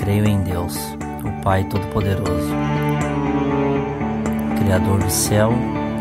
Creio 0.00 0.26
em 0.26 0.42
Deus, 0.42 0.96
o 1.22 1.42
Pai 1.42 1.62
Todo-Poderoso, 1.64 2.50
Criador 4.58 4.98
do 4.98 5.10
céu 5.10 5.52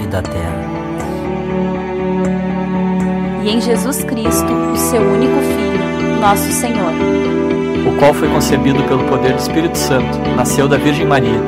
e 0.01 0.07
da 0.07 0.21
terra. 0.21 0.63
E 3.43 3.49
em 3.49 3.59
Jesus 3.59 4.01
Cristo, 4.05 4.53
o 4.53 4.77
seu 4.77 5.01
único 5.01 5.41
Filho, 5.41 6.19
nosso 6.21 6.49
Senhor, 6.49 6.93
o 7.85 7.99
qual 7.99 8.13
foi 8.13 8.29
concebido 8.29 8.81
pelo 8.83 9.03
poder 9.03 9.33
do 9.33 9.39
Espírito 9.39 9.77
Santo, 9.77 10.17
nasceu 10.33 10.69
da 10.69 10.77
Virgem 10.77 11.05
Maria, 11.05 11.41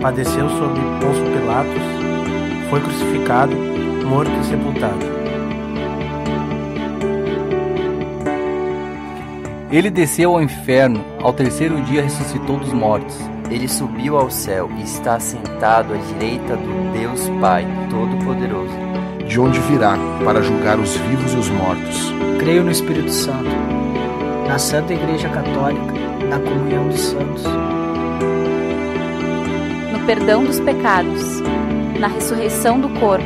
padeceu 0.00 0.48
sob 0.48 0.80
Pôncio 1.00 1.24
Pilatos, 1.38 1.82
foi 2.70 2.80
crucificado, 2.80 3.54
morto 4.06 4.32
e 4.40 4.44
sepultado 4.46 5.19
Ele 9.72 9.88
desceu 9.88 10.32
ao 10.32 10.42
inferno, 10.42 11.04
ao 11.22 11.32
terceiro 11.32 11.80
dia 11.82 12.02
ressuscitou 12.02 12.58
dos 12.58 12.72
mortos. 12.72 13.16
Ele 13.48 13.68
subiu 13.68 14.16
ao 14.16 14.28
céu 14.28 14.68
e 14.76 14.82
está 14.82 15.20
sentado 15.20 15.94
à 15.94 15.96
direita 15.96 16.56
do 16.56 16.92
Deus 16.92 17.28
Pai 17.40 17.64
Todo-Poderoso. 17.88 18.74
De 19.28 19.38
onde 19.38 19.60
virá 19.60 19.96
para 20.24 20.42
julgar 20.42 20.76
os 20.76 20.96
vivos 20.96 21.32
e 21.32 21.36
os 21.36 21.48
mortos. 21.50 22.12
Creio 22.40 22.64
no 22.64 22.70
Espírito 22.72 23.12
Santo, 23.12 23.48
na 24.48 24.58
Santa 24.58 24.92
Igreja 24.92 25.28
Católica, 25.28 25.92
na 26.28 26.40
comunhão 26.40 26.88
dos 26.88 27.00
santos, 27.00 27.44
no 29.92 30.04
perdão 30.04 30.44
dos 30.44 30.58
pecados, 30.58 31.40
na 32.00 32.08
ressurreição 32.08 32.80
do 32.80 32.88
corpo, 32.98 33.24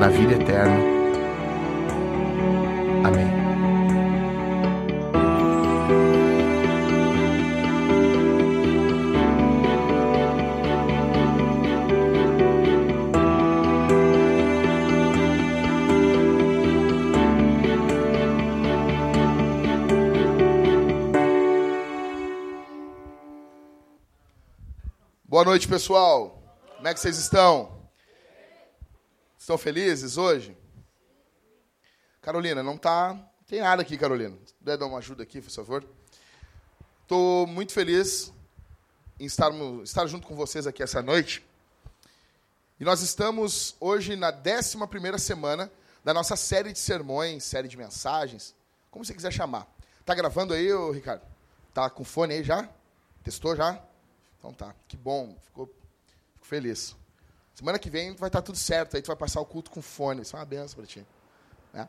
na 0.00 0.08
vida 0.08 0.34
eterna. 0.34 0.99
Noite, 25.50 25.66
pessoal. 25.66 26.40
Como 26.76 26.86
é 26.86 26.94
que 26.94 27.00
vocês 27.00 27.18
estão? 27.18 27.76
Estão 29.36 29.58
felizes 29.58 30.16
hoje? 30.16 30.56
Carolina, 32.22 32.62
não 32.62 32.78
tá, 32.78 33.14
não 33.14 33.44
tem 33.48 33.60
nada 33.60 33.82
aqui, 33.82 33.98
Carolina. 33.98 34.38
Se 34.46 34.54
puder 34.54 34.78
dar 34.78 34.86
uma 34.86 34.98
ajuda 34.98 35.24
aqui, 35.24 35.40
por 35.40 35.50
favor. 35.50 35.84
Estou 37.02 37.48
muito 37.48 37.72
feliz 37.72 38.32
em 39.18 39.24
estar, 39.24 39.50
junto 40.06 40.24
com 40.24 40.36
vocês 40.36 40.68
aqui 40.68 40.84
essa 40.84 41.02
noite. 41.02 41.44
E 42.78 42.84
nós 42.84 43.02
estamos 43.02 43.74
hoje 43.80 44.14
na 44.14 44.30
11 44.32 45.18
semana 45.18 45.68
da 46.04 46.14
nossa 46.14 46.36
série 46.36 46.72
de 46.72 46.78
sermões, 46.78 47.42
série 47.42 47.66
de 47.66 47.76
mensagens, 47.76 48.54
como 48.88 49.04
você 49.04 49.12
quiser 49.12 49.32
chamar. 49.32 49.66
Tá 50.04 50.14
gravando 50.14 50.54
aí, 50.54 50.72
ô, 50.72 50.92
Ricardo? 50.92 51.22
Tá 51.74 51.90
com 51.90 52.04
fone 52.04 52.34
aí 52.34 52.44
já? 52.44 52.68
Testou 53.24 53.56
já? 53.56 53.89
Então 54.40 54.54
tá, 54.54 54.74
que 54.88 54.96
bom, 54.96 55.36
ficou, 55.44 55.66
fico 56.32 56.46
feliz. 56.46 56.96
Semana 57.54 57.78
que 57.78 57.90
vem 57.90 58.14
vai 58.16 58.30
estar 58.30 58.40
tudo 58.40 58.56
certo, 58.56 58.96
aí 58.96 59.02
tu 59.02 59.08
vai 59.08 59.16
passar 59.16 59.38
o 59.38 59.44
culto 59.44 59.70
com 59.70 59.82
fone, 59.82 60.22
isso 60.22 60.34
é 60.34 60.38
uma 60.38 60.46
benção 60.46 60.76
para 60.76 60.86
ti. 60.86 61.06
Né? 61.74 61.86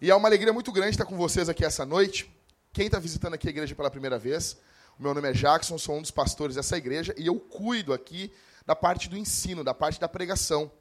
E 0.00 0.10
é 0.10 0.14
uma 0.14 0.26
alegria 0.26 0.50
muito 0.50 0.72
grande 0.72 0.92
estar 0.92 1.04
com 1.04 1.14
vocês 1.14 1.50
aqui 1.50 1.62
essa 1.62 1.84
noite. 1.84 2.34
Quem 2.72 2.86
está 2.86 2.98
visitando 2.98 3.34
aqui 3.34 3.48
a 3.48 3.50
igreja 3.50 3.74
pela 3.74 3.90
primeira 3.90 4.18
vez, 4.18 4.56
o 4.98 5.02
meu 5.02 5.12
nome 5.12 5.28
é 5.28 5.32
Jackson, 5.32 5.76
sou 5.76 5.98
um 5.98 6.00
dos 6.00 6.10
pastores 6.10 6.56
dessa 6.56 6.74
igreja 6.78 7.14
e 7.18 7.26
eu 7.26 7.38
cuido 7.38 7.92
aqui 7.92 8.32
da 8.64 8.74
parte 8.74 9.10
do 9.10 9.16
ensino, 9.18 9.62
da 9.62 9.74
parte 9.74 10.00
da 10.00 10.08
pregação. 10.08 10.72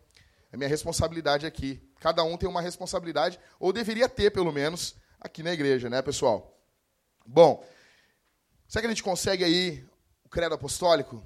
É 0.53 0.57
minha 0.57 0.69
responsabilidade 0.69 1.45
aqui. 1.45 1.81
Cada 1.99 2.23
um 2.23 2.37
tem 2.37 2.47
uma 2.47 2.61
responsabilidade, 2.61 3.37
ou 3.59 3.73
deveria 3.73 4.07
ter, 4.07 4.31
pelo 4.31 4.53
menos, 4.53 4.95
aqui 5.19 5.43
na 5.43 5.51
igreja, 5.51 5.89
né, 5.89 6.01
pessoal? 6.01 6.57
Bom, 7.25 7.65
será 8.69 8.81
que 8.81 8.87
a 8.87 8.89
gente 8.89 9.03
consegue 9.03 9.43
aí 9.43 9.85
credo 10.31 10.55
apostólico? 10.55 11.21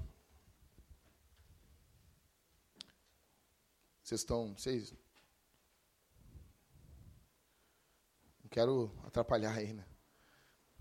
Vocês 4.03 4.21
estão. 4.21 4.53
Vocês. 4.57 4.93
Não 8.43 8.49
quero 8.49 8.91
atrapalhar 9.05 9.53
aí, 9.53 9.73
né? 9.73 9.85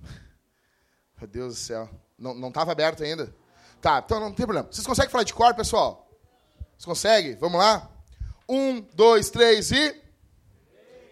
Meu 1.20 1.28
Deus 1.28 1.54
do 1.54 1.60
céu. 1.60 1.88
Não 2.18 2.48
estava 2.48 2.72
aberto 2.72 3.02
ainda? 3.02 3.34
Tá, 3.80 4.02
então 4.04 4.18
não 4.18 4.32
tem 4.32 4.46
problema. 4.46 4.72
Vocês 4.72 4.86
conseguem 4.86 5.10
falar 5.10 5.24
de 5.24 5.34
cor, 5.34 5.54
pessoal? 5.54 6.08
Vocês 6.70 6.84
conseguem? 6.86 7.36
Vamos 7.36 7.58
lá? 7.58 7.90
Um, 8.48 8.80
dois, 8.80 9.30
três 9.30 9.70
e. 9.70 10.02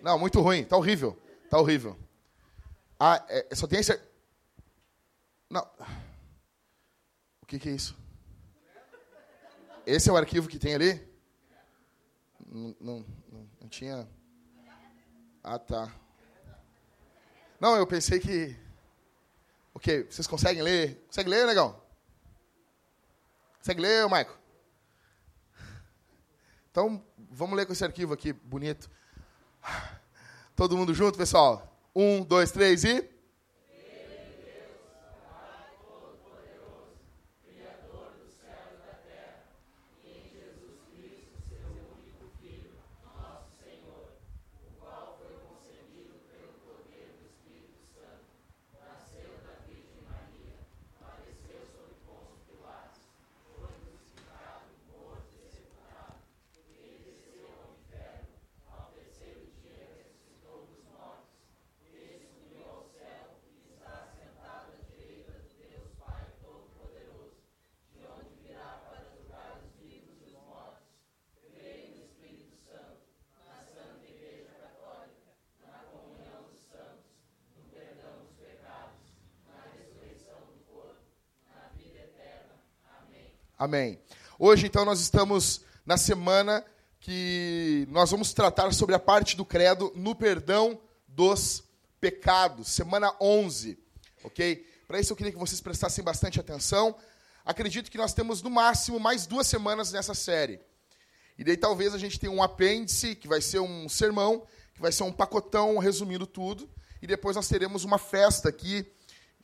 Não, 0.01 0.19
muito 0.19 0.41
ruim. 0.41 0.65
Tá 0.65 0.77
horrível. 0.77 1.19
Tá 1.51 1.59
horrível. 1.59 1.99
Ah, 2.99 3.25
é, 3.29 3.55
só 3.55 3.67
tem 3.67 3.81
esse. 3.81 4.01
Não 5.51 5.67
que, 7.53 7.59
que 7.59 7.69
é 7.69 7.73
isso? 7.73 7.95
Esse 9.85 10.09
é 10.09 10.13
o 10.13 10.17
arquivo 10.17 10.49
que 10.49 10.59
tem 10.59 10.75
ali? 10.75 11.07
Não, 12.47 12.75
não, 12.81 13.07
não, 13.61 13.69
tinha. 13.69 14.09
Ah, 15.45 15.59
tá. 15.59 15.95
Não, 17.61 17.77
eu 17.77 17.87
pensei 17.87 18.19
que. 18.21 18.57
Ok, 19.75 20.05
vocês 20.05 20.27
conseguem 20.27 20.63
ler? 20.63 21.05
Consegue 21.07 21.29
ler, 21.29 21.47
legal? 21.47 21.87
Consegue 23.59 23.81
ler, 23.81 24.09
Maico? 24.09 24.39
Então, 26.71 27.05
vamos 27.31 27.57
ler 27.57 27.67
com 27.67 27.73
esse 27.73 27.85
arquivo 27.85 28.15
aqui, 28.15 28.33
bonito. 28.33 28.91
Todo 30.57 30.77
mundo 30.77 30.95
junto, 30.95 31.19
pessoal? 31.19 31.79
Um, 31.95 32.25
dois, 32.25 32.51
três 32.51 32.83
e. 32.85 33.12
Amém. 83.63 83.97
Hoje, 84.41 84.67
então, 84.67 84.85
nós 84.85 84.99
estamos 84.99 85.61
na 85.87 85.97
semana 85.97 86.65
que 86.99 87.87
nós 87.93 88.11
vamos 88.11 88.33
tratar 88.33 88.75
sobre 88.75 88.93
a 88.93 88.99
parte 88.99 89.37
do 89.37 89.45
credo 89.45 89.93
no 89.95 90.17
perdão 90.17 90.81
dos 91.07 91.63
pecados. 92.01 92.67
Semana 92.67 93.15
11, 93.21 93.79
ok? 94.25 94.67
Para 94.89 94.99
isso 94.99 95.13
eu 95.13 95.17
queria 95.17 95.31
que 95.31 95.39
vocês 95.39 95.61
prestassem 95.61 96.03
bastante 96.03 96.41
atenção. 96.41 96.97
Acredito 97.45 97.89
que 97.89 97.97
nós 97.97 98.13
temos 98.13 98.43
no 98.43 98.51
máximo 98.51 98.99
mais 98.99 99.29
duas 99.29 99.47
semanas 99.47 99.93
nessa 99.93 100.13
série. 100.13 100.59
E 101.39 101.45
daí 101.45 101.57
talvez 101.57 101.95
a 101.95 101.99
gente 101.99 102.19
tenha 102.19 102.33
um 102.33 102.43
apêndice, 102.43 103.15
que 103.15 103.29
vai 103.29 103.41
ser 103.41 103.61
um 103.61 103.89
sermão, 103.89 104.45
que 104.75 104.83
vai 104.83 104.91
ser 104.91 105.05
um 105.05 105.13
pacotão 105.13 105.79
resumindo 105.79 106.27
tudo. 106.27 106.69
E 107.01 107.07
depois 107.07 107.37
nós 107.37 107.47
teremos 107.47 107.85
uma 107.85 107.99
festa 107.99 108.49
aqui, 108.49 108.85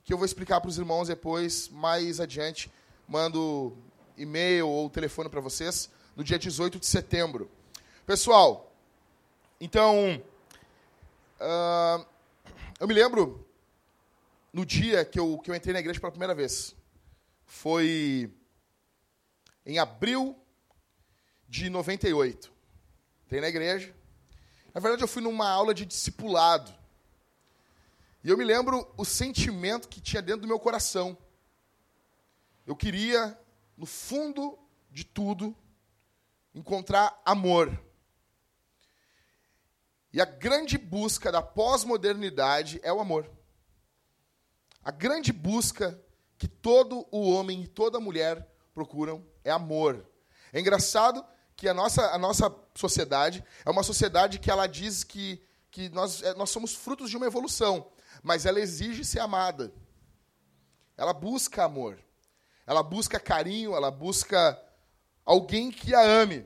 que 0.02 0.12
eu 0.12 0.19
vou 0.19 0.26
explicar 0.26 0.60
para 0.60 0.70
os 0.70 0.76
irmãos 0.76 1.06
depois, 1.06 1.69
mais 1.69 2.19
adiante. 2.19 2.69
Mando 3.06 3.78
e-mail 4.19 4.69
ou 4.69 4.91
telefone 4.91 5.29
para 5.29 5.41
vocês 5.41 5.88
no 6.15 6.25
dia 6.25 6.38
18 6.38 6.79
de 6.79 6.87
setembro. 6.87 7.50
Pessoal, 8.05 8.73
então, 9.61 10.23
uh, 11.41 12.06
eu 12.79 12.87
me 12.87 12.94
lembro 12.94 13.47
no 14.53 14.65
dia 14.67 15.05
que 15.05 15.19
eu, 15.19 15.38
que 15.38 15.50
eu 15.50 15.55
entrei 15.55 15.73
na 15.73 15.81
igreja 15.81 16.00
pela 16.00 16.12
primeira 16.12 16.35
vez. 16.35 16.75
Foi 17.44 18.31
em 19.65 19.79
abril 19.79 20.37
de 21.49 21.70
98. 21.70 22.53
Entrei 23.26 23.41
na 23.41 23.49
igreja. 23.49 23.94
Na 24.75 24.81
verdade, 24.81 25.03
eu 25.03 25.09
fui 25.09 25.23
numa 25.23 25.49
aula 25.49 25.75
de 25.75 25.85
discipulado. 25.85 26.73
E 28.23 28.31
eu 28.31 28.37
me 28.37 28.44
lembro 28.44 28.91
o 28.97 29.05
sentimento 29.05 29.88
que 29.88 30.00
tinha 30.00 30.23
dentro 30.23 30.43
do 30.43 30.49
meu 30.49 30.59
coração. 30.59 31.17
Eu 32.67 32.76
queria, 32.76 33.38
no 33.78 33.86
fundo 33.86 34.58
de 34.90 35.04
tudo, 35.04 35.56
encontrar 36.52 37.22
amor. 37.25 37.80
E 40.12 40.20
a 40.20 40.25
grande 40.25 40.76
busca 40.76 41.30
da 41.30 41.40
pós-modernidade 41.40 42.80
é 42.82 42.92
o 42.92 42.98
amor. 42.98 43.30
A 44.82 44.90
grande 44.90 45.32
busca 45.32 46.02
que 46.36 46.48
todo 46.48 47.06
o 47.12 47.30
homem 47.30 47.62
e 47.62 47.69
toda 47.69 48.00
mulher 48.00 48.52
procuram 48.75 49.25
é 49.44 49.50
amor. 49.52 50.04
É 50.52 50.58
engraçado 50.58 51.24
que 51.54 51.69
a 51.69 51.74
nossa, 51.74 52.10
a 52.10 52.19
nossa 52.19 52.52
sociedade 52.74 53.44
é 53.64 53.70
uma 53.70 53.84
sociedade 53.84 54.40
que 54.40 54.50
ela 54.50 54.66
diz 54.66 55.04
que, 55.04 55.40
que 55.70 55.88
nós, 55.90 56.22
é, 56.22 56.34
nós 56.34 56.50
somos 56.50 56.74
frutos 56.74 57.10
de 57.10 57.16
uma 57.16 57.26
evolução, 57.26 57.92
mas 58.24 58.44
ela 58.44 58.60
exige 58.60 59.04
ser 59.04 59.20
amada. 59.20 59.72
Ela 60.96 61.12
busca 61.12 61.64
amor. 61.64 62.02
Ela 62.69 62.82
busca 62.82 63.19
carinho, 63.19 63.75
ela 63.75 63.91
busca 63.91 64.62
alguém 65.25 65.70
que 65.70 65.94
a 65.94 66.03
ame. 66.03 66.44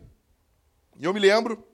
E 0.96 1.04
eu 1.04 1.12
me 1.12 1.18
lembro 1.18 1.66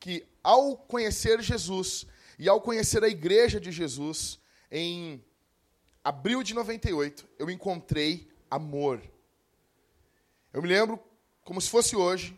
que 0.00 0.26
ao 0.42 0.76
conhecer 0.76 1.40
Jesus 1.40 2.04
e 2.36 2.48
ao 2.48 2.60
conhecer 2.60 3.04
a 3.04 3.08
igreja 3.08 3.60
de 3.60 3.70
Jesus, 3.70 4.40
em 4.72 5.24
abril 6.02 6.42
de 6.42 6.52
98, 6.52 7.28
eu 7.38 7.48
encontrei 7.48 8.28
amor. 8.50 9.00
Eu 10.52 10.60
me 10.62 10.68
lembro 10.68 11.00
como 11.44 11.60
se 11.60 11.70
fosse 11.70 11.94
hoje, 11.94 12.36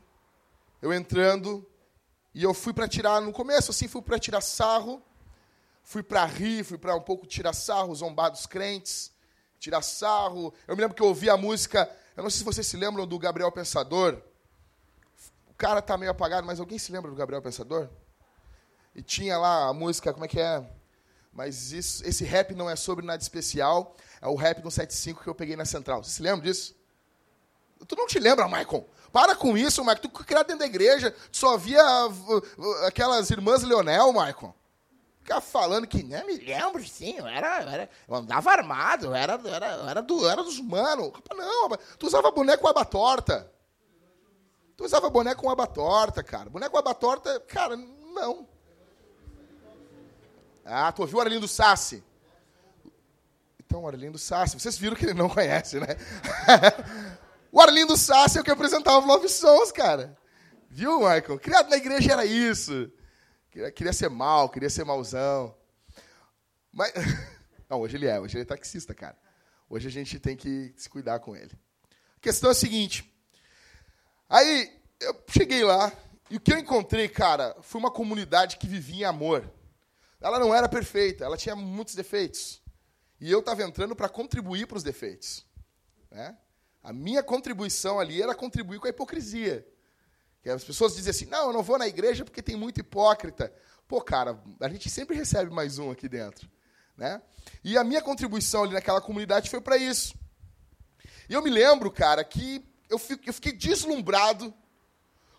eu 0.82 0.92
entrando 0.92 1.66
e 2.34 2.42
eu 2.42 2.52
fui 2.52 2.74
para 2.74 2.86
tirar 2.86 3.22
no 3.22 3.32
começo 3.32 3.70
assim, 3.70 3.88
fui 3.88 4.02
para 4.02 4.18
tirar 4.18 4.42
sarro, 4.42 5.02
fui 5.82 6.02
para 6.02 6.26
rir, 6.26 6.62
fui 6.62 6.76
para 6.76 6.94
um 6.94 7.00
pouco 7.00 7.26
tirar 7.26 7.54
sarro, 7.54 7.94
zombar 7.94 8.30
dos 8.30 8.44
crentes, 8.44 9.11
tirar 9.62 9.80
sarro. 9.80 10.52
Eu 10.66 10.74
me 10.74 10.82
lembro 10.82 10.96
que 10.96 11.02
eu 11.02 11.06
ouvi 11.06 11.30
a 11.30 11.36
música, 11.36 11.88
eu 12.16 12.22
não 12.22 12.30
sei 12.30 12.38
se 12.38 12.44
vocês 12.44 12.66
se 12.66 12.76
lembram 12.76 13.06
do 13.06 13.18
Gabriel 13.18 13.52
Pensador. 13.52 14.20
O 15.48 15.54
cara 15.54 15.80
tá 15.80 15.96
meio 15.96 16.10
apagado, 16.10 16.44
mas 16.44 16.58
alguém 16.58 16.78
se 16.78 16.90
lembra 16.90 17.10
do 17.10 17.16
Gabriel 17.16 17.40
Pensador? 17.40 17.88
E 18.94 19.02
tinha 19.02 19.38
lá 19.38 19.68
a 19.68 19.72
música, 19.72 20.12
como 20.12 20.24
é 20.24 20.28
que 20.28 20.40
é? 20.40 20.68
Mas 21.32 21.70
isso, 21.72 22.04
esse 22.04 22.24
rap 22.24 22.54
não 22.54 22.68
é 22.68 22.74
sobre 22.74 23.06
nada 23.06 23.22
especial. 23.22 23.96
É 24.20 24.26
o 24.26 24.34
rap 24.34 24.60
do 24.60 24.70
75 24.70 25.22
que 25.22 25.28
eu 25.28 25.34
peguei 25.34 25.56
na 25.56 25.64
central. 25.64 26.02
Você 26.02 26.10
se 26.10 26.22
lembra 26.22 26.44
disso? 26.44 26.74
Tu 27.86 27.96
não 27.96 28.06
te 28.06 28.18
lembra, 28.18 28.46
Michael? 28.46 28.86
Para 29.12 29.34
com 29.34 29.56
isso, 29.56 29.80
Michael. 29.82 30.00
Tu 30.00 30.08
criado 30.10 30.48
dentro 30.48 30.60
da 30.60 30.66
igreja, 30.66 31.10
tu 31.30 31.36
só 31.36 31.56
via 31.56 31.82
uh, 32.06 32.38
uh, 32.38 32.86
aquelas 32.86 33.30
irmãs 33.30 33.62
Leonel, 33.62 34.12
Michael. 34.12 34.54
Ficar 35.22 35.40
falando 35.40 35.86
que, 35.86 36.02
né, 36.02 36.24
me 36.24 36.36
lembro, 36.36 36.84
sim, 36.84 37.14
eu 37.16 37.26
era, 37.28 37.62
eu, 37.62 37.68
era, 37.68 37.90
eu 38.08 38.14
andava 38.16 38.50
armado, 38.50 39.06
eu 39.06 39.14
era, 39.14 39.34
eu 39.34 39.54
era, 39.54 39.66
eu 39.76 39.88
era, 39.88 40.02
do, 40.02 40.28
era 40.28 40.42
dos 40.42 40.58
manos. 40.60 41.12
Não, 41.30 41.68
tu 41.96 42.08
usava 42.08 42.32
boneco 42.32 42.62
com 42.62 42.68
aba 42.68 42.84
torta. 42.84 43.48
Tu 44.76 44.84
usava 44.84 45.08
boneco 45.08 45.40
com 45.40 45.48
aba 45.48 45.64
torta, 45.64 46.24
cara. 46.24 46.50
Boneco 46.50 46.72
com 46.72 46.78
aba 46.78 46.92
torta, 46.92 47.38
cara, 47.38 47.76
não. 47.76 48.48
Ah, 50.64 50.90
tu 50.90 51.02
ouviu 51.02 51.18
o 51.18 51.20
Arlindo 51.20 51.46
Sassi? 51.46 52.02
Então, 53.64 53.84
o 53.84 53.86
Arlindo 53.86 54.18
Sassi, 54.18 54.58
vocês 54.58 54.76
viram 54.76 54.96
que 54.96 55.04
ele 55.04 55.14
não 55.14 55.28
conhece, 55.28 55.78
né? 55.78 55.86
o 57.52 57.60
Arlindo 57.60 57.96
Sassi 57.96 58.38
é 58.38 58.40
o 58.40 58.44
que 58.44 58.50
apresentava 58.50 59.06
Love 59.06 59.28
Songs, 59.28 59.70
cara. 59.70 60.18
Viu, 60.68 60.98
Michael? 60.98 61.38
Criado 61.38 61.70
na 61.70 61.76
igreja 61.76 62.12
era 62.12 62.26
isso. 62.26 62.90
Queria 63.74 63.92
ser 63.92 64.08
mal, 64.08 64.48
queria 64.48 64.70
ser 64.70 64.84
mauzão. 64.84 65.54
Mas. 66.72 66.92
Não, 67.68 67.80
hoje 67.80 67.96
ele 67.96 68.06
é, 68.06 68.18
hoje 68.18 68.36
ele 68.36 68.42
é 68.42 68.46
taxista, 68.46 68.94
cara. 68.94 69.16
Hoje 69.68 69.88
a 69.88 69.90
gente 69.90 70.18
tem 70.18 70.36
que 70.36 70.74
se 70.76 70.88
cuidar 70.88 71.20
com 71.20 71.36
ele. 71.36 71.52
A 72.16 72.20
questão 72.20 72.50
é 72.50 72.52
a 72.52 72.54
seguinte. 72.54 73.10
Aí, 74.28 74.72
eu 75.00 75.22
cheguei 75.28 75.64
lá, 75.64 75.92
e 76.30 76.36
o 76.36 76.40
que 76.40 76.52
eu 76.52 76.58
encontrei, 76.58 77.08
cara, 77.08 77.54
foi 77.60 77.78
uma 77.78 77.90
comunidade 77.90 78.56
que 78.56 78.66
vivia 78.66 79.02
em 79.02 79.04
amor. 79.04 79.50
Ela 80.18 80.38
não 80.38 80.54
era 80.54 80.68
perfeita, 80.68 81.24
ela 81.24 81.36
tinha 81.36 81.54
muitos 81.54 81.94
defeitos. 81.94 82.62
E 83.20 83.30
eu 83.30 83.40
estava 83.40 83.62
entrando 83.62 83.94
para 83.94 84.08
contribuir 84.08 84.66
para 84.66 84.78
os 84.78 84.82
defeitos. 84.82 85.44
Né? 86.10 86.36
A 86.82 86.92
minha 86.92 87.22
contribuição 87.22 88.00
ali 88.00 88.22
era 88.22 88.34
contribuir 88.34 88.80
com 88.80 88.86
a 88.86 88.90
hipocrisia. 88.90 89.66
Que 90.42 90.50
as 90.50 90.64
pessoas 90.64 90.94
dizem 90.94 91.10
assim: 91.10 91.26
não, 91.26 91.48
eu 91.48 91.52
não 91.52 91.62
vou 91.62 91.78
na 91.78 91.86
igreja 91.86 92.24
porque 92.24 92.42
tem 92.42 92.56
muito 92.56 92.80
hipócrita. 92.80 93.52
Pô, 93.86 94.00
cara, 94.00 94.42
a 94.60 94.68
gente 94.68 94.90
sempre 94.90 95.16
recebe 95.16 95.50
mais 95.50 95.78
um 95.78 95.90
aqui 95.90 96.08
dentro. 96.08 96.50
Né? 96.96 97.20
E 97.64 97.78
a 97.78 97.84
minha 97.84 98.02
contribuição 98.02 98.64
ali 98.64 98.74
naquela 98.74 99.00
comunidade 99.00 99.48
foi 99.48 99.60
para 99.60 99.76
isso. 99.76 100.14
E 101.28 101.34
eu 101.34 101.42
me 101.42 101.50
lembro, 101.50 101.90
cara, 101.90 102.22
que 102.24 102.64
eu 102.90 102.98
fiquei 102.98 103.52
deslumbrado 103.52 104.52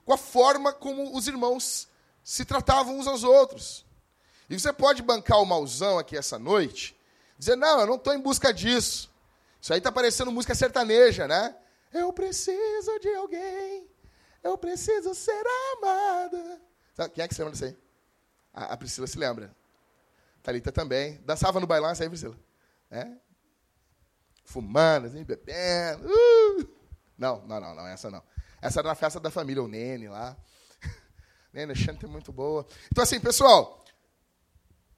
com 0.03 0.13
a 0.13 0.17
forma 0.17 0.73
como 0.73 1.15
os 1.15 1.27
irmãos 1.27 1.87
se 2.23 2.45
tratavam 2.45 2.97
uns 2.97 3.07
aos 3.07 3.23
outros. 3.23 3.85
E 4.49 4.59
você 4.59 4.73
pode 4.73 5.01
bancar 5.01 5.41
o 5.41 5.45
mauzão 5.45 5.99
aqui 5.99 6.17
essa 6.17 6.39
noite, 6.39 6.97
dizer, 7.37 7.55
não, 7.55 7.81
eu 7.81 7.87
não 7.87 7.95
estou 7.95 8.13
em 8.13 8.19
busca 8.19 8.53
disso. 8.53 9.11
Isso 9.61 9.71
aí 9.71 9.79
está 9.79 9.91
parecendo 9.91 10.31
música 10.31 10.55
sertaneja, 10.55 11.27
né? 11.27 11.55
Eu 11.93 12.11
preciso 12.11 12.99
de 12.99 13.13
alguém, 13.15 13.87
eu 14.43 14.57
preciso 14.57 15.13
ser 15.15 15.43
amada. 15.77 16.61
Sabe, 16.93 17.13
quem 17.13 17.23
é 17.23 17.27
que 17.27 17.33
se 17.33 17.41
lembra 17.41 17.53
disso 17.53 17.65
aí? 17.65 17.77
A, 18.53 18.73
a 18.73 18.77
Priscila 18.77 19.07
se 19.07 19.17
lembra. 19.17 19.55
Thalita 20.41 20.71
também. 20.71 21.21
Dançava 21.25 21.59
no 21.59 21.67
bailão, 21.67 21.89
essa 21.89 22.03
aí, 22.03 22.09
Priscila. 22.09 22.37
É? 22.91 23.07
Fumando, 24.43 25.07
assim, 25.07 25.23
bebendo. 25.23 26.07
Uh! 26.07 26.67
Não, 27.17 27.45
não, 27.47 27.59
não, 27.59 27.73
não, 27.73 27.87
essa 27.87 28.11
não. 28.11 28.21
Essa 28.61 28.81
era 28.81 28.89
na 28.89 28.95
festa 28.95 29.19
da 29.19 29.31
família, 29.31 29.63
o 29.63 29.67
Nene 29.67 30.09
lá. 30.09 30.37
Nene, 31.53 31.73
a 31.73 32.05
é 32.05 32.07
muito 32.07 32.31
boa. 32.31 32.67
Então, 32.91 33.03
assim, 33.03 33.19
pessoal, 33.19 33.83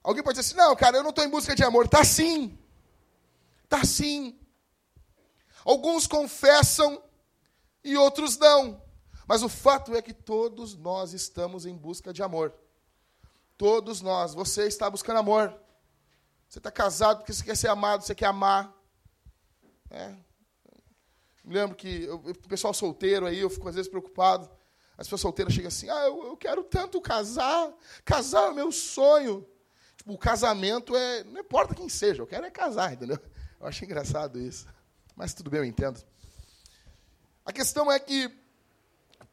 Alguém 0.06 0.22
pode 0.22 0.38
dizer 0.38 0.52
assim: 0.52 0.56
não, 0.56 0.76
cara, 0.76 0.98
eu 0.98 1.02
não 1.02 1.10
estou 1.10 1.24
em 1.24 1.28
busca 1.28 1.52
de 1.52 1.64
amor. 1.64 1.88
Tá 1.88 2.04
sim. 2.04 2.56
Tá 3.68 3.84
sim. 3.84 4.38
Alguns 5.64 6.06
confessam 6.06 7.02
e 7.82 7.96
outros 7.96 8.38
não. 8.38 8.80
Mas 9.26 9.42
o 9.42 9.48
fato 9.48 9.94
é 9.94 10.00
que 10.00 10.14
todos 10.14 10.76
nós 10.76 11.12
estamos 11.12 11.66
em 11.66 11.76
busca 11.76 12.12
de 12.12 12.22
amor. 12.22 12.54
Todos 13.56 14.00
nós. 14.00 14.34
Você 14.34 14.66
está 14.66 14.88
buscando 14.88 15.18
amor. 15.18 15.54
Você 16.48 16.58
está 16.58 16.70
casado 16.70 17.18
porque 17.18 17.32
você 17.32 17.44
quer 17.44 17.56
ser 17.56 17.68
amado, 17.68 18.02
você 18.02 18.14
quer 18.14 18.26
amar. 18.26 18.72
É. 19.90 20.14
Me 21.44 21.54
lembro 21.54 21.76
que 21.76 22.08
o 22.08 22.34
pessoal 22.48 22.72
solteiro 22.72 23.26
aí, 23.26 23.40
eu 23.40 23.50
fico 23.50 23.68
às 23.68 23.74
vezes 23.74 23.90
preocupado. 23.90 24.48
As 24.96 25.06
pessoas 25.06 25.20
solteiras 25.20 25.52
chegam 25.52 25.68
assim: 25.68 25.90
ah, 25.90 26.06
eu, 26.06 26.28
eu 26.28 26.36
quero 26.36 26.62
tanto 26.62 27.00
casar. 27.00 27.72
Casar 28.04 28.46
é 28.46 28.50
o 28.50 28.54
meu 28.54 28.70
sonho 28.70 29.46
o 30.06 30.16
casamento 30.16 30.96
é. 30.96 31.24
Não 31.24 31.40
importa 31.40 31.74
quem 31.74 31.88
seja, 31.88 32.22
eu 32.22 32.26
quero 32.26 32.46
é 32.46 32.50
casar, 32.50 32.92
entendeu? 32.92 33.18
Eu 33.60 33.66
acho 33.66 33.84
engraçado 33.84 34.40
isso. 34.40 34.66
Mas 35.14 35.34
tudo 35.34 35.50
bem, 35.50 35.60
eu 35.60 35.64
entendo. 35.64 36.00
A 37.44 37.52
questão 37.52 37.90
é 37.90 37.98
que 37.98 38.30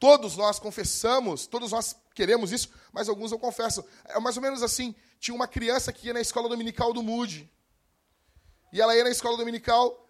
todos 0.04 0.36
nós 0.36 0.58
confessamos, 0.58 1.46
todos 1.46 1.72
nós 1.72 1.96
queremos 2.14 2.52
isso, 2.52 2.68
mas 2.92 3.08
alguns 3.08 3.30
não 3.30 3.38
confessam. 3.38 3.82
É 4.04 4.20
mais 4.20 4.36
ou 4.36 4.42
menos 4.42 4.62
assim: 4.62 4.94
tinha 5.18 5.34
uma 5.34 5.48
criança 5.48 5.90
que 5.94 6.08
ia 6.08 6.12
na 6.12 6.20
escola 6.20 6.46
dominical 6.46 6.92
do 6.92 7.02
Moody. 7.02 7.50
E 8.70 8.82
ela 8.82 8.94
ia 8.94 9.02
na 9.02 9.08
escola 9.08 9.38
dominical, 9.38 10.06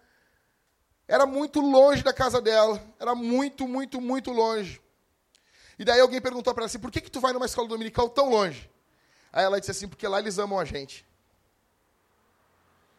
era 1.06 1.24
muito 1.26 1.60
longe 1.60 2.02
da 2.02 2.12
casa 2.12 2.40
dela. 2.40 2.84
Era 2.98 3.14
muito, 3.14 3.68
muito, 3.68 4.00
muito 4.00 4.32
longe. 4.32 4.82
E 5.78 5.84
daí 5.84 6.00
alguém 6.00 6.20
perguntou 6.20 6.52
para 6.52 6.62
ela 6.62 6.66
assim: 6.66 6.80
por 6.80 6.90
que, 6.90 7.00
que 7.00 7.08
tu 7.08 7.20
vai 7.20 7.32
numa 7.32 7.46
escola 7.46 7.68
dominical 7.68 8.08
tão 8.08 8.30
longe? 8.30 8.68
Aí 9.32 9.44
ela 9.44 9.60
disse 9.60 9.70
assim: 9.70 9.86
porque 9.86 10.08
lá 10.08 10.18
eles 10.18 10.38
amam 10.40 10.58
a 10.58 10.64
gente. 10.64 11.06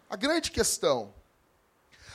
A 0.10 0.16
grande 0.16 0.50
questão. 0.50 1.14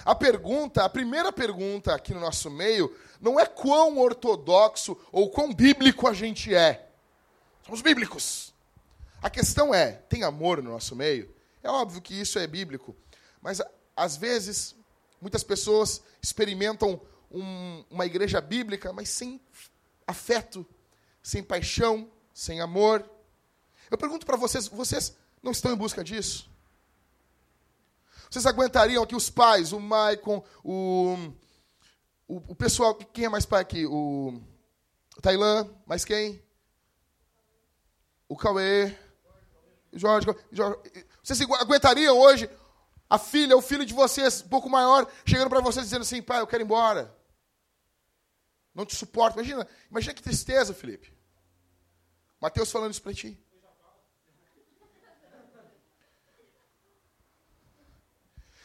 A 0.05 0.15
pergunta, 0.15 0.85
a 0.85 0.89
primeira 0.89 1.33
pergunta 1.33 1.95
aqui 1.95 2.15
no 2.15 2.21
nosso 2.21 2.51
meio, 2.51 2.95
não 3.21 3.39
é 3.39 3.47
quão 3.47 3.99
ortodoxo 3.99 4.97
ou 5.13 5.31
quão 5.31 5.53
bíblico 5.53 6.09
a 6.09 6.13
gente 6.13 6.55
é. 6.55 6.89
Somos 7.65 7.83
bíblicos. 7.83 8.55
A 9.23 9.29
questão 9.29 9.75
é: 9.75 9.93
tem 9.93 10.25
amor 10.25 10.63
no 10.63 10.71
nosso 10.71 10.97
meio? 10.97 11.35
É 11.63 11.69
óbvio 11.69 12.01
que 12.01 12.19
isso 12.19 12.39
é 12.39 12.47
bíblico, 12.47 12.97
mas 13.43 13.61
às 13.95 14.17
vezes 14.17 14.75
muitas 15.21 15.45
pessoas 15.45 16.03
experimentam 16.23 17.01
um, 17.31 17.85
uma 17.91 18.07
igreja 18.07 18.41
bíblica, 18.41 18.93
mas 18.93 19.11
sem 19.11 19.41
afeto, 20.07 20.67
sem 21.23 21.43
paixão, 21.43 22.11
sem 22.33 22.61
amor. 22.61 23.09
Eu 23.91 23.99
pergunto 23.99 24.25
para 24.25 24.37
vocês, 24.37 24.67
vocês 24.69 25.17
não 25.43 25.53
estão 25.53 25.73
em 25.73 25.77
busca 25.77 26.03
disso? 26.03 26.51
Vocês 28.31 28.47
aguentariam 28.47 29.03
aqui 29.03 29.17
os 29.17 29.29
pais, 29.29 29.73
o 29.73 29.81
Maicon, 29.81 30.45
o, 30.63 31.17
o, 32.29 32.37
o 32.53 32.55
pessoal, 32.55 32.95
quem 32.95 33.25
é 33.25 33.29
mais 33.29 33.45
pai 33.45 33.61
aqui? 33.61 33.85
O, 33.85 34.41
o 35.17 35.21
Tailã, 35.21 35.69
mais 35.85 36.05
quem? 36.05 36.41
O 38.29 38.37
Cauê, 38.37 38.97
Jorge, 39.93 40.29
Jorge. 40.53 40.79
Vocês 41.21 41.41
aguentariam 41.41 42.17
hoje 42.17 42.49
a 43.09 43.19
filha, 43.19 43.57
o 43.57 43.63
filho 43.63 43.85
de 43.85 43.93
vocês, 43.93 44.43
um 44.43 44.49
pouco 44.49 44.71
maior, 44.71 45.11
chegando 45.27 45.49
para 45.49 45.61
vocês 45.61 45.87
dizendo 45.87 46.03
assim: 46.03 46.23
pai, 46.23 46.41
eu 46.41 46.47
quero 46.47 46.63
ir 46.63 46.65
embora. 46.65 47.13
Não 48.73 48.87
te 48.87 48.95
suporto. 48.95 49.39
Imagina, 49.39 49.67
imagina 49.91 50.15
que 50.15 50.23
tristeza, 50.23 50.73
Felipe. 50.73 51.13
Mateus 52.41 52.71
falando 52.71 52.93
isso 52.93 53.03
para 53.03 53.13
ti. 53.13 53.37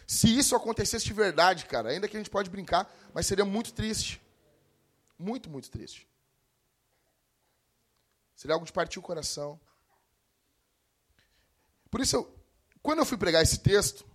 Se 0.08 0.38
isso 0.38 0.56
acontecesse 0.56 1.06
de 1.06 1.14
verdade, 1.14 1.66
cara, 1.66 1.90
ainda 1.90 2.08
que 2.08 2.16
a 2.16 2.20
gente 2.20 2.30
pode 2.30 2.50
brincar, 2.50 2.92
mas 3.14 3.26
seria 3.26 3.46
muito 3.46 3.74
triste. 3.74 4.22
Muito, 5.18 5.50
muito 5.50 5.70
triste. 5.70 6.08
Seria 8.36 8.54
algo 8.54 8.66
de 8.66 8.74
partir 8.74 9.00
o 9.00 9.02
coração. 9.02 9.60
Por 11.90 12.02
isso, 12.02 12.18
eu, 12.18 12.36
quando 12.84 13.00
eu 13.00 13.06
fui 13.06 13.18
pregar 13.18 13.42
esse 13.42 13.60
texto, 13.60 14.06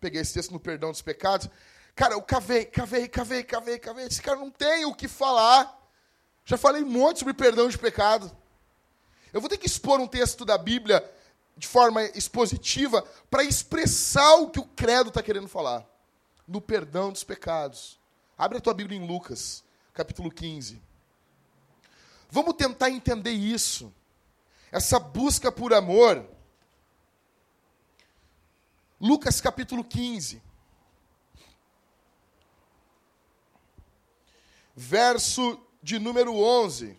peguei 0.00 0.20
esse 0.20 0.32
texto 0.32 0.52
no 0.52 0.60
perdão 0.60 0.92
dos 0.92 1.02
pecados, 1.02 1.48
cara, 1.94 2.14
eu 2.14 2.22
cavei, 2.22 2.64
cavei, 2.64 3.08
cavei, 3.08 3.42
cavei, 3.42 3.78
cavei. 3.78 4.06
Esse 4.06 4.22
cara 4.22 4.38
não 4.38 4.50
tem 4.50 4.84
o 4.84 4.94
que 4.94 5.08
falar. 5.08 5.82
Já 6.44 6.56
falei 6.56 6.82
um 6.82 6.88
monte 6.88 7.18
sobre 7.18 7.34
perdão 7.34 7.68
de 7.68 7.76
pecado. 7.76 8.34
Eu 9.32 9.40
vou 9.40 9.50
ter 9.50 9.58
que 9.58 9.66
expor 9.66 10.00
um 10.00 10.06
texto 10.06 10.44
da 10.44 10.56
Bíblia 10.56 11.04
de 11.56 11.66
forma 11.66 12.02
expositiva 12.02 13.02
para 13.30 13.44
expressar 13.44 14.34
o 14.36 14.50
que 14.50 14.60
o 14.60 14.64
credo 14.64 15.08
está 15.08 15.22
querendo 15.22 15.48
falar. 15.48 15.86
No 16.46 16.60
perdão 16.60 17.12
dos 17.12 17.24
pecados. 17.24 17.98
Abre 18.36 18.58
a 18.58 18.60
tua 18.60 18.74
Bíblia 18.74 18.98
em 18.98 19.06
Lucas, 19.06 19.62
capítulo 19.92 20.30
15. 20.30 20.82
Vamos 22.30 22.54
tentar 22.54 22.90
entender 22.90 23.30
isso. 23.30 23.92
Essa 24.72 24.98
busca 24.98 25.52
por 25.52 25.72
amor. 25.72 26.28
Lucas 29.00 29.40
capítulo 29.40 29.84
15. 29.84 30.42
Verso 34.74 35.60
de 35.80 36.00
número 36.00 36.34
11. 36.34 36.98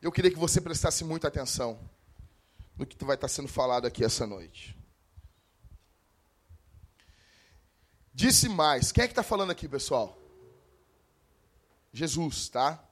Eu 0.00 0.12
queria 0.12 0.30
que 0.30 0.38
você 0.38 0.60
prestasse 0.60 1.02
muita 1.02 1.26
atenção 1.26 1.78
no 2.76 2.86
que 2.86 3.04
vai 3.04 3.16
estar 3.16 3.28
sendo 3.28 3.48
falado 3.48 3.86
aqui 3.86 4.04
essa 4.04 4.26
noite. 4.26 4.78
Disse 8.14 8.48
mais. 8.48 8.92
Quem 8.92 9.04
é 9.04 9.06
que 9.08 9.12
está 9.12 9.22
falando 9.22 9.50
aqui, 9.50 9.68
pessoal? 9.68 10.16
Jesus, 11.92 12.48
tá? 12.48 12.82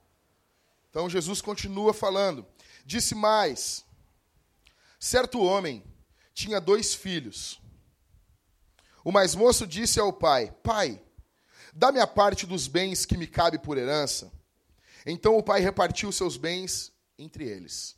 Então 0.91 1.09
Jesus 1.09 1.41
continua 1.41 1.95
falando. 1.95 2.45
Disse 2.85 3.15
mais: 3.15 3.85
certo 4.99 5.41
homem 5.41 5.85
tinha 6.35 6.61
dois 6.61 6.95
filhos. 6.95 7.61
O 9.05 9.13
mais 9.13 9.35
moço 9.37 9.65
disse 9.67 10.01
ao 10.01 10.13
pai: 10.13 10.53
Pai, 10.63 11.01
dá-me 11.73 12.01
a 12.01 12.07
parte 12.07 12.47
dos 12.47 12.67
bens 12.67 13.05
que 13.05 13.17
me 13.17 13.29
cabe 13.29 13.59
por 13.59 13.79
herança. 13.79 14.33
Então 15.05 15.37
o 15.37 15.43
pai 15.43 15.61
repartiu 15.61 16.11
seus 16.11 16.37
bens 16.37 16.96
entre 17.19 17.45
eles. 17.45 17.97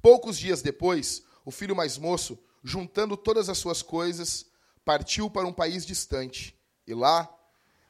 Poucos 0.00 0.38
dias 0.38 0.62
depois, 0.62 1.22
o 1.44 1.50
filho 1.50 1.74
mais 1.74 1.98
moço, 1.98 2.38
juntando 2.62 3.16
todas 3.16 3.48
as 3.48 3.58
suas 3.58 3.82
coisas, 3.82 4.46
partiu 4.84 5.30
para 5.30 5.46
um 5.46 5.52
país 5.52 5.84
distante 5.84 6.58
e 6.86 6.94
lá 6.94 7.28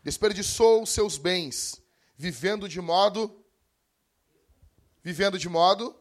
desperdiçou 0.02 0.86
seus 0.86 1.18
bens, 1.18 1.82
vivendo 2.16 2.68
de 2.68 2.80
modo 2.80 3.44
vivendo 5.02 5.38
de 5.38 5.48
modo 5.48 5.96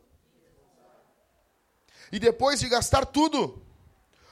e 2.11 2.19
depois 2.19 2.59
de 2.59 2.67
gastar 2.69 3.05
tudo, 3.05 3.65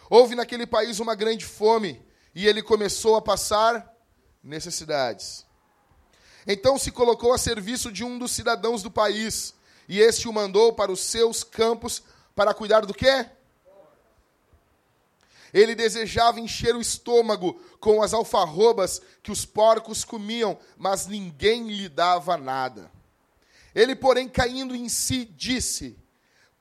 houve 0.09 0.35
naquele 0.35 0.65
país 0.65 0.99
uma 0.99 1.15
grande 1.15 1.45
fome 1.45 2.05
e 2.33 2.47
ele 2.47 2.61
começou 2.61 3.15
a 3.15 3.21
passar 3.21 3.93
necessidades. 4.43 5.45
Então 6.47 6.77
se 6.77 6.91
colocou 6.91 7.33
a 7.33 7.37
serviço 7.37 7.91
de 7.91 8.03
um 8.03 8.19
dos 8.19 8.31
cidadãos 8.31 8.83
do 8.83 8.91
país, 8.91 9.53
e 9.87 9.99
este 9.99 10.27
o 10.27 10.33
mandou 10.33 10.73
para 10.73 10.91
os 10.91 10.99
seus 10.99 11.43
campos 11.43 12.03
para 12.35 12.53
cuidar 12.53 12.85
do 12.85 12.93
quê? 12.93 13.27
Ele 15.53 15.73
desejava 15.73 16.39
encher 16.39 16.75
o 16.75 16.81
estômago 16.81 17.53
com 17.79 18.01
as 18.03 18.13
alfarrobas 18.13 19.01
que 19.23 19.31
os 19.31 19.45
porcos 19.45 20.03
comiam, 20.03 20.57
mas 20.77 21.07
ninguém 21.07 21.67
lhe 21.67 21.87
dava 21.87 22.35
nada. 22.35 22.91
Ele, 23.73 23.95
porém, 23.95 24.27
caindo 24.27 24.75
em 24.75 24.89
si, 24.89 25.25
disse: 25.25 25.97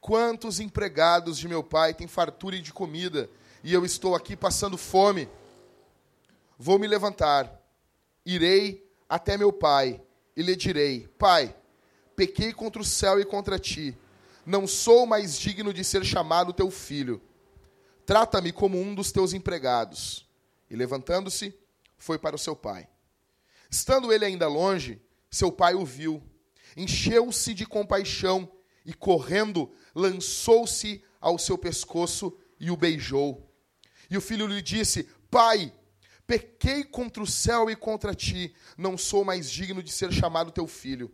Quantos 0.00 0.61
empregados 0.61 1.38
de 1.38 1.49
meu 1.49 1.62
pai 1.62 1.93
têm 1.93 2.07
fartura 2.07 2.61
de 2.61 2.73
comida, 2.73 3.29
e 3.64 3.75
eu 3.75 3.85
estou 3.85 4.14
aqui 4.14 4.37
passando 4.37 4.79
fome? 4.79 5.29
Vou 6.57 6.79
me 6.79 6.87
levantar, 6.87 7.61
irei 8.25 8.84
até 9.08 9.37
meu 9.37 9.52
pai 9.52 10.00
e 10.37 10.42
lhe 10.42 10.56
direi: 10.56 11.08
Pai, 11.18 11.54
pequei 12.16 12.52
contra 12.52 12.80
o 12.80 12.84
céu 12.84 13.20
e 13.20 13.25
contra 13.25 13.58
ti. 13.58 13.96
Não 14.46 14.66
sou 14.66 15.06
mais 15.06 15.38
digno 15.38 15.73
de 15.73 15.82
ser 15.82 16.04
chamado 16.04 16.52
teu 16.52 16.70
filho. 16.70 17.23
Trata-me 18.04 18.52
como 18.52 18.78
um 18.78 18.94
dos 18.94 19.11
teus 19.11 19.32
empregados. 19.32 20.28
E 20.68 20.76
levantando-se, 20.76 21.58
foi 21.96 22.18
para 22.18 22.37
o 22.37 22.38
seu 22.38 22.54
pai. 22.54 22.88
Estando 23.70 24.12
ele 24.12 24.25
ainda 24.25 24.46
longe, 24.46 25.00
seu 25.30 25.50
pai 25.50 25.75
o 25.75 25.84
viu, 25.84 26.23
encheu-se 26.76 27.54
de 27.54 27.66
compaixão 27.66 28.50
e, 28.84 28.92
correndo, 28.92 29.73
lançou-se 29.94 31.02
ao 31.20 31.38
seu 31.38 31.56
pescoço 31.56 32.37
e 32.61 32.70
o 32.70 32.76
beijou. 32.76 33.50
E 34.11 34.16
o 34.16 34.20
filho 34.20 34.46
lhe 34.46 34.61
disse: 34.61 35.08
Pai, 35.30 35.73
Pequei 36.26 36.85
contra 36.85 37.23
o 37.23 37.26
céu 37.26 37.69
e 37.69 37.76
contra 37.76 38.14
ti, 38.14 38.54
não 38.78 38.97
sou 38.97 39.25
mais 39.25 39.50
digno 39.50 39.83
de 39.83 39.93
ser 39.93 40.11
chamado 40.11 40.50
teu 40.50 40.66
filho. 40.66 41.12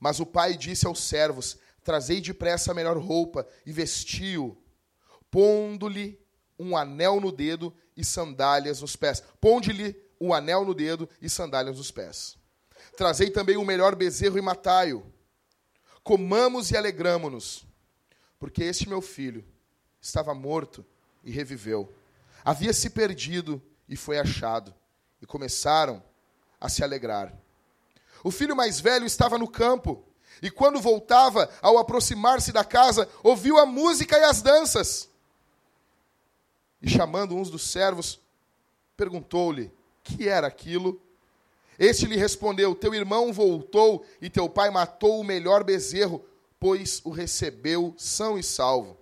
Mas 0.00 0.18
o 0.18 0.26
pai 0.26 0.56
disse 0.56 0.86
aos 0.86 1.00
servos: 1.02 1.56
Trazei 1.84 2.20
depressa 2.20 2.72
a 2.72 2.74
melhor 2.74 2.98
roupa 2.98 3.46
e 3.64 3.72
vestiu, 3.72 4.60
pondo-lhe 5.30 6.20
um 6.58 6.76
anel 6.76 7.20
no 7.20 7.30
dedo 7.30 7.72
e 7.96 8.04
sandálias 8.04 8.80
nos 8.80 8.96
pés. 8.96 9.22
Ponde-lhe 9.40 9.96
o 10.18 10.28
um 10.28 10.34
anel 10.34 10.64
no 10.64 10.74
dedo 10.74 11.08
e 11.22 11.28
sandálias 11.28 11.78
nos 11.78 11.92
pés. 11.92 12.36
Trazei 12.96 13.30
também 13.30 13.56
o 13.56 13.64
melhor 13.64 13.94
bezerro 13.94 14.38
e 14.38 14.42
matai-o. 14.42 15.06
Comamos 16.02 16.72
e 16.72 16.76
alegramo-nos, 16.76 17.64
porque 18.40 18.64
este 18.64 18.88
meu 18.88 19.00
filho 19.00 19.44
estava 20.00 20.34
morto 20.34 20.84
e 21.22 21.30
reviveu 21.30 21.94
havia 22.48 22.72
se 22.72 22.90
perdido 22.90 23.60
e 23.88 23.96
foi 23.96 24.18
achado, 24.18 24.74
e 25.20 25.26
começaram 25.26 26.02
a 26.60 26.68
se 26.68 26.82
alegrar. 26.82 27.32
O 28.22 28.30
filho 28.30 28.56
mais 28.56 28.80
velho 28.80 29.06
estava 29.06 29.38
no 29.38 29.48
campo, 29.48 30.04
e 30.42 30.50
quando 30.50 30.80
voltava, 30.80 31.50
ao 31.60 31.78
aproximar-se 31.78 32.52
da 32.52 32.64
casa, 32.64 33.08
ouviu 33.22 33.58
a 33.58 33.66
música 33.66 34.16
e 34.18 34.24
as 34.24 34.42
danças. 34.42 35.08
E 36.80 36.88
chamando 36.88 37.34
uns 37.34 37.50
dos 37.50 37.70
servos, 37.70 38.20
perguntou-lhe: 38.96 39.72
que 40.02 40.28
era 40.28 40.46
aquilo? 40.46 41.00
Este 41.78 42.06
lhe 42.06 42.16
respondeu: 42.16 42.74
Teu 42.74 42.94
irmão 42.94 43.32
voltou 43.32 44.04
e 44.20 44.30
teu 44.30 44.48
pai 44.48 44.70
matou 44.70 45.20
o 45.20 45.24
melhor 45.24 45.62
bezerro, 45.62 46.24
pois 46.58 47.00
o 47.04 47.10
recebeu 47.10 47.94
são 47.96 48.38
e 48.38 48.42
salvo. 48.42 48.96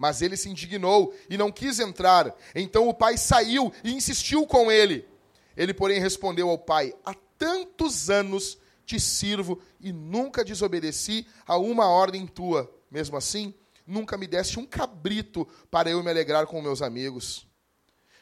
Mas 0.00 0.22
ele 0.22 0.34
se 0.34 0.48
indignou 0.48 1.14
e 1.28 1.36
não 1.36 1.52
quis 1.52 1.78
entrar. 1.78 2.34
Então 2.54 2.88
o 2.88 2.94
pai 2.94 3.18
saiu 3.18 3.70
e 3.84 3.92
insistiu 3.92 4.46
com 4.46 4.72
ele. 4.72 5.06
Ele, 5.54 5.74
porém, 5.74 6.00
respondeu 6.00 6.48
ao 6.48 6.56
pai: 6.56 6.94
Há 7.04 7.14
tantos 7.36 8.08
anos 8.08 8.56
te 8.86 8.98
sirvo 8.98 9.60
e 9.78 9.92
nunca 9.92 10.42
desobedeci 10.42 11.26
a 11.46 11.58
uma 11.58 11.86
ordem 11.86 12.26
tua. 12.26 12.74
Mesmo 12.90 13.14
assim, 13.14 13.52
nunca 13.86 14.16
me 14.16 14.26
deste 14.26 14.58
um 14.58 14.64
cabrito 14.64 15.46
para 15.70 15.90
eu 15.90 16.02
me 16.02 16.08
alegrar 16.08 16.46
com 16.46 16.62
meus 16.62 16.80
amigos. 16.80 17.46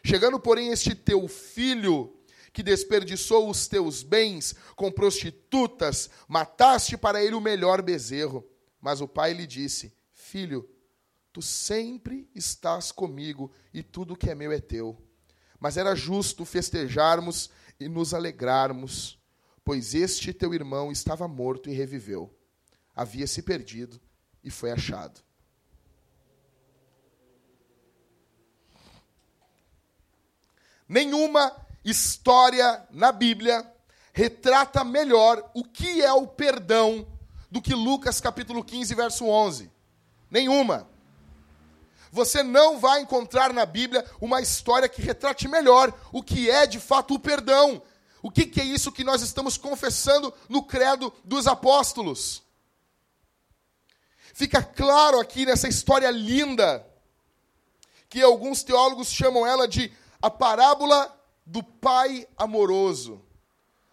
Chegando, 0.02 0.40
porém, 0.40 0.72
este 0.72 0.96
teu 0.96 1.28
filho, 1.28 2.12
que 2.52 2.60
desperdiçou 2.60 3.48
os 3.48 3.68
teus 3.68 4.02
bens 4.02 4.52
com 4.74 4.90
prostitutas, 4.90 6.10
mataste 6.26 6.96
para 6.96 7.22
ele 7.22 7.36
o 7.36 7.40
melhor 7.40 7.82
bezerro. 7.82 8.44
Mas 8.80 9.00
o 9.00 9.06
pai 9.06 9.32
lhe 9.32 9.46
disse: 9.46 9.92
Filho, 10.12 10.68
Tu 11.38 11.42
sempre 11.42 12.28
estás 12.34 12.90
comigo 12.90 13.48
e 13.72 13.80
tudo 13.80 14.16
que 14.16 14.28
é 14.28 14.34
meu 14.34 14.50
é 14.50 14.58
teu. 14.58 15.00
Mas 15.60 15.76
era 15.76 15.94
justo 15.94 16.44
festejarmos 16.44 17.48
e 17.78 17.88
nos 17.88 18.12
alegrarmos, 18.12 19.16
pois 19.64 19.94
este 19.94 20.32
teu 20.32 20.52
irmão 20.52 20.90
estava 20.90 21.28
morto 21.28 21.70
e 21.70 21.72
reviveu. 21.72 22.36
Havia 22.92 23.24
se 23.24 23.40
perdido 23.40 24.00
e 24.42 24.50
foi 24.50 24.72
achado. 24.72 25.20
Nenhuma 30.88 31.54
história 31.84 32.84
na 32.90 33.12
Bíblia 33.12 33.64
retrata 34.12 34.82
melhor 34.82 35.52
o 35.54 35.62
que 35.62 36.02
é 36.02 36.12
o 36.12 36.26
perdão 36.26 37.06
do 37.48 37.62
que 37.62 37.76
Lucas 37.76 38.20
capítulo 38.20 38.64
15, 38.64 38.92
verso 38.92 39.24
11. 39.24 39.70
Nenhuma. 40.28 40.97
Você 42.10 42.42
não 42.42 42.78
vai 42.78 43.00
encontrar 43.00 43.52
na 43.52 43.66
Bíblia 43.66 44.04
uma 44.20 44.40
história 44.40 44.88
que 44.88 45.02
retrate 45.02 45.46
melhor 45.48 45.92
o 46.12 46.22
que 46.22 46.50
é 46.50 46.66
de 46.66 46.80
fato 46.80 47.14
o 47.14 47.18
perdão. 47.18 47.82
O 48.22 48.30
que, 48.30 48.46
que 48.46 48.60
é 48.60 48.64
isso 48.64 48.92
que 48.92 49.04
nós 49.04 49.22
estamos 49.22 49.56
confessando 49.56 50.32
no 50.48 50.62
credo 50.62 51.12
dos 51.24 51.46
apóstolos? 51.46 52.42
Fica 54.34 54.62
claro 54.62 55.20
aqui 55.20 55.46
nessa 55.46 55.68
história 55.68 56.10
linda 56.10 56.86
que 58.08 58.22
alguns 58.22 58.62
teólogos 58.62 59.08
chamam 59.08 59.46
ela 59.46 59.68
de 59.68 59.92
a 60.20 60.30
parábola 60.30 61.14
do 61.44 61.62
pai 61.62 62.26
amoroso. 62.36 63.22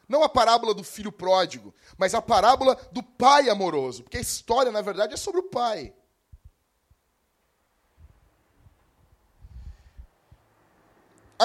Não 0.07 0.23
a 0.23 0.29
parábola 0.29 0.73
do 0.73 0.83
filho 0.83 1.11
pródigo, 1.11 1.73
mas 1.97 2.13
a 2.13 2.21
parábola 2.21 2.75
do 2.91 3.01
pai 3.01 3.49
amoroso. 3.49 4.03
Porque 4.03 4.17
a 4.17 4.21
história, 4.21 4.71
na 4.71 4.81
verdade, 4.81 5.13
é 5.13 5.17
sobre 5.17 5.41
o 5.41 5.49
pai. 5.49 5.93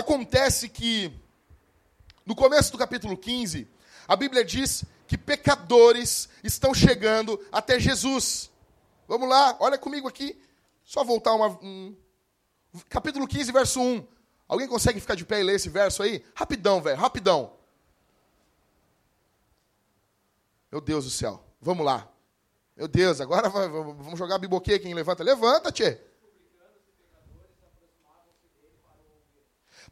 Acontece 0.01 0.67
que, 0.67 1.13
no 2.25 2.35
começo 2.35 2.73
do 2.73 2.79
capítulo 2.79 3.19
15, 3.19 3.69
a 4.09 4.17
Bíblia 4.17 4.43
diz 4.43 4.83
que 5.07 5.19
pecadores 5.19 6.27
estão 6.43 6.73
chegando 6.73 7.39
até 7.53 7.79
Jesus. 7.79 8.51
Vamos 9.07 9.29
lá, 9.29 9.59
olha 9.61 9.77
comigo 9.77 10.09
aqui. 10.09 10.41
Só 10.83 11.05
voltar 11.05 11.35
uma. 11.35 11.49
Um, 11.63 11.95
capítulo 12.89 13.29
15, 13.29 13.53
verso 13.53 13.79
1. 13.79 14.07
Alguém 14.49 14.67
consegue 14.67 15.01
ficar 15.01 15.17
de 15.17 15.27
pé 15.27 15.41
e 15.41 15.43
ler 15.43 15.57
esse 15.57 15.69
verso 15.69 16.03
aí? 16.03 16.25
Rapidão, 16.35 16.81
velho, 16.81 16.97
rapidão. 16.97 17.53
Meu 20.73 20.81
Deus 20.81 21.05
do 21.05 21.11
céu. 21.11 21.45
Vamos 21.61 21.85
lá. 21.85 22.09
Meu 22.75 22.89
Deus, 22.89 23.21
agora 23.21 23.51
vamos 23.51 24.19
jogar 24.19 24.39
biboquê 24.39 24.79
quem 24.79 24.95
levanta. 24.95 25.23
Levanta, 25.23 25.71
tchê. 25.71 26.01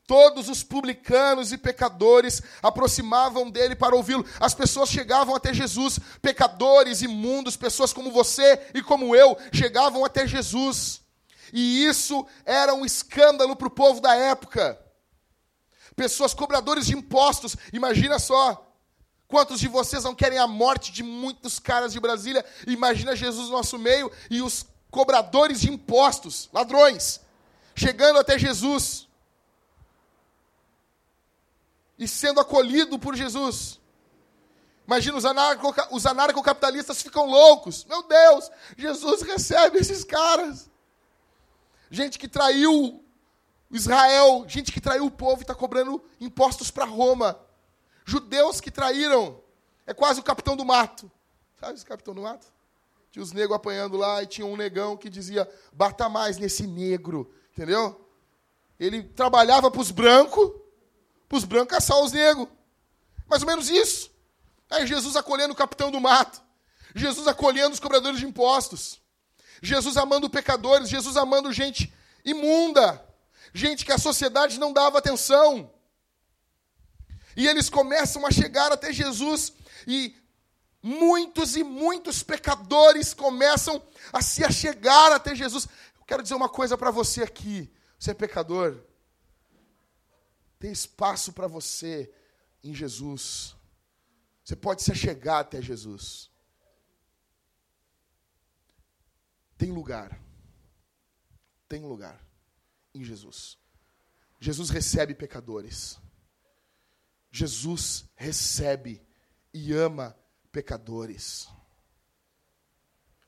Todos 0.06 0.48
os 0.48 0.62
publicanos 0.62 1.52
e 1.52 1.58
pecadores 1.58 2.40
aproximavam 2.62 3.50
dele 3.50 3.76
para 3.76 3.94
ouvi-lo. 3.94 4.24
As 4.40 4.54
pessoas 4.54 4.88
chegavam 4.88 5.34
até 5.34 5.52
Jesus, 5.52 5.98
pecadores, 6.22 7.02
imundos, 7.02 7.56
pessoas 7.56 7.92
como 7.92 8.10
você 8.10 8.58
e 8.72 8.82
como 8.82 9.14
eu, 9.14 9.36
chegavam 9.52 10.04
até 10.04 10.26
Jesus. 10.26 11.02
E 11.52 11.84
isso 11.84 12.26
era 12.46 12.72
um 12.74 12.86
escândalo 12.86 13.54
para 13.54 13.68
o 13.68 13.70
povo 13.70 14.00
da 14.00 14.14
época. 14.14 14.80
Pessoas 15.94 16.32
cobradores 16.32 16.86
de 16.86 16.94
impostos, 16.94 17.56
imagina 17.72 18.18
só. 18.18 18.64
Quantos 19.26 19.60
de 19.60 19.68
vocês 19.68 20.04
não 20.04 20.14
querem 20.14 20.38
a 20.38 20.46
morte 20.46 20.90
de 20.90 21.02
muitos 21.02 21.58
caras 21.58 21.92
de 21.92 22.00
Brasília? 22.00 22.42
Imagina 22.66 23.14
Jesus 23.14 23.48
no 23.48 23.56
nosso 23.56 23.78
meio 23.78 24.10
e 24.30 24.40
os 24.40 24.64
cobradores 24.90 25.60
de 25.60 25.70
impostos, 25.70 26.48
ladrões, 26.50 27.20
chegando 27.74 28.18
até 28.18 28.38
Jesus 28.38 29.07
e 31.98 32.06
sendo 32.06 32.40
acolhido 32.40 32.98
por 32.98 33.16
Jesus. 33.16 33.80
Imagina, 34.86 35.18
os, 35.18 35.24
anarco, 35.26 35.74
os 35.90 36.06
anarcocapitalistas 36.06 37.02
ficam 37.02 37.26
loucos. 37.26 37.84
Meu 37.84 38.02
Deus, 38.04 38.50
Jesus 38.76 39.22
recebe 39.22 39.78
esses 39.78 40.04
caras. 40.04 40.70
Gente 41.90 42.18
que 42.18 42.28
traiu 42.28 43.04
Israel, 43.70 44.44
gente 44.48 44.72
que 44.72 44.80
traiu 44.80 45.04
o 45.06 45.10
povo 45.10 45.40
e 45.40 45.42
está 45.42 45.54
cobrando 45.54 46.02
impostos 46.18 46.70
para 46.70 46.86
Roma. 46.86 47.38
Judeus 48.04 48.60
que 48.60 48.70
traíram. 48.70 49.42
É 49.86 49.92
quase 49.92 50.20
o 50.20 50.22
capitão 50.22 50.56
do 50.56 50.64
mato. 50.64 51.10
Sabe 51.60 51.74
esse 51.74 51.84
capitão 51.84 52.14
do 52.14 52.22
mato? 52.22 52.46
Tinha 53.10 53.22
os 53.22 53.32
negros 53.32 53.56
apanhando 53.56 53.96
lá 53.96 54.22
e 54.22 54.26
tinha 54.26 54.46
um 54.46 54.56
negão 54.56 54.96
que 54.96 55.10
dizia: 55.10 55.46
bata 55.72 56.08
mais 56.08 56.38
nesse 56.38 56.66
negro. 56.66 57.30
Entendeu? 57.52 58.08
Ele 58.80 59.02
trabalhava 59.02 59.70
para 59.70 59.80
os 59.80 59.90
brancos 59.90 60.50
para 61.28 61.38
os 61.38 61.44
brancos 61.44 61.70
caçar 61.76 62.00
os 62.00 62.12
negros. 62.12 62.48
Mais 63.28 63.42
ou 63.42 63.48
menos 63.48 63.68
isso. 63.68 64.10
Aí 64.70 64.86
Jesus 64.86 65.16
acolhendo 65.16 65.52
o 65.52 65.56
capitão 65.56 65.90
do 65.90 66.00
mato. 66.00 66.40
Jesus 66.94 67.26
acolhendo 67.28 67.74
os 67.74 67.80
cobradores 67.80 68.18
de 68.18 68.26
impostos. 68.26 69.00
Jesus 69.62 69.96
amando 69.96 70.30
pecadores. 70.30 70.88
Jesus 70.88 71.16
amando 71.16 71.52
gente 71.52 71.92
imunda. 72.24 73.04
Gente 73.52 73.84
que 73.84 73.92
a 73.92 73.98
sociedade 73.98 74.58
não 74.58 74.72
dava 74.72 74.98
atenção. 74.98 75.70
E 77.36 77.46
eles 77.46 77.68
começam 77.68 78.26
a 78.26 78.30
chegar 78.30 78.72
até 78.72 78.92
Jesus. 78.92 79.52
E 79.86 80.16
muitos 80.82 81.56
e 81.56 81.62
muitos 81.62 82.22
pecadores 82.22 83.12
começam 83.12 83.82
a 84.12 84.22
se 84.22 84.44
achegar 84.44 85.12
até 85.12 85.34
Jesus. 85.34 85.68
Eu 85.98 86.04
quero 86.06 86.22
dizer 86.22 86.34
uma 86.34 86.48
coisa 86.48 86.76
para 86.76 86.90
você 86.90 87.22
aqui. 87.22 87.70
Você 87.98 88.12
é 88.12 88.14
pecador. 88.14 88.87
Tem 90.58 90.72
espaço 90.72 91.32
para 91.32 91.46
você 91.46 92.12
em 92.62 92.74
Jesus. 92.74 93.56
Você 94.44 94.56
pode 94.56 94.82
se 94.82 94.90
achegar 94.90 95.40
até 95.40 95.60
Jesus. 95.62 96.30
Tem 99.56 99.70
lugar. 99.70 100.20
Tem 101.68 101.84
lugar 101.84 102.24
em 102.94 103.04
Jesus. 103.04 103.58
Jesus 104.40 104.70
recebe 104.70 105.14
pecadores. 105.14 105.98
Jesus 107.30 108.08
recebe 108.14 109.06
e 109.52 109.72
ama 109.72 110.16
pecadores. 110.50 111.48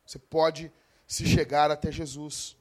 Você 0.06 0.18
pode 0.18 0.72
se 1.06 1.26
chegar 1.26 1.70
até 1.70 1.92
Jesus. 1.92 2.56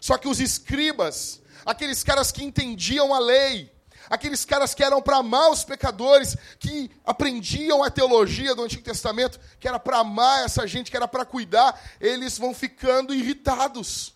Só 0.00 0.16
que 0.16 0.28
os 0.28 0.40
escribas 0.40 1.40
aqueles 1.68 2.02
caras 2.02 2.32
que 2.32 2.42
entendiam 2.42 3.12
a 3.12 3.18
lei, 3.18 3.70
aqueles 4.08 4.44
caras 4.44 4.74
que 4.74 4.82
eram 4.82 5.02
para 5.02 5.18
amar 5.18 5.50
os 5.50 5.64
pecadores, 5.64 6.34
que 6.58 6.90
aprendiam 7.04 7.82
a 7.82 7.90
teologia 7.90 8.54
do 8.54 8.62
Antigo 8.62 8.82
Testamento, 8.82 9.38
que 9.60 9.68
era 9.68 9.78
para 9.78 9.98
amar 9.98 10.44
essa 10.44 10.66
gente, 10.66 10.90
que 10.90 10.96
era 10.96 11.06
para 11.06 11.26
cuidar, 11.26 11.78
eles 12.00 12.38
vão 12.38 12.54
ficando 12.54 13.14
irritados. 13.14 14.14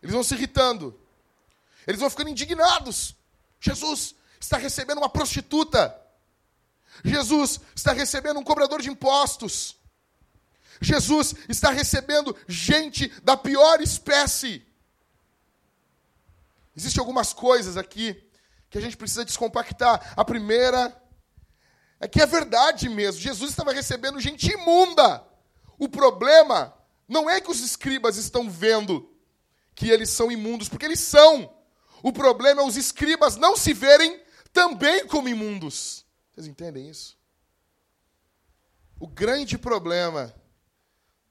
Eles 0.00 0.14
vão 0.14 0.22
se 0.22 0.34
irritando. 0.34 0.98
Eles 1.84 2.00
vão 2.00 2.08
ficando 2.08 2.30
indignados. 2.30 3.16
Jesus 3.60 4.14
está 4.40 4.56
recebendo 4.56 4.98
uma 4.98 5.08
prostituta. 5.08 5.96
Jesus 7.04 7.60
está 7.74 7.92
recebendo 7.92 8.38
um 8.38 8.44
cobrador 8.44 8.80
de 8.80 8.88
impostos. 8.88 9.76
Jesus 10.80 11.34
está 11.48 11.70
recebendo 11.70 12.34
gente 12.48 13.08
da 13.22 13.36
pior 13.36 13.80
espécie. 13.80 14.66
Existem 16.74 17.00
algumas 17.00 17.32
coisas 17.32 17.76
aqui 17.76 18.22
que 18.70 18.78
a 18.78 18.80
gente 18.80 18.96
precisa 18.96 19.24
descompactar. 19.24 20.14
A 20.16 20.24
primeira 20.24 20.96
é 22.00 22.08
que 22.08 22.22
é 22.22 22.26
verdade 22.26 22.88
mesmo. 22.88 23.20
Jesus 23.20 23.50
estava 23.50 23.72
recebendo 23.72 24.18
gente 24.20 24.50
imunda. 24.50 25.22
O 25.78 25.88
problema 25.88 26.74
não 27.06 27.28
é 27.28 27.40
que 27.40 27.50
os 27.50 27.60
escribas 27.60 28.16
estão 28.16 28.48
vendo 28.48 29.10
que 29.74 29.88
eles 29.90 30.08
são 30.10 30.32
imundos, 30.32 30.68
porque 30.68 30.86
eles 30.86 31.00
são. 31.00 31.54
O 32.02 32.12
problema 32.12 32.62
é 32.62 32.64
os 32.64 32.76
escribas 32.76 33.36
não 33.36 33.56
se 33.56 33.74
verem 33.74 34.22
também 34.52 35.06
como 35.06 35.28
imundos. 35.28 36.06
Vocês 36.32 36.46
entendem 36.46 36.88
isso? 36.88 37.18
O 38.98 39.06
grande 39.06 39.58
problema 39.58 40.34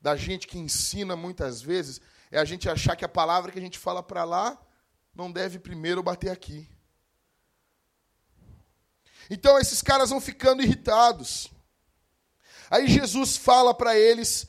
da 0.01 0.15
gente 0.15 0.47
que 0.47 0.57
ensina 0.57 1.15
muitas 1.15 1.61
vezes 1.61 2.01
é 2.31 2.39
a 2.39 2.45
gente 2.45 2.69
achar 2.69 2.95
que 2.95 3.03
a 3.03 3.09
palavra 3.09 3.51
que 3.51 3.59
a 3.59 3.61
gente 3.61 3.77
fala 3.77 4.03
para 4.03 4.23
lá 4.23 4.57
não 5.13 5.31
deve 5.31 5.59
primeiro 5.59 6.03
bater 6.03 6.29
aqui. 6.29 6.69
Então 9.29 9.57
esses 9.59 9.81
caras 9.81 10.09
vão 10.09 10.21
ficando 10.21 10.61
irritados. 10.61 11.51
Aí 12.69 12.87
Jesus 12.87 13.35
fala 13.35 13.73
para 13.73 13.97
eles 13.97 14.47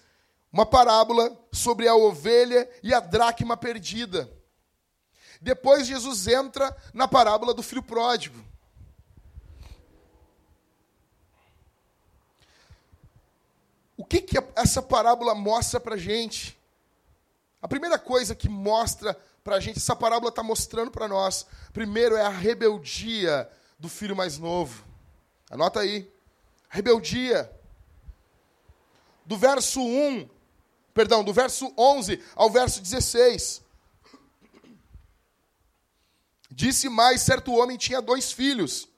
uma 0.52 0.66
parábola 0.66 1.38
sobre 1.52 1.88
a 1.88 1.94
ovelha 1.94 2.68
e 2.82 2.92
a 2.92 3.00
dracma 3.00 3.56
perdida. 3.56 4.30
Depois 5.40 5.86
Jesus 5.86 6.26
entra 6.26 6.76
na 6.92 7.08
parábola 7.08 7.54
do 7.54 7.62
filho 7.62 7.82
pródigo. 7.82 8.44
O 14.00 14.04
que, 14.06 14.22
que 14.22 14.38
essa 14.56 14.80
parábola 14.80 15.34
mostra 15.34 15.78
para 15.78 15.94
a 15.94 15.98
gente? 15.98 16.58
A 17.60 17.68
primeira 17.68 17.98
coisa 17.98 18.34
que 18.34 18.48
mostra 18.48 19.12
para 19.44 19.56
a 19.56 19.60
gente, 19.60 19.76
essa 19.76 19.94
parábola 19.94 20.30
está 20.30 20.42
mostrando 20.42 20.90
para 20.90 21.06
nós. 21.06 21.44
Primeiro 21.70 22.16
é 22.16 22.22
a 22.22 22.30
rebeldia 22.30 23.46
do 23.78 23.90
filho 23.90 24.16
mais 24.16 24.38
novo. 24.38 24.86
Anota 25.50 25.80
aí. 25.80 26.10
Rebeldia. 26.70 27.52
Do 29.26 29.36
verso 29.36 29.82
1, 29.82 30.26
perdão, 30.94 31.22
do 31.22 31.34
verso 31.34 31.70
11 31.76 32.24
ao 32.34 32.48
verso 32.48 32.80
16. 32.80 33.60
Disse 36.50 36.88
mais: 36.88 37.20
certo 37.20 37.52
homem 37.52 37.76
tinha 37.76 38.00
dois 38.00 38.32
filhos. 38.32 38.88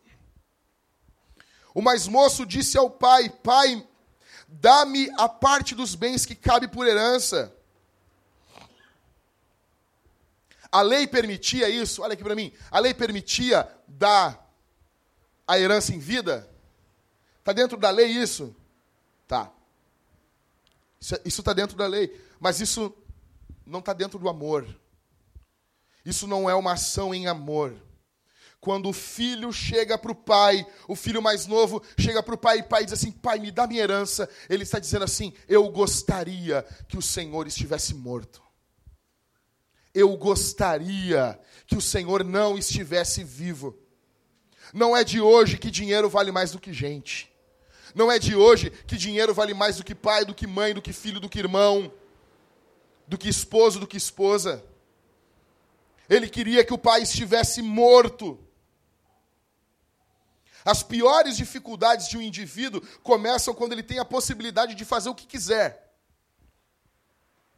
O 1.74 1.82
mais 1.82 2.06
moço 2.06 2.46
disse 2.46 2.78
ao 2.78 2.88
pai: 2.88 3.28
Pai, 3.28 3.84
dá-me 4.52 5.10
a 5.16 5.28
parte 5.28 5.74
dos 5.74 5.94
bens 5.94 6.26
que 6.26 6.34
cabe 6.34 6.68
por 6.68 6.86
herança. 6.86 7.54
A 10.70 10.80
lei 10.82 11.06
permitia 11.06 11.68
isso? 11.68 12.02
Olha 12.02 12.14
aqui 12.14 12.22
para 12.22 12.34
mim. 12.34 12.52
A 12.70 12.78
lei 12.78 12.94
permitia 12.94 13.68
dar 13.86 14.50
a 15.46 15.58
herança 15.58 15.94
em 15.94 15.98
vida? 15.98 16.48
Está 17.38 17.52
dentro 17.52 17.76
da 17.76 17.90
lei 17.90 18.06
isso? 18.06 18.54
Tá. 19.26 19.50
Isso 21.24 21.40
está 21.40 21.52
dentro 21.52 21.76
da 21.76 21.86
lei. 21.86 22.18
Mas 22.40 22.60
isso 22.60 22.94
não 23.66 23.80
está 23.80 23.92
dentro 23.92 24.18
do 24.18 24.28
amor. 24.28 24.66
Isso 26.04 26.26
não 26.26 26.48
é 26.48 26.54
uma 26.54 26.72
ação 26.72 27.14
em 27.14 27.26
amor. 27.26 27.76
Quando 28.62 28.90
o 28.90 28.92
filho 28.92 29.52
chega 29.52 29.98
para 29.98 30.12
o 30.12 30.14
pai, 30.14 30.64
o 30.86 30.94
filho 30.94 31.20
mais 31.20 31.48
novo 31.48 31.82
chega 31.98 32.22
para 32.22 32.36
o 32.36 32.38
pai 32.38 32.58
e 32.58 32.60
o 32.60 32.68
pai 32.68 32.84
diz 32.84 32.92
assim: 32.92 33.10
Pai, 33.10 33.40
me 33.40 33.50
dá 33.50 33.66
minha 33.66 33.82
herança. 33.82 34.30
Ele 34.48 34.62
está 34.62 34.78
dizendo 34.78 35.04
assim: 35.04 35.32
Eu 35.48 35.68
gostaria 35.68 36.64
que 36.86 36.96
o 36.96 37.02
Senhor 37.02 37.44
estivesse 37.48 37.92
morto. 37.92 38.40
Eu 39.92 40.16
gostaria 40.16 41.40
que 41.66 41.74
o 41.74 41.80
Senhor 41.80 42.22
não 42.22 42.56
estivesse 42.56 43.24
vivo. 43.24 43.76
Não 44.72 44.96
é 44.96 45.02
de 45.02 45.20
hoje 45.20 45.58
que 45.58 45.68
dinheiro 45.68 46.08
vale 46.08 46.30
mais 46.30 46.52
do 46.52 46.60
que 46.60 46.72
gente. 46.72 47.32
Não 47.96 48.12
é 48.12 48.16
de 48.16 48.36
hoje 48.36 48.70
que 48.70 48.96
dinheiro 48.96 49.34
vale 49.34 49.54
mais 49.54 49.78
do 49.78 49.84
que 49.84 49.92
pai, 49.92 50.24
do 50.24 50.36
que 50.36 50.46
mãe, 50.46 50.72
do 50.72 50.80
que 50.80 50.92
filho, 50.92 51.18
do 51.18 51.28
que 51.28 51.40
irmão, 51.40 51.92
do 53.08 53.18
que 53.18 53.28
esposo, 53.28 53.80
do 53.80 53.88
que 53.88 53.96
esposa. 53.96 54.64
Ele 56.08 56.28
queria 56.28 56.64
que 56.64 56.72
o 56.72 56.78
pai 56.78 57.02
estivesse 57.02 57.60
morto. 57.60 58.38
As 60.64 60.82
piores 60.82 61.36
dificuldades 61.36 62.08
de 62.08 62.16
um 62.16 62.22
indivíduo 62.22 62.82
começam 63.02 63.54
quando 63.54 63.72
ele 63.72 63.82
tem 63.82 63.98
a 63.98 64.04
possibilidade 64.04 64.74
de 64.74 64.84
fazer 64.84 65.08
o 65.08 65.14
que 65.14 65.26
quiser. 65.26 65.92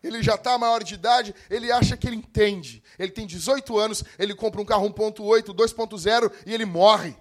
Ele 0.03 0.23
já 0.23 0.35
está 0.35 0.59
maior 0.59 0.85
de 0.85 0.95
idade, 0.95 1.35
ele 1.49 1.73
acha 1.73 1.97
que 1.97 2.07
ele 2.07 2.17
entende. 2.17 2.83
Ele 2.99 3.11
tem 3.11 3.27
18 3.27 3.79
anos, 3.79 4.05
ele 4.19 4.35
compra 4.35 4.61
um 4.61 4.65
carro 4.65 4.89
1.8, 4.91 5.45
2.0 5.47 6.33
e 6.45 6.53
ele 6.53 6.67
morre. 6.67 7.17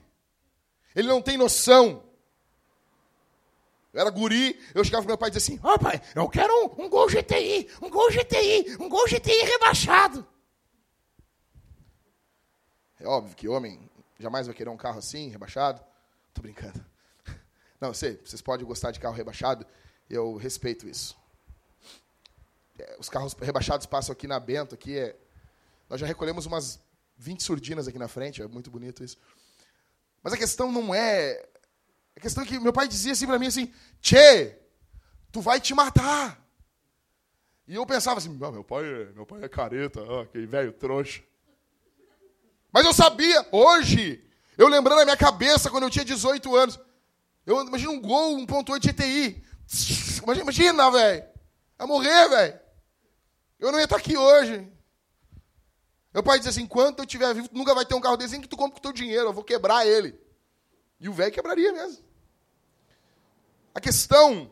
Ele 0.93 1.07
não 1.07 1.21
tem 1.21 1.37
noção. 1.37 2.03
Eu 3.93 4.01
era 4.01 4.09
guri, 4.09 4.59
eu 4.73 4.83
chegava 4.83 5.03
pro 5.03 5.11
meu 5.11 5.17
pai 5.17 5.29
e 5.29 5.31
dizia 5.31 5.55
assim: 5.55 5.63
Ó 5.63 5.75
oh, 5.75 5.79
pai, 5.79 6.01
eu 6.15 6.27
quero 6.27 6.51
um, 6.65 6.85
um 6.85 6.89
Gol 6.89 7.07
GTI, 7.07 7.69
um 7.81 7.89
Gol 7.89 8.09
GTI, 8.11 8.75
um 8.79 8.89
Gol 8.89 9.07
GTI 9.07 9.43
rebaixado. 9.43 10.27
É 12.99 13.07
óbvio 13.07 13.35
que 13.35 13.47
homem 13.47 13.89
jamais 14.23 14.47
vai 14.47 14.55
querer 14.55 14.69
um 14.69 14.77
carro 14.77 14.99
assim, 14.99 15.29
rebaixado. 15.29 15.83
Tô 16.33 16.41
brincando. 16.41 16.83
Não, 17.79 17.89
eu 17.89 17.93
sei, 17.93 18.19
vocês 18.25 18.41
podem 18.41 18.65
gostar 18.65 18.91
de 18.91 18.99
carro 18.99 19.13
rebaixado, 19.13 19.65
eu 20.09 20.35
respeito 20.37 20.87
isso. 20.87 21.15
É, 22.79 22.95
os 22.99 23.09
carros 23.09 23.33
rebaixados 23.33 23.85
passam 23.85 24.13
aqui 24.13 24.25
na 24.25 24.39
Bento, 24.39 24.73
aqui 24.73 24.97
é, 24.97 25.15
nós 25.89 25.99
já 25.99 26.07
recolhemos 26.07 26.45
umas 26.45 26.79
20 27.17 27.43
surdinas 27.43 27.87
aqui 27.87 27.99
na 27.99 28.07
frente, 28.07 28.41
é 28.41 28.47
muito 28.47 28.71
bonito 28.71 29.03
isso. 29.03 29.17
Mas 30.23 30.33
a 30.33 30.37
questão 30.37 30.71
não 30.71 30.95
é. 30.95 31.45
A 32.15 32.19
questão 32.19 32.43
é 32.43 32.47
que 32.47 32.59
meu 32.59 32.71
pai 32.71 32.87
dizia 32.87 33.11
assim 33.11 33.27
para 33.27 33.37
mim 33.37 33.47
assim: 33.47 33.71
Tchê, 34.01 34.57
tu 35.31 35.41
vai 35.41 35.59
te 35.59 35.73
matar. 35.73 36.41
E 37.67 37.75
eu 37.75 37.85
pensava 37.85 38.17
assim: 38.17 38.29
meu 38.29 38.63
pai, 38.63 38.85
é, 38.85 39.05
meu 39.11 39.25
pai 39.25 39.43
é 39.43 39.49
careta, 39.49 40.01
ó, 40.01 40.21
aquele 40.21 40.45
velho 40.45 40.71
trouxa. 40.71 41.21
Mas 42.73 42.85
eu 42.87 42.93
sabia, 42.93 43.47
hoje, 43.51 44.27
eu 44.57 44.67
lembrando 44.67 44.97
na 44.97 45.05
minha 45.05 45.17
cabeça 45.17 45.69
quando 45.69 45.83
eu 45.83 45.91
tinha 45.91 46.03
18 46.03 46.55
anos. 46.55 46.79
Eu 47.45 47.61
imagino 47.61 47.91
um 47.91 48.01
gol 48.01 48.35
1.8 48.39 48.91
GTI. 48.91 49.43
Imagina, 50.23 50.43
imagina 50.43 50.91
velho. 50.91 51.23
Vai 51.77 51.87
morrer, 51.87 52.29
velho. 52.29 52.59
Eu 53.59 53.71
não 53.71 53.77
ia 53.77 53.83
estar 53.83 53.97
aqui 53.97 54.17
hoje. 54.17 54.67
Meu 56.11 56.23
pai 56.23 56.39
dizia 56.39 56.49
assim: 56.49 56.63
enquanto 56.63 56.99
eu 56.99 57.05
estiver 57.05 57.33
vivo, 57.35 57.47
tu 57.47 57.55
nunca 57.55 57.75
vai 57.75 57.85
ter 57.85 57.93
um 57.93 58.01
carro 58.01 58.17
desse 58.17 58.39
que 58.39 58.47
tu 58.47 58.57
compra 58.57 58.73
com 58.73 58.79
o 58.79 58.81
teu 58.81 58.91
dinheiro, 58.91 59.27
eu 59.27 59.33
vou 59.33 59.43
quebrar 59.43 59.85
ele. 59.85 60.19
E 60.99 61.07
o 61.07 61.13
velho 61.13 61.31
quebraria 61.31 61.71
mesmo. 61.71 62.03
A 63.75 63.79
questão 63.79 64.51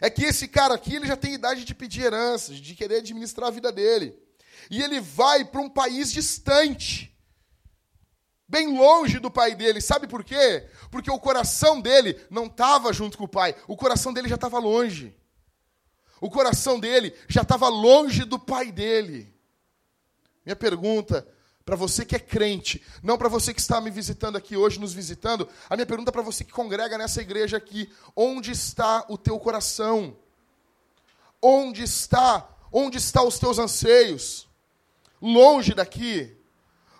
é 0.00 0.10
que 0.10 0.24
esse 0.24 0.46
cara 0.48 0.74
aqui 0.74 0.96
ele 0.96 1.06
já 1.06 1.16
tem 1.16 1.34
idade 1.34 1.64
de 1.64 1.74
pedir 1.74 2.02
heranças, 2.02 2.56
de 2.56 2.74
querer 2.74 2.96
administrar 2.96 3.48
a 3.48 3.52
vida 3.52 3.72
dele. 3.72 4.18
E 4.70 4.82
ele 4.82 5.00
vai 5.00 5.44
para 5.44 5.60
um 5.60 5.70
país 5.70 6.12
distante 6.12 7.13
bem 8.48 8.76
longe 8.78 9.18
do 9.18 9.30
pai 9.30 9.54
dele. 9.54 9.80
Sabe 9.80 10.06
por 10.06 10.22
quê? 10.22 10.66
Porque 10.90 11.10
o 11.10 11.18
coração 11.18 11.80
dele 11.80 12.20
não 12.30 12.46
estava 12.46 12.92
junto 12.92 13.18
com 13.18 13.24
o 13.24 13.28
pai, 13.28 13.54
o 13.66 13.76
coração 13.76 14.12
dele 14.12 14.28
já 14.28 14.34
estava 14.36 14.58
longe. 14.58 15.14
O 16.20 16.30
coração 16.30 16.80
dele 16.80 17.14
já 17.28 17.42
estava 17.42 17.68
longe 17.68 18.24
do 18.24 18.38
pai 18.38 18.72
dele. 18.72 19.34
Minha 20.44 20.56
pergunta 20.56 21.26
para 21.64 21.76
você 21.76 22.04
que 22.04 22.14
é 22.14 22.18
crente, 22.18 22.82
não 23.02 23.16
para 23.16 23.28
você 23.28 23.54
que 23.54 23.60
está 23.60 23.80
me 23.80 23.90
visitando 23.90 24.36
aqui 24.36 24.56
hoje, 24.56 24.78
nos 24.78 24.92
visitando, 24.92 25.48
a 25.68 25.76
minha 25.76 25.86
pergunta 25.86 26.12
para 26.12 26.20
você 26.20 26.44
que 26.44 26.52
congrega 26.52 26.98
nessa 26.98 27.22
igreja 27.22 27.56
aqui: 27.56 27.90
onde 28.14 28.50
está 28.50 29.04
o 29.08 29.16
teu 29.16 29.38
coração? 29.38 30.16
Onde 31.40 31.82
está? 31.82 32.48
Onde 32.70 32.98
estão 32.98 33.26
os 33.26 33.38
teus 33.38 33.58
anseios? 33.58 34.48
Longe 35.20 35.74
daqui? 35.74 36.36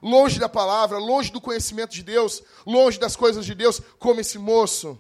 Longe 0.04 0.38
da 0.38 0.50
palavra, 0.50 0.98
longe 0.98 1.32
do 1.32 1.40
conhecimento 1.40 1.92
de 1.92 2.02
Deus, 2.02 2.42
longe 2.66 3.00
das 3.00 3.16
coisas 3.16 3.44
de 3.46 3.54
Deus, 3.54 3.80
como 3.98 4.20
esse 4.20 4.38
moço. 4.38 4.98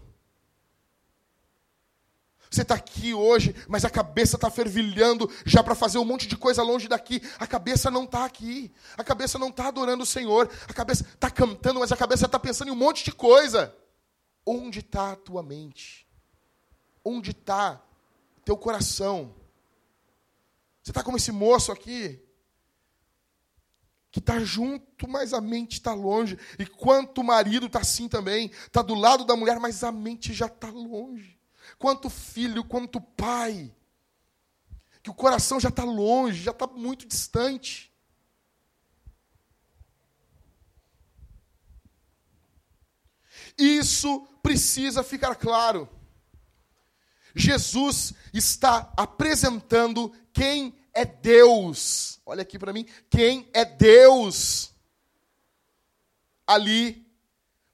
Você 2.50 2.62
está 2.62 2.76
aqui 2.76 3.12
hoje, 3.12 3.54
mas 3.68 3.84
a 3.84 3.90
cabeça 3.90 4.36
está 4.36 4.48
fervilhando 4.48 5.30
já 5.44 5.62
para 5.62 5.74
fazer 5.74 5.98
um 5.98 6.04
monte 6.04 6.26
de 6.26 6.36
coisa 6.36 6.62
longe 6.62 6.88
daqui. 6.88 7.20
A 7.38 7.46
cabeça 7.46 7.90
não 7.90 8.04
está 8.04 8.24
aqui. 8.24 8.72
A 8.96 9.04
cabeça 9.04 9.38
não 9.38 9.48
está 9.48 9.68
adorando 9.68 10.04
o 10.04 10.06
Senhor. 10.06 10.48
A 10.68 10.72
cabeça 10.72 11.04
está 11.04 11.28
cantando, 11.30 11.80
mas 11.80 11.92
a 11.92 11.96
cabeça 11.96 12.26
está 12.26 12.38
pensando 12.38 12.68
em 12.68 12.70
um 12.70 12.76
monte 12.76 13.04
de 13.04 13.12
coisa. 13.12 13.76
Onde 14.46 14.78
está 14.78 15.12
a 15.12 15.16
tua 15.16 15.42
mente? 15.42 16.06
Onde 17.04 17.32
está 17.32 17.82
teu 18.44 18.56
coração? 18.56 19.34
Você 20.80 20.92
está 20.92 21.02
como 21.02 21.16
esse 21.16 21.32
moço 21.32 21.72
aqui, 21.72 22.23
que 24.14 24.20
está 24.20 24.38
junto, 24.38 25.08
mas 25.08 25.34
a 25.34 25.40
mente 25.40 25.72
está 25.72 25.92
longe. 25.92 26.38
E 26.56 26.64
quanto 26.64 27.20
o 27.20 27.24
marido 27.24 27.66
está 27.66 27.80
assim 27.80 28.08
também, 28.08 28.48
está 28.64 28.80
do 28.80 28.94
lado 28.94 29.24
da 29.24 29.34
mulher, 29.34 29.58
mas 29.58 29.82
a 29.82 29.90
mente 29.90 30.32
já 30.32 30.46
está 30.46 30.70
longe. 30.70 31.36
Quanto 31.80 32.08
filho, 32.08 32.62
quanto 32.62 33.00
pai, 33.00 33.74
que 35.02 35.10
o 35.10 35.14
coração 35.14 35.58
já 35.58 35.68
está 35.68 35.82
longe, 35.82 36.44
já 36.44 36.52
está 36.52 36.64
muito 36.64 37.08
distante. 37.08 37.92
Isso 43.58 44.28
precisa 44.40 45.02
ficar 45.02 45.34
claro. 45.34 45.88
Jesus 47.34 48.14
está 48.32 48.92
apresentando 48.96 50.12
quem 50.32 50.72
é 50.94 51.04
Deus. 51.04 52.20
Olha 52.24 52.42
aqui 52.42 52.58
para 52.58 52.72
mim, 52.72 52.86
quem 53.10 53.48
é 53.52 53.64
Deus? 53.64 54.72
Ali, 56.46 57.06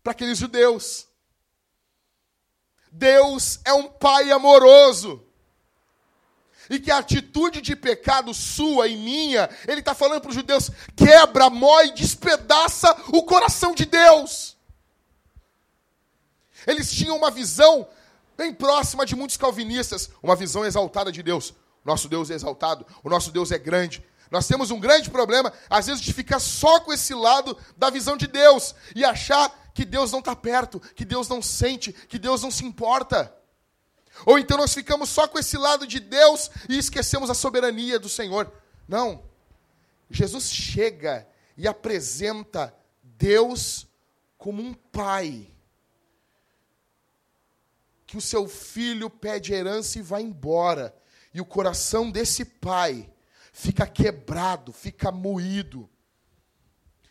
para 0.03 0.13
aqueles 0.13 0.39
judeus. 0.39 1.07
Deus 2.91 3.61
é 3.65 3.73
um 3.73 3.89
pai 3.89 4.31
amoroso. 4.31 5.25
E 6.69 6.79
que 6.79 6.91
a 6.91 6.99
atitude 6.99 7.61
de 7.61 7.75
pecado 7.75 8.33
sua 8.33 8.87
e 8.87 8.97
minha, 8.97 9.51
ele 9.67 9.81
está 9.81 9.93
falando 9.93 10.21
para 10.21 10.31
os 10.31 10.37
judeus: 10.37 10.71
quebra, 10.97 11.51
mói, 11.51 11.91
despedaça 11.93 12.97
o 13.09 13.25
coração 13.25 13.75
de 13.75 13.85
Deus. 13.85 14.57
Eles 16.67 16.93
tinham 16.93 17.17
uma 17.17 17.31
visão 17.31 17.89
bem 18.37 18.55
próxima 18.55 19.05
de 19.05 19.17
muitos 19.17 19.37
calvinistas, 19.37 20.11
uma 20.23 20.37
visão 20.37 20.65
exaltada 20.65 21.11
de 21.11 21.23
Deus. 21.23 21.55
Nosso 21.85 22.09
Deus 22.09 22.31
é 22.31 22.35
exaltado, 22.35 22.87
o 23.03 23.09
nosso 23.09 23.31
Deus 23.31 23.51
é 23.51 23.59
grande. 23.59 24.05
Nós 24.31 24.47
temos 24.47 24.71
um 24.71 24.79
grande 24.79 25.11
problema, 25.11 25.53
às 25.69 25.87
vezes, 25.87 26.01
de 26.01 26.13
ficar 26.13 26.39
só 26.39 26.81
com 26.81 26.93
esse 26.93 27.15
lado 27.15 27.57
da 27.77 27.91
visão 27.91 28.17
de 28.17 28.27
Deus 28.27 28.75
e 28.95 29.05
achar 29.05 29.73
que 29.75 29.85
Deus 29.85 30.13
não 30.13 30.21
está 30.21 30.37
perto, 30.37 30.79
que 30.79 31.05
Deus 31.05 31.29
não 31.29 31.43
sente, 31.43 31.93
que 31.93 32.19
Deus 32.19 32.43
não 32.43 32.51
se 32.51 32.65
importa. 32.65 33.35
Ou 34.27 34.39
então 34.39 34.59
nós 34.59 34.75
ficamos 34.75 35.09
só 35.09 35.27
com 35.27 35.39
esse 35.39 35.57
lado 35.57 35.87
de 35.87 35.99
Deus 35.99 36.51
e 36.69 36.79
esquecemos 36.79 37.31
a 37.31 37.35
soberania 37.35 37.99
do 37.99 38.09
Senhor. 38.09 38.53
Não. 38.87 39.23
Jesus 40.09 40.51
chega 40.53 41.27
e 41.57 41.67
apresenta 41.67 42.75
Deus 43.03 43.87
como 44.37 44.63
um 44.63 44.75
pai. 44.75 45.49
Que 48.07 48.17
o 48.17 48.21
seu 48.21 48.49
filho 48.49 49.09
pede 49.09 49.53
herança 49.53 49.99
e 49.99 50.03
vai 50.03 50.23
embora. 50.23 50.95
E 51.33 51.41
o 51.41 51.45
coração 51.45 52.11
desse 52.11 52.45
pai 52.45 53.09
fica 53.53 53.87
quebrado, 53.87 54.73
fica 54.73 55.13
moído, 55.13 55.89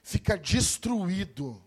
fica 0.03 0.37
destruído. 0.37 1.61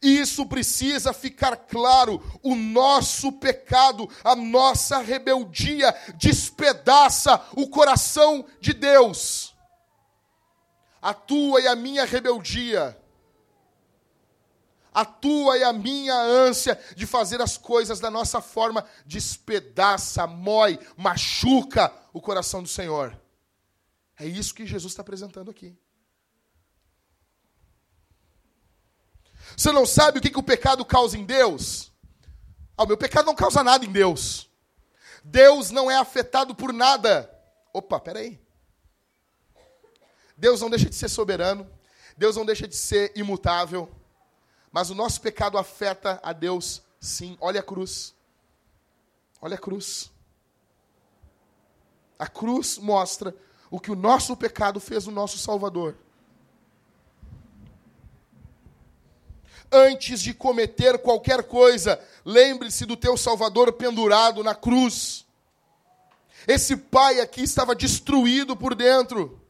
Isso 0.00 0.46
precisa 0.46 1.12
ficar 1.12 1.56
claro. 1.56 2.22
O 2.42 2.54
nosso 2.54 3.32
pecado, 3.32 4.08
a 4.22 4.36
nossa 4.36 4.98
rebeldia 4.98 5.94
despedaça 6.16 7.42
o 7.56 7.68
coração 7.68 8.46
de 8.60 8.72
Deus. 8.72 9.54
A 11.00 11.12
tua 11.14 11.60
e 11.60 11.66
a 11.66 11.76
minha 11.76 12.04
rebeldia 12.04 12.98
a 14.94 15.04
tua 15.04 15.58
e 15.58 15.64
a 15.64 15.72
minha 15.72 16.14
ânsia 16.14 16.80
de 16.94 17.04
fazer 17.04 17.42
as 17.42 17.58
coisas 17.58 17.98
da 17.98 18.10
nossa 18.10 18.40
forma 18.40 18.86
despedaça, 19.04 20.24
mói, 20.24 20.78
machuca 20.96 21.92
o 22.12 22.20
coração 22.20 22.62
do 22.62 22.68
Senhor. 22.68 23.20
É 24.16 24.24
isso 24.24 24.54
que 24.54 24.64
Jesus 24.64 24.92
está 24.92 25.02
apresentando 25.02 25.50
aqui. 25.50 25.76
Você 29.56 29.72
não 29.72 29.84
sabe 29.84 30.18
o 30.18 30.22
que, 30.22 30.30
que 30.30 30.38
o 30.38 30.42
pecado 30.42 30.84
causa 30.84 31.18
em 31.18 31.24
Deus? 31.24 31.92
Ah, 32.76 32.84
o 32.84 32.86
meu 32.86 32.96
pecado 32.96 33.26
não 33.26 33.34
causa 33.34 33.62
nada 33.62 33.84
em 33.84 33.92
Deus. 33.92 34.48
Deus 35.24 35.70
não 35.70 35.90
é 35.90 35.96
afetado 35.96 36.54
por 36.54 36.72
nada. 36.72 37.30
Opa, 37.72 37.98
peraí. 37.98 38.40
Deus 40.36 40.60
não 40.60 40.70
deixa 40.70 40.88
de 40.88 40.94
ser 40.94 41.08
soberano. 41.08 41.68
Deus 42.16 42.36
não 42.36 42.44
deixa 42.44 42.68
de 42.68 42.76
ser 42.76 43.12
imutável. 43.16 43.92
Mas 44.74 44.90
o 44.90 44.94
nosso 44.94 45.20
pecado 45.20 45.56
afeta 45.56 46.18
a 46.20 46.32
Deus, 46.32 46.82
sim. 46.98 47.38
Olha 47.40 47.60
a 47.60 47.62
cruz. 47.62 48.12
Olha 49.40 49.54
a 49.54 49.58
cruz. 49.58 50.10
A 52.18 52.26
cruz 52.26 52.76
mostra 52.78 53.32
o 53.70 53.78
que 53.78 53.92
o 53.92 53.94
nosso 53.94 54.36
pecado 54.36 54.80
fez 54.80 55.06
no 55.06 55.12
nosso 55.12 55.38
Salvador. 55.38 55.96
Antes 59.70 60.20
de 60.20 60.34
cometer 60.34 60.98
qualquer 60.98 61.44
coisa, 61.44 62.04
lembre-se 62.24 62.84
do 62.84 62.96
teu 62.96 63.16
Salvador 63.16 63.74
pendurado 63.74 64.42
na 64.42 64.56
cruz. 64.56 65.24
Esse 66.48 66.76
pai 66.76 67.20
aqui 67.20 67.42
estava 67.42 67.76
destruído 67.76 68.56
por 68.56 68.74
dentro. 68.74 69.40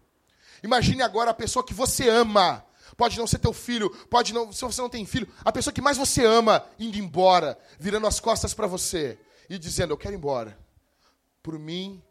Imagine 0.63 1.01
agora 1.01 1.31
a 1.31 1.35
pessoa 1.35 1.65
que 1.65 1.73
você 1.73 2.11
ama, 2.11 2.64
Pode 2.97 3.19
não 3.19 3.27
ser 3.27 3.39
teu 3.39 3.53
filho, 3.53 3.91
pode 4.09 4.33
não, 4.33 4.53
se 4.53 4.65
você 4.65 4.81
não 4.81 4.89
tem 4.89 5.05
filho, 5.05 5.29
a 5.45 5.51
pessoa 5.51 5.73
que 5.73 5.81
mais 5.81 5.97
você 5.97 6.25
ama 6.25 6.65
indo 6.79 6.99
embora, 6.99 7.59
virando 7.79 8.07
as 8.07 8.21
costas 8.21 8.55
para 8.55 8.67
você 8.67 9.19
e 9.49 9.59
dizendo: 9.59 9.93
"Eu 9.93 9.99
quero 9.99 10.15
ir 10.15 10.19
embora". 10.19 10.59
Por 11.43 11.59
mim 11.59 12.03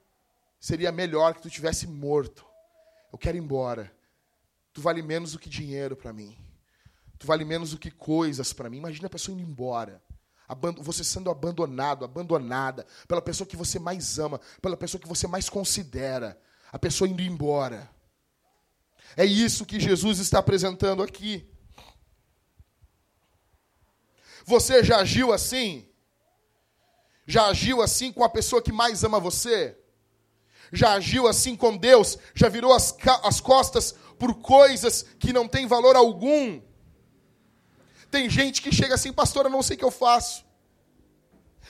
seria 0.60 0.92
melhor 0.92 1.34
que 1.34 1.42
tu 1.42 1.50
tivesse 1.50 1.88
morto. 1.88 2.46
Eu 3.12 3.18
quero 3.18 3.38
ir 3.38 3.42
embora. 3.42 3.92
Tu 4.74 4.82
vale 4.82 5.02
menos 5.02 5.34
do 5.34 5.40
que 5.40 5.50
dinheiro 5.50 5.96
para 5.96 6.12
mim. 6.12 6.38
Tu 7.20 7.28
vale 7.28 7.46
menos 7.46 7.72
do 7.72 7.78
que 7.78 7.92
coisas 7.92 8.52
para 8.54 8.70
mim. 8.70 8.78
Imagina 8.78 9.08
a 9.08 9.10
pessoa 9.10 9.34
indo 9.34 9.48
embora. 9.48 10.02
Você 10.80 11.04
sendo 11.04 11.30
abandonado, 11.30 12.04
abandonada 12.04 12.86
pela 13.08 13.22
pessoa 13.22 13.48
que 13.48 13.56
você 13.56 13.80
mais 13.80 14.20
ama, 14.20 14.42
pela 14.62 14.76
pessoa 14.76 15.00
que 15.00 15.08
você 15.08 15.28
mais 15.28 15.50
considera. 15.50 16.40
A 16.72 16.80
pessoa 16.80 17.08
indo 17.08 17.22
embora. 17.22 17.90
É 19.16 19.26
isso 19.26 19.66
que 19.66 19.80
Jesus 19.80 20.20
está 20.20 20.40
apresentando 20.40 21.04
aqui. 21.04 21.48
Você 24.46 24.84
já 24.84 24.98
agiu 24.98 25.32
assim? 25.32 25.88
Já 27.26 27.48
agiu 27.48 27.82
assim 27.82 28.12
com 28.12 28.24
a 28.24 28.30
pessoa 28.30 28.62
que 28.62 28.72
mais 28.72 29.04
ama 29.04 29.20
você? 29.20 29.78
Já 30.72 30.94
agiu 30.94 31.28
assim 31.28 31.56
com 31.56 31.78
Deus? 31.78 32.18
Já 32.34 32.50
virou 32.50 32.74
as, 32.74 32.96
as 33.24 33.40
costas 33.40 33.96
por 34.18 34.36
coisas 34.36 35.06
que 35.20 35.32
não 35.32 35.48
têm 35.48 35.68
valor 35.68 35.96
algum? 35.96 36.62
Tem 38.10 38.30
gente 38.30 38.62
que 38.62 38.72
chega 38.72 38.96
assim, 38.96 39.14
pastor, 39.14 39.46
eu 39.46 39.52
não 39.52 39.64
sei 39.64 39.76
o 39.76 39.80
que 39.80 39.86
eu 39.86 39.92
faço. 39.92 40.44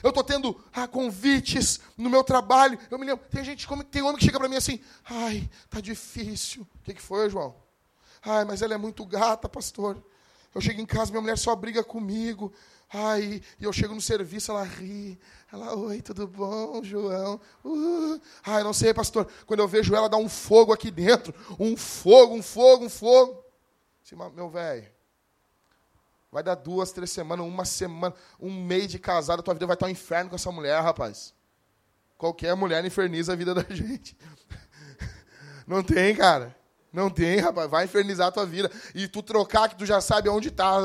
Eu 0.04 0.10
estou 0.10 0.24
tendo 0.24 0.62
ah, 0.74 0.86
convites 0.86 1.80
no 1.98 2.10
meu 2.10 2.26
trabalho. 2.26 2.78
Eu 2.92 3.00
me 3.00 3.06
lembro, 3.06 3.26
tem 3.32 3.44
gente, 3.44 3.66
tem 3.90 4.02
homem 4.02 4.18
que 4.18 4.26
chega 4.26 4.38
para 4.38 4.50
mim 4.50 4.58
assim, 4.58 4.80
ai, 5.06 5.50
tá 5.70 5.80
difícil. 5.80 6.68
O 6.76 6.84
que, 6.84 6.94
que 6.94 7.02
foi, 7.02 7.30
João? 7.30 7.56
Ai, 8.22 8.44
mas 8.44 8.62
ela 8.62 8.74
é 8.74 8.78
muito 8.78 9.06
gata, 9.06 9.48
pastor. 9.48 10.04
Eu 10.54 10.60
chego 10.60 10.82
em 10.82 10.86
casa, 10.86 11.10
minha 11.10 11.22
mulher 11.22 11.38
só 11.38 11.56
briga 11.56 11.84
comigo. 11.84 12.52
Ai, 12.92 13.42
e 13.60 13.64
eu 13.64 13.72
chego 13.72 13.96
no 13.96 14.02
serviço, 14.02 14.52
ela 14.52 14.64
ri. 14.64 15.18
Ela, 15.52 15.76
oi, 15.76 16.02
tudo 16.02 16.28
bom, 16.28 16.84
João? 16.84 17.40
Uh. 17.64 18.20
Ai, 18.46 18.62
não 18.62 18.74
sei, 18.74 18.94
pastor. 18.94 19.28
Quando 19.48 19.62
eu 19.62 19.68
vejo 19.68 19.96
ela, 19.96 20.10
dá 20.10 20.18
um 20.18 20.30
fogo 20.30 20.74
aqui 20.74 20.92
dentro. 20.92 21.34
Um 21.58 21.78
fogo, 21.78 22.36
um 22.36 22.44
fogo, 22.44 22.86
um 22.86 22.90
fogo. 22.90 23.42
Meu 24.36 24.50
velho, 24.50 24.93
Vai 26.34 26.42
dar 26.42 26.56
duas, 26.56 26.92
três 26.92 27.12
semanas, 27.12 27.46
uma 27.46 27.64
semana, 27.64 28.12
um 28.40 28.52
mês 28.52 28.88
de 28.88 28.98
casado, 28.98 29.42
a 29.42 29.44
tua 29.44 29.54
vida 29.54 29.68
vai 29.68 29.76
estar 29.76 29.86
um 29.86 29.90
inferno 29.90 30.32
com 30.32 30.36
essa 30.36 30.52
mulher, 30.52 30.82
rapaz. 30.82 31.32
Qualquer 32.18 32.56
mulher 32.56 32.84
inferniza 32.84 33.34
a 33.34 33.36
vida 33.36 33.54
da 33.54 33.64
gente. 33.70 34.18
Não 35.68 35.84
tem, 35.84 36.16
cara. 36.16 36.56
Não 36.92 37.08
tem, 37.08 37.38
rapaz. 37.40 37.70
Vai 37.70 37.86
infernizar 37.86 38.30
a 38.30 38.32
tua 38.32 38.48
vida. 38.48 38.72
E 38.96 39.08
tu 39.08 39.22
trocar, 39.22 39.70
que 39.70 39.76
tu 39.76 39.86
já 39.86 40.02
sabe 40.02 40.28
onde 40.28 40.48
está 40.48 40.76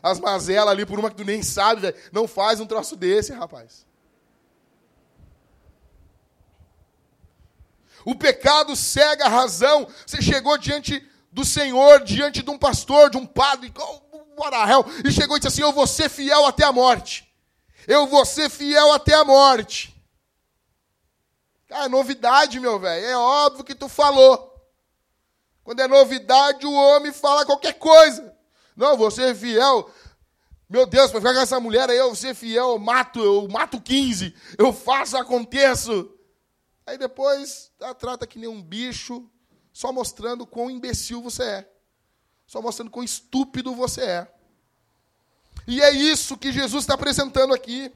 as 0.00 0.20
mazelas 0.20 0.68
ali 0.68 0.86
por 0.86 1.00
uma 1.00 1.10
que 1.10 1.16
tu 1.16 1.24
nem 1.24 1.42
sabe, 1.42 1.80
velho. 1.80 1.96
Não 2.12 2.28
faz 2.28 2.60
um 2.60 2.66
troço 2.66 2.94
desse, 2.94 3.32
rapaz. 3.32 3.84
O 8.04 8.14
pecado 8.14 8.76
cega 8.76 9.24
a 9.24 9.28
razão. 9.28 9.88
Você 10.06 10.22
chegou 10.22 10.56
diante 10.56 11.04
do 11.32 11.44
Senhor, 11.44 12.04
diante 12.04 12.40
de 12.40 12.50
um 12.50 12.56
pastor, 12.56 13.10
de 13.10 13.16
um 13.16 13.26
padre 13.26 13.72
e 15.04 15.12
chegou 15.12 15.36
e 15.36 15.40
disse 15.40 15.48
assim: 15.48 15.62
Eu 15.62 15.72
vou 15.72 15.86
ser 15.86 16.08
fiel 16.08 16.46
até 16.46 16.64
a 16.64 16.72
morte. 16.72 17.28
Eu 17.86 18.06
vou 18.06 18.24
ser 18.24 18.48
fiel 18.48 18.92
até 18.92 19.14
a 19.14 19.24
morte. 19.24 19.94
Cara, 21.66 21.86
é 21.86 21.88
novidade, 21.88 22.60
meu 22.60 22.78
velho. 22.78 23.06
É 23.06 23.16
óbvio 23.16 23.64
que 23.64 23.74
tu 23.74 23.88
falou. 23.88 24.46
Quando 25.62 25.80
é 25.80 25.88
novidade, 25.88 26.66
o 26.66 26.72
homem 26.72 27.12
fala 27.12 27.44
qualquer 27.44 27.74
coisa. 27.74 28.34
Não, 28.76 28.96
vou 28.96 29.10
ser 29.10 29.34
fiel. 29.34 29.90
Meu 30.68 30.86
Deus, 30.86 31.10
para 31.10 31.20
ficar 31.20 31.34
com 31.34 31.40
essa 31.40 31.60
mulher 31.60 31.90
aí, 31.90 31.96
eu 31.96 32.06
vou 32.06 32.14
ser 32.14 32.34
fiel, 32.34 32.70
eu 32.70 32.78
mato, 32.78 33.20
eu 33.20 33.48
mato 33.48 33.80
15, 33.80 34.34
eu 34.58 34.72
faço, 34.72 35.16
aconteço. 35.16 36.10
Aí 36.86 36.98
depois, 36.98 37.70
ela 37.80 37.94
trata 37.94 38.26
que 38.26 38.38
nem 38.38 38.48
um 38.48 38.62
bicho, 38.62 39.30
só 39.72 39.92
mostrando 39.92 40.46
quão 40.46 40.70
imbecil 40.70 41.22
você 41.22 41.42
é 41.42 41.77
só 42.48 42.60
mostrando 42.62 42.90
quão 42.90 43.04
estúpido 43.04 43.74
você 43.74 44.00
é. 44.00 44.34
E 45.66 45.82
é 45.82 45.90
isso 45.90 46.38
que 46.38 46.50
Jesus 46.50 46.84
está 46.84 46.94
apresentando 46.94 47.52
aqui. 47.52 47.92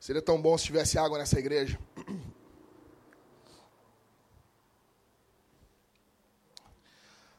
Seria 0.00 0.20
tão 0.20 0.42
bom 0.42 0.58
se 0.58 0.64
tivesse 0.64 0.98
água 0.98 1.16
nessa 1.16 1.38
igreja. 1.38 1.78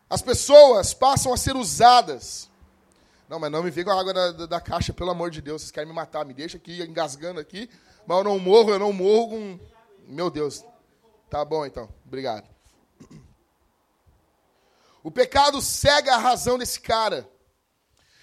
As 0.10 0.22
pessoas 0.22 0.94
passam 0.94 1.34
a 1.34 1.38
ser 1.38 1.58
usadas 1.58 2.50
não, 3.34 3.40
mas 3.40 3.52
não 3.52 3.64
me 3.64 3.72
vem 3.72 3.84
com 3.84 3.90
a 3.90 4.00
água 4.00 4.14
da, 4.14 4.32
da, 4.32 4.46
da, 4.46 4.62
caixa, 4.62 4.94
pelo 4.94 5.10
amor 5.10 5.32
de 5.32 5.42
Deus. 5.42 5.64
Vocês 5.64 5.72
querem 5.72 5.90
me 5.90 5.96
matar, 5.96 6.24
me 6.24 6.36
deixa 6.36 6.58
aqui 6.58 6.84
engasgando 6.84 7.40
aqui. 7.40 7.68
Mas 8.06 8.20
eu 8.20 8.24
não 8.24 8.38
morro, 8.38 8.70
eu 8.70 8.78
não 8.78 8.94
morro 8.94 9.30
com. 9.30 9.60
Meu 10.06 10.30
Deus. 10.30 10.64
Tá 11.32 11.44
bom 11.44 11.66
então. 11.66 11.90
Obrigado. 12.06 12.48
O 15.02 15.10
pecado 15.10 15.60
cega 15.64 16.14
a 16.14 16.20
razão 16.20 16.60
desse 16.60 16.80
cara. 16.80 17.28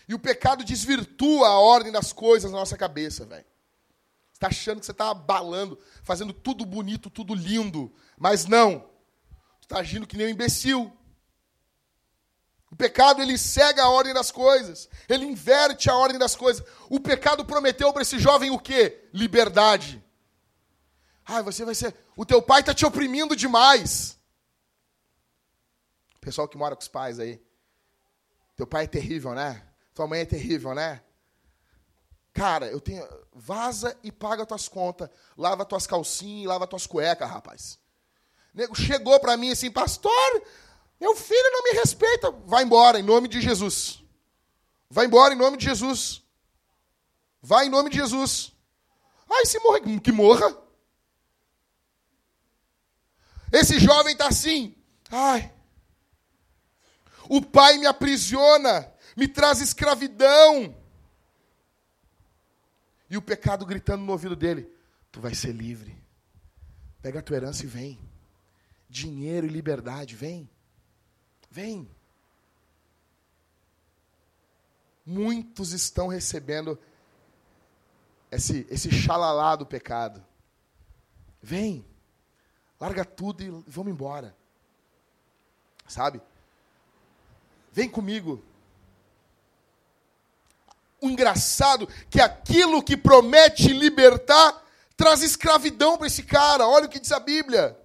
E 0.09 0.15
o 0.15 0.19
pecado 0.19 0.63
desvirtua 0.63 1.49
a 1.49 1.59
ordem 1.59 1.91
das 1.91 2.13
coisas 2.13 2.53
na 2.53 2.59
nossa 2.59 2.77
cabeça, 2.77 3.27
velho. 3.27 3.45
Você 3.45 4.37
está 4.37 4.47
achando 4.47 4.79
que 4.79 4.87
você 4.87 4.93
está 4.93 5.11
abalando, 5.11 5.77
fazendo 6.05 6.33
tudo 6.33 6.65
bonito, 6.65 7.11
tudo 7.11 7.35
lindo. 7.35 7.93
Mas 8.17 8.47
não. 8.47 8.79
Você 9.59 9.65
está 9.65 9.79
agindo 9.81 10.07
que 10.07 10.17
nem 10.17 10.29
um 10.29 10.31
imbecil. 10.31 10.97
O 12.71 12.77
pecado 12.77 13.21
ele 13.21 13.37
cega 13.37 13.83
a 13.83 13.91
ordem 13.91 14.15
das 14.15 14.31
coisas, 14.31 14.89
ele 15.09 15.25
inverte 15.25 15.91
a 15.91 15.97
ordem 15.97 16.19
das 16.19 16.37
coisas. 16.37 16.65
O 16.89 17.01
pecado 17.01 17.45
prometeu 17.45 17.93
para 17.93 18.03
esse 18.03 18.19
jovem 18.19 18.51
o 18.51 18.59
quê? 18.59 19.09
Liberdade. 19.13 20.03
Ah, 21.25 21.43
você 21.43 21.65
vai 21.65 21.75
ser. 21.75 21.95
O 22.17 22.25
teu 22.25 22.41
pai 22.41 22.61
está 22.61 22.73
te 22.73 22.87
oprimindo 22.87 23.35
demais. 23.35 24.19
Pessoal 26.21 26.47
que 26.47 26.59
mora 26.59 26.77
com 26.77 26.83
os 26.83 26.89
pais 26.89 27.19
aí. 27.19 27.43
Teu 28.57 28.67
pai 28.67 28.85
é 28.85 28.89
terrível, 28.89 29.35
né? 29.35 29.67
Tua 29.95 30.07
mãe 30.07 30.21
é 30.21 30.25
terrível, 30.25 30.75
né? 30.75 31.03
Cara, 32.33 32.67
eu 32.67 32.81
tenho. 32.81 33.07
Vaza 33.33 33.97
e 34.03 34.13
paga 34.13 34.47
tuas 34.47 34.69
contas. 34.69 35.09
Lava 35.37 35.65
tuas 35.65 35.87
calcinhas, 35.87 36.49
lava 36.49 36.67
tuas 36.67 36.87
cuecas, 36.87 37.29
rapaz. 37.29 37.79
Nego 38.53 38.75
chegou 38.75 39.19
para 39.21 39.37
mim 39.37 39.53
assim, 39.53 39.71
pastor, 39.71 40.43
meu 41.01 41.17
filho 41.17 41.51
não 41.53 41.65
me 41.65 41.79
respeita. 41.79 42.31
Vai 42.31 42.65
embora, 42.65 43.01
em 43.01 43.03
nome 43.03 43.27
de 43.27 43.41
Jesus. 43.41 44.05
Vai 44.89 45.07
embora 45.07 45.33
em 45.33 45.39
nome 45.39 45.57
de 45.57 45.65
Jesus. 45.65 46.23
Vai 47.41 47.67
em 47.67 47.71
nome 47.71 47.89
de 47.89 47.97
Jesus. 47.97 48.53
Ai, 49.31 49.47
se 49.47 49.59
morrer, 49.61 50.01
que 50.01 50.13
morra. 50.13 50.55
Esse 53.53 53.79
jovem 53.79 54.13
está 54.13 54.29
assim. 54.29 54.77
Ai. 55.11 55.53
O 57.29 57.41
pai 57.41 57.79
me 57.79 57.87
aprisiona, 57.87 58.93
me 59.17 59.27
traz 59.27 59.61
escravidão. 59.61 60.77
E 63.09 63.17
o 63.17 63.23
pecado 63.23 63.65
gritando 63.65 64.05
no 64.05 64.13
ouvido 64.13 64.37
dele: 64.37 64.71
Tu 65.11 65.21
vai 65.21 65.35
ser 65.35 65.53
livre. 65.53 66.01
Pega 67.01 67.21
a 67.21 67.23
tua 67.23 67.37
herança 67.37 67.65
e 67.65 67.67
vem. 67.67 67.99
Dinheiro 68.89 69.47
e 69.47 69.51
liberdade, 69.51 70.15
vem. 70.15 70.51
Vem. 71.51 71.91
Muitos 75.05 75.73
estão 75.73 76.07
recebendo 76.07 76.79
esse, 78.31 78.67
esse 78.71 78.91
xalalá 78.93 79.57
do 79.57 79.67
pecado. 79.67 80.25
Vem. 81.43 81.85
Larga 82.79 83.05
tudo 83.05 83.43
e 83.43 83.51
vamos 83.67 83.93
embora. 83.93 84.35
Sabe? 85.89 86.23
Vem 87.73 87.89
comigo. 87.89 88.43
O 91.01 91.09
engraçado 91.09 91.89
que 92.09 92.21
aquilo 92.21 92.83
que 92.83 92.97
promete 92.97 93.73
libertar 93.73 94.65
traz 94.97 95.23
escravidão 95.23 95.99
para 95.99 96.07
esse 96.07 96.23
cara. 96.23 96.69
Olha 96.69 96.87
o 96.87 96.89
que 96.89 97.01
diz 97.01 97.11
a 97.11 97.19
Bíblia. 97.19 97.77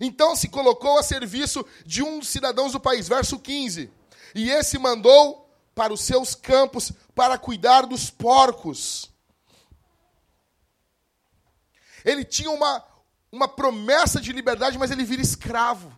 Então 0.00 0.34
se 0.34 0.48
colocou 0.48 0.98
a 0.98 1.02
serviço 1.02 1.64
de 1.84 2.02
um 2.02 2.18
dos 2.18 2.28
cidadãos 2.28 2.72
do 2.72 2.80
país, 2.80 3.08
verso 3.08 3.38
15. 3.38 3.90
E 4.34 4.50
esse 4.50 4.78
mandou 4.78 5.44
para 5.74 5.92
os 5.92 6.00
seus 6.00 6.34
campos 6.34 6.92
para 7.14 7.38
cuidar 7.38 7.86
dos 7.86 8.10
porcos. 8.10 9.10
Ele 12.04 12.24
tinha 12.24 12.50
uma, 12.50 12.84
uma 13.32 13.48
promessa 13.48 14.20
de 14.20 14.32
liberdade, 14.32 14.78
mas 14.78 14.90
ele 14.90 15.04
vira 15.04 15.22
escravo. 15.22 15.92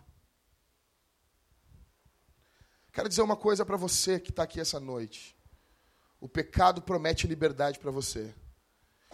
Quero 2.93 3.09
dizer 3.09 3.21
uma 3.21 3.35
coisa 3.35 3.65
para 3.65 3.77
você 3.77 4.19
que 4.19 4.31
está 4.31 4.43
aqui 4.43 4.59
essa 4.59 4.79
noite. 4.79 5.35
O 6.19 6.27
pecado 6.27 6.81
promete 6.81 7.27
liberdade 7.27 7.77
para 7.77 7.91
você. 7.91 8.33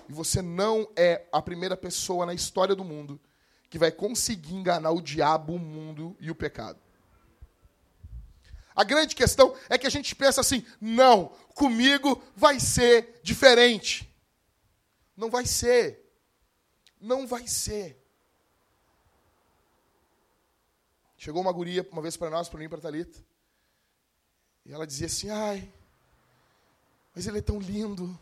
E 0.08 0.14
você 0.14 0.42
não 0.42 0.88
é 0.96 1.28
a 1.32 1.42
primeira 1.42 1.76
pessoa 1.76 2.26
na 2.26 2.34
história 2.34 2.76
do 2.76 2.84
mundo 2.84 3.20
que 3.74 3.80
vai 3.80 3.92
conseguir 3.92 4.54
enganar 4.54 4.92
o 4.92 5.02
diabo, 5.02 5.56
o 5.56 5.58
mundo 5.58 6.16
e 6.20 6.30
o 6.30 6.36
pecado. 6.36 6.80
A 8.76 8.84
grande 8.84 9.16
questão 9.16 9.58
é 9.68 9.80
que 9.80 9.88
a 9.88 9.90
gente 9.90 10.16
pensa 10.16 10.42
assim: 10.42 10.64
não, 10.80 11.30
comigo 11.56 12.22
vai 12.36 12.60
ser 12.60 13.20
diferente. 13.24 14.08
Não 15.18 15.28
vai 15.28 15.48
ser. 15.48 16.08
Não 17.02 17.26
vai 17.26 17.48
ser. 17.48 18.00
Chegou 21.18 21.42
uma 21.42 21.52
guria 21.52 21.84
uma 21.92 22.02
vez 22.04 22.16
para 22.16 22.30
nós, 22.30 22.48
para 22.48 22.60
mim, 22.60 22.70
para 22.70 22.80
Talita, 22.80 23.26
e 24.68 24.72
ela 24.72 24.86
dizia 24.86 25.08
assim: 25.08 25.32
"Ai, 25.32 25.68
mas 27.16 27.26
ele 27.26 27.40
é 27.40 27.42
tão 27.42 27.60
lindo". 27.60 28.16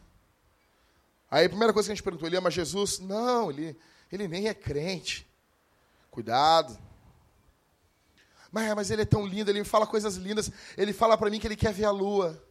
Aí 1.30 1.46
a 1.46 1.50
primeira 1.50 1.74
coisa 1.74 1.88
que 1.88 1.92
a 1.92 1.96
gente 1.96 2.04
perguntou, 2.06 2.26
ele 2.26 2.38
ama 2.38 2.50
Jesus? 2.50 3.00
Não, 3.00 3.52
ele, 3.52 3.78
ele 4.10 4.30
nem 4.30 4.48
é 4.48 4.54
crente. 4.54 5.30
Cuidado. 6.12 6.78
Mas, 8.52 8.76
mas 8.76 8.92
ele 8.92 9.04
é 9.04 9.06
tão 9.06 9.26
lindo, 9.26 9.50
ele 9.50 9.60
me 9.60 9.66
fala 9.66 9.88
coisas 9.88 10.16
lindas. 10.16 10.52
Ele 10.78 10.92
fala 10.92 11.18
para 11.18 11.30
mim 11.30 11.40
que 11.40 11.48
ele 11.48 11.56
quer 11.56 11.74
ver 11.74 11.86
a 11.86 11.92
lua. 11.92 12.44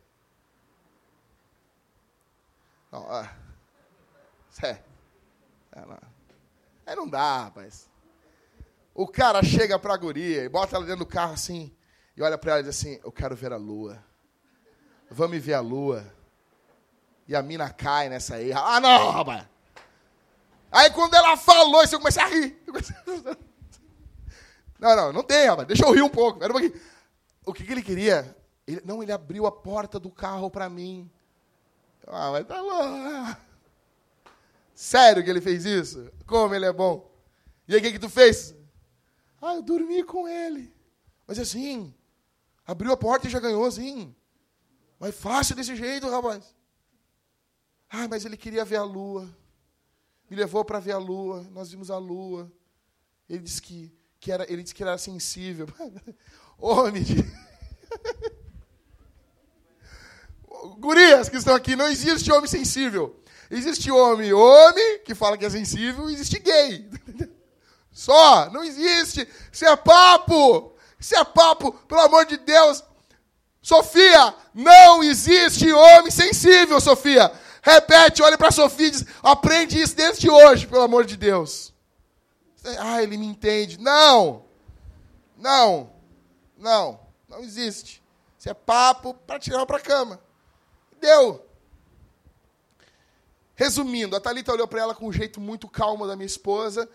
Não, 2.90 3.07
ah, 3.09 3.33
é, 4.62 4.83
é, 5.73 5.81
não. 5.87 5.99
Aí 6.87 6.96
não 6.96 7.09
dá, 7.09 7.44
rapaz. 7.44 7.88
O 8.92 9.07
cara 9.07 9.42
chega 9.44 9.79
pra 9.79 9.96
guria 9.96 10.42
e 10.42 10.49
bota 10.49 10.75
ela 10.75 10.85
dentro 10.85 11.05
do 11.05 11.11
carro 11.11 11.35
assim, 11.35 11.73
e 12.16 12.23
olha 12.23 12.37
para 12.37 12.53
ela 12.53 12.61
e 12.61 12.64
diz 12.64 12.77
assim: 12.77 12.99
Eu 13.05 13.12
quero 13.12 13.37
ver 13.37 13.53
a 13.53 13.57
lua. 13.57 14.03
Vamos 15.11 15.38
ver 15.42 15.55
a 15.55 15.61
lua. 15.61 16.05
E 17.29 17.37
a 17.37 17.42
mina 17.42 17.70
cai 17.70 18.09
nessa 18.09 18.37
aí. 18.37 18.53
Ah, 18.53 18.81
não, 18.81 19.11
rapaz. 19.11 19.46
Aí 20.73 20.90
quando 20.90 21.14
ela 21.14 21.37
falou 21.37 21.83
eu 21.83 21.99
comecei 21.99 22.23
a 22.23 22.27
rir. 22.27 22.61
Não, 24.81 24.97
não, 24.97 25.12
não 25.12 25.23
tem, 25.23 25.47
rapaz. 25.47 25.69
Deixa 25.69 25.85
eu 25.85 25.93
rir 25.93 26.03
um 26.03 26.09
pouco. 26.09 26.40
Um 26.43 26.73
O 27.45 27.53
que, 27.53 27.64
que 27.64 27.71
ele 27.71 27.83
queria? 27.83 28.35
Ele, 28.66 28.81
não, 28.85 29.03
ele 29.03 29.12
abriu 29.12 29.47
a 29.47 29.53
porta 29.53 30.01
do 30.01 30.11
carro 30.11 30.51
para 30.51 30.71
mim. 30.71 31.09
Ah, 32.07 32.31
mas 32.33 32.47
tá 32.47 32.62
bom. 32.62 33.37
Sério 34.75 35.23
que 35.23 35.29
ele 35.29 35.43
fez 35.43 35.66
isso? 35.66 36.11
Como 36.27 36.55
ele 36.55 36.64
é 36.64 36.73
bom. 36.73 37.11
E 37.69 37.75
aí 37.75 37.81
o 37.81 37.83
que, 37.83 37.93
que 37.93 37.99
tu 37.99 38.09
fez? 38.09 38.55
Ah, 39.40 39.55
eu 39.55 39.62
dormi 39.62 40.03
com 40.03 40.27
ele. 40.27 40.75
Mas 41.27 41.38
assim, 41.38 41.95
abriu 42.66 42.90
a 42.90 42.97
porta 42.97 43.27
e 43.27 43.31
já 43.31 43.38
ganhou, 43.38 43.66
assim. 43.66 44.14
Mas 44.99 45.14
fácil 45.14 45.55
desse 45.55 45.77
jeito, 45.77 46.09
rapaz. 46.09 46.55
Ah, 47.90 48.09
mas 48.09 48.25
ele 48.25 48.37
queria 48.37 48.64
ver 48.64 48.77
a 48.77 48.83
lua. 48.83 49.29
Me 50.31 50.37
levou 50.37 50.64
para 50.64 50.81
ver 50.81 50.93
a 50.93 50.99
lua. 50.99 51.43
Nós 51.51 51.71
vimos 51.71 51.90
a 51.90 51.99
lua. 51.99 52.51
Ele 53.29 53.43
disse 53.43 53.61
que 53.61 53.93
que 54.20 54.30
era, 54.30 54.44
ele 54.52 54.62
disse 54.62 54.74
que 54.74 54.83
era 54.83 54.98
sensível. 54.98 55.66
Homem 56.61 57.02
de... 57.02 57.24
Gurias 60.78 61.30
que 61.30 61.37
estão 61.37 61.54
aqui, 61.54 61.74
não 61.74 61.88
existe 61.88 62.30
homem 62.30 62.46
sensível. 62.46 63.18
Existe 63.50 63.90
homem, 63.90 64.30
homem, 64.35 65.00
que 65.04 65.14
fala 65.14 65.38
que 65.38 65.46
é 65.46 65.50
sensível, 65.50 66.11
existe 66.11 66.38
gay. 66.38 66.87
Só, 67.90 68.50
não 68.50 68.62
existe. 68.62 69.26
Isso 69.50 69.64
é 69.64 69.74
papo. 69.74 70.76
Isso 70.98 71.16
é 71.16 71.24
papo, 71.24 71.72
pelo 71.72 72.02
amor 72.02 72.26
de 72.26 72.37
Deus. 72.37 72.85
Sofia, 73.62 74.35
não 74.54 75.02
existe 75.02 75.72
homem 75.72 76.11
sensível, 76.11 76.78
Sofia. 76.78 77.33
Repete, 77.62 78.22
olha 78.22 78.37
para 78.37 78.50
Sofia 78.50 78.88
e 78.88 78.90
diz, 78.90 79.06
aprende 79.22 79.80
isso 79.80 79.96
desde 79.96 80.28
hoje, 80.28 80.66
pelo 80.66 80.83
amor 80.83 81.06
de 81.06 81.16
Deus. 81.16 81.72
Ah, 82.79 83.03
ele 83.03 83.16
me 83.16 83.27
entende. 83.27 83.79
Não! 83.79 84.44
Não! 85.37 85.92
Não! 86.57 87.01
Não 87.29 87.40
existe. 87.40 88.03
Isso 88.38 88.49
é 88.49 88.55
papo 88.55 89.14
para 89.14 89.38
tirar 89.38 89.64
para 89.66 89.77
a 89.77 89.81
cama. 89.81 90.20
Deu. 91.01 91.46
Resumindo, 93.55 94.16
a 94.16 94.20
Thalita 94.20 94.53
olhou 94.53 94.66
para 94.66 94.81
ela 94.81 94.94
com 94.94 95.07
um 95.07 95.12
jeito 95.12 95.40
muito 95.40 95.68
calmo 95.68 96.07
da 96.07 96.16
minha 96.16 96.27
esposa. 96.27 96.88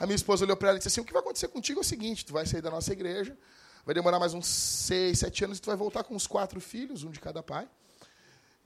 A 0.00 0.06
minha 0.06 0.16
esposa 0.16 0.44
olhou 0.44 0.56
para 0.56 0.68
ela 0.68 0.76
e 0.76 0.78
disse 0.78 0.88
assim: 0.88 1.00
O 1.00 1.04
que 1.04 1.12
vai 1.12 1.20
acontecer 1.20 1.48
contigo 1.48 1.80
é 1.80 1.82
o 1.82 1.84
seguinte: 1.84 2.24
tu 2.24 2.32
vai 2.32 2.46
sair 2.46 2.62
da 2.62 2.70
nossa 2.70 2.92
igreja, 2.92 3.36
vai 3.84 3.94
demorar 3.94 4.18
mais 4.18 4.32
uns 4.34 4.46
seis, 4.46 5.18
sete 5.18 5.44
anos 5.44 5.58
e 5.58 5.60
tu 5.60 5.66
vai 5.66 5.76
voltar 5.76 6.04
com 6.04 6.14
os 6.14 6.26
quatro 6.26 6.60
filhos, 6.60 7.02
um 7.02 7.10
de 7.10 7.20
cada 7.20 7.42
pai. 7.42 7.68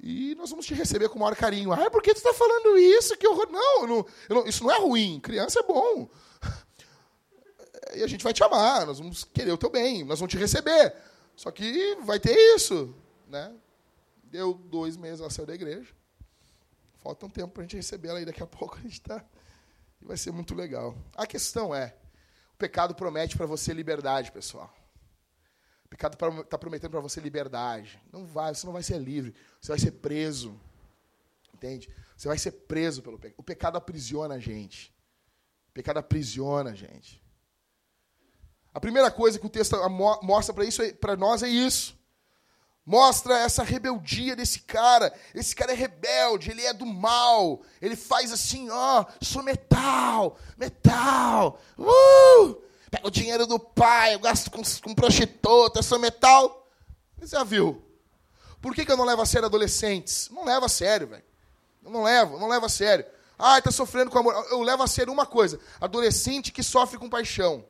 E 0.03 0.35
nós 0.35 0.51
vamos 0.51 0.67
te 0.67 0.75
receber 0.75 1.09
com 1.09 1.17
o 1.17 1.21
maior 1.21 1.37
carinho. 1.37 1.73
Ah, 1.73 1.89
por 1.89 2.03
que 2.03 2.13
tu 2.13 2.17
está 2.17 2.35
falando 2.35 2.77
isso? 2.77 3.17
Que 3.17 3.29
horror. 3.29 3.49
Não, 3.53 3.87
não, 3.87 4.07
não, 4.29 4.47
isso 4.47 4.65
não 4.65 4.71
é 4.73 4.79
ruim. 4.79 5.21
Criança 5.21 5.61
é 5.61 5.63
bom. 5.63 6.09
E 7.95 8.03
a 8.03 8.07
gente 8.07 8.25
vai 8.25 8.33
te 8.33 8.43
amar, 8.43 8.87
nós 8.87 8.99
vamos 8.99 9.23
querer 9.23 9.53
o 9.53 9.59
teu 9.59 9.69
bem, 9.69 10.03
nós 10.03 10.19
vamos 10.19 10.33
te 10.33 10.39
receber. 10.39 10.95
Só 11.37 11.51
que 11.51 11.95
vai 11.97 12.19
ter 12.19 12.35
isso. 12.55 12.95
Né? 13.29 13.55
Deu 14.23 14.55
dois 14.55 14.97
meses, 14.97 15.21
ela 15.21 15.29
saiu 15.29 15.45
da 15.45 15.55
igreja. 15.55 15.93
Falta 17.03 17.27
um 17.27 17.29
tempo 17.29 17.53
para 17.53 17.63
a 17.63 17.65
gente 17.65 17.77
receber 17.77 18.09
ela 18.09 18.19
aí. 18.19 18.25
Daqui 18.25 18.43
a 18.43 18.47
pouco 18.47 18.77
a 18.79 18.81
gente 18.81 18.95
está. 18.95 19.23
E 20.01 20.07
vai 20.07 20.17
ser 20.17 20.31
muito 20.31 20.55
legal. 20.55 20.97
A 21.15 21.27
questão 21.27 21.75
é: 21.75 21.95
o 22.55 22.57
pecado 22.57 22.95
promete 22.95 23.37
para 23.37 23.45
você 23.45 23.75
liberdade, 23.75 24.33
pessoal. 24.33 24.73
Pecado 25.93 26.15
está 26.41 26.57
prometendo 26.57 26.91
para 26.91 27.01
você 27.01 27.21
liberdade. 27.21 28.01
Não 28.11 28.25
vai, 28.25 28.55
você 28.55 28.65
não 28.65 28.73
vai 28.73 28.83
ser 28.83 28.97
livre. 28.97 29.35
Você 29.61 29.73
vai 29.73 29.79
ser 29.79 29.91
preso. 29.91 30.59
Entende? 31.53 31.91
Você 32.17 32.29
vai 32.29 32.39
ser 32.39 32.53
preso 32.53 33.03
pelo 33.03 33.19
pecado. 33.19 33.39
O 33.39 33.43
pecado 33.43 33.77
aprisiona 33.77 34.37
a 34.37 34.39
gente. 34.39 34.91
O 35.69 35.73
pecado 35.75 35.99
aprisiona 35.99 36.71
a 36.71 36.75
gente. 36.75 37.23
A 38.73 38.81
primeira 38.81 39.11
coisa 39.11 39.39
que 39.39 39.45
o 39.45 39.51
texto 39.51 39.77
mostra 40.23 40.55
para 40.55 40.65
isso, 40.65 40.81
para 40.95 41.15
nós 41.15 41.43
é 41.43 41.49
isso. 41.49 41.95
Mostra 42.87 43.41
essa 43.41 43.63
rebeldia 43.63 44.35
desse 44.35 44.61
cara. 44.61 45.13
Esse 45.35 45.55
cara 45.55 45.73
é 45.73 45.75
rebelde, 45.75 46.51
ele 46.51 46.65
é 46.65 46.73
do 46.73 46.87
mal. 46.87 47.61
Ele 47.83 47.97
faz 47.97 48.33
assim, 48.33 48.71
ó, 48.71 49.05
sou 49.21 49.43
metal, 49.43 50.39
metal. 50.57 51.61
Uh! 51.79 52.72
Pega 52.93 53.09
o 53.09 53.11
dinheiro 53.11 53.47
do 53.47 53.59
pai, 53.59 54.15
eu 54.15 54.19
gasto 54.19 54.51
com, 54.51 54.61
com 54.83 54.95
prostituta, 54.95 55.83
sou 55.83 55.99
metal. 55.99 56.71
Você 57.19 57.35
já 57.35 57.43
viu? 57.43 57.83
Por 58.61 58.75
que, 58.75 58.85
que 58.85 58.93
eu 58.93 58.99
não 58.99 59.07
levo 59.07 59.23
a 59.23 59.27
sério 59.27 59.47
adolescentes? 59.47 60.29
Não 60.31 60.45
levo 60.45 60.67
a 60.67 60.69
sério, 60.69 61.07
velho. 61.07 61.25
Eu 61.83 61.91
não 61.91 62.03
levo, 62.03 62.39
não 62.39 62.49
levo 62.49 62.67
a 62.67 62.69
sério. 62.69 63.07
Ah, 63.39 63.57
está 63.57 63.71
sofrendo 63.71 64.11
com 64.11 64.19
amor. 64.19 64.35
Eu 64.51 64.61
levo 64.61 64.83
a 64.83 64.87
sério 64.87 65.11
uma 65.11 65.25
coisa: 65.25 65.59
adolescente 65.81 66.53
que 66.53 66.63
sofre 66.63 66.99
com 66.99 67.09
paixão. 67.09 67.65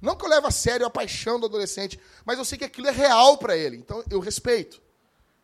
Não 0.00 0.16
que 0.16 0.24
eu 0.24 0.30
levo 0.30 0.46
a 0.46 0.50
sério 0.50 0.86
a 0.86 0.90
paixão 0.90 1.38
do 1.38 1.44
adolescente, 1.44 2.00
mas 2.24 2.38
eu 2.38 2.44
sei 2.44 2.56
que 2.56 2.64
aquilo 2.64 2.88
é 2.88 2.92
real 2.92 3.36
para 3.36 3.54
ele. 3.54 3.76
Então 3.76 4.02
eu 4.08 4.20
respeito. 4.20 4.80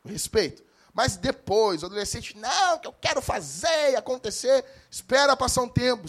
Eu 0.06 0.10
respeito. 0.10 0.64
Mas 0.94 1.18
depois, 1.18 1.82
o 1.82 1.86
adolescente, 1.86 2.34
não, 2.34 2.78
que 2.78 2.88
eu 2.88 2.94
quero 2.94 3.20
fazer 3.20 3.94
acontecer, 3.94 4.64
espera 4.90 5.36
passar 5.36 5.60
um 5.60 5.68
tempo. 5.68 6.08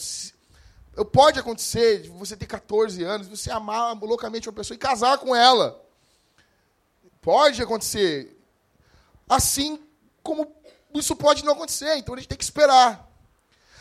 Pode 1.06 1.40
acontecer 1.40 2.02
de 2.02 2.10
você 2.10 2.36
ter 2.36 2.46
14 2.46 3.04
anos, 3.04 3.28
você 3.28 3.52
amar 3.52 3.98
loucamente 4.02 4.50
uma 4.50 4.56
pessoa 4.56 4.76
e 4.76 4.80
casar 4.80 5.18
com 5.18 5.36
ela. 5.36 5.84
Pode 7.22 7.62
acontecer. 7.62 8.38
Assim 9.28 9.80
como 10.24 10.52
isso 10.94 11.16
pode 11.16 11.46
não 11.46 11.54
acontecer, 11.54 11.96
então 11.98 12.16
a 12.16 12.18
gente 12.18 12.28
tem 12.28 12.38
que 12.38 12.44
esperar. 12.44 13.08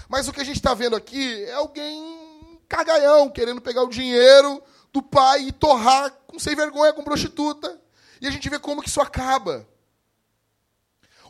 Mas 0.09 0.29
o 0.29 0.33
que 0.33 0.41
a 0.41 0.45
gente 0.45 0.57
está 0.57 0.75
vendo 0.75 0.97
aqui 0.97 1.45
é 1.45 1.53
alguém 1.55 2.61
cagaião, 2.69 3.31
querendo 3.31 3.61
pegar 3.61 3.83
o 3.83 3.89
dinheiro 3.89 4.63
do 4.93 5.03
pai 5.03 5.43
e 5.43 5.53
torrar 5.53 6.11
com 6.27 6.39
sem 6.39 6.55
vergonha 6.55 6.93
com 6.93 7.03
prostituta. 7.03 7.81
E 8.21 8.27
a 8.27 8.31
gente 8.31 8.49
vê 8.49 8.59
como 8.59 8.83
que 8.83 8.89
isso 8.89 9.01
acaba. 9.01 9.67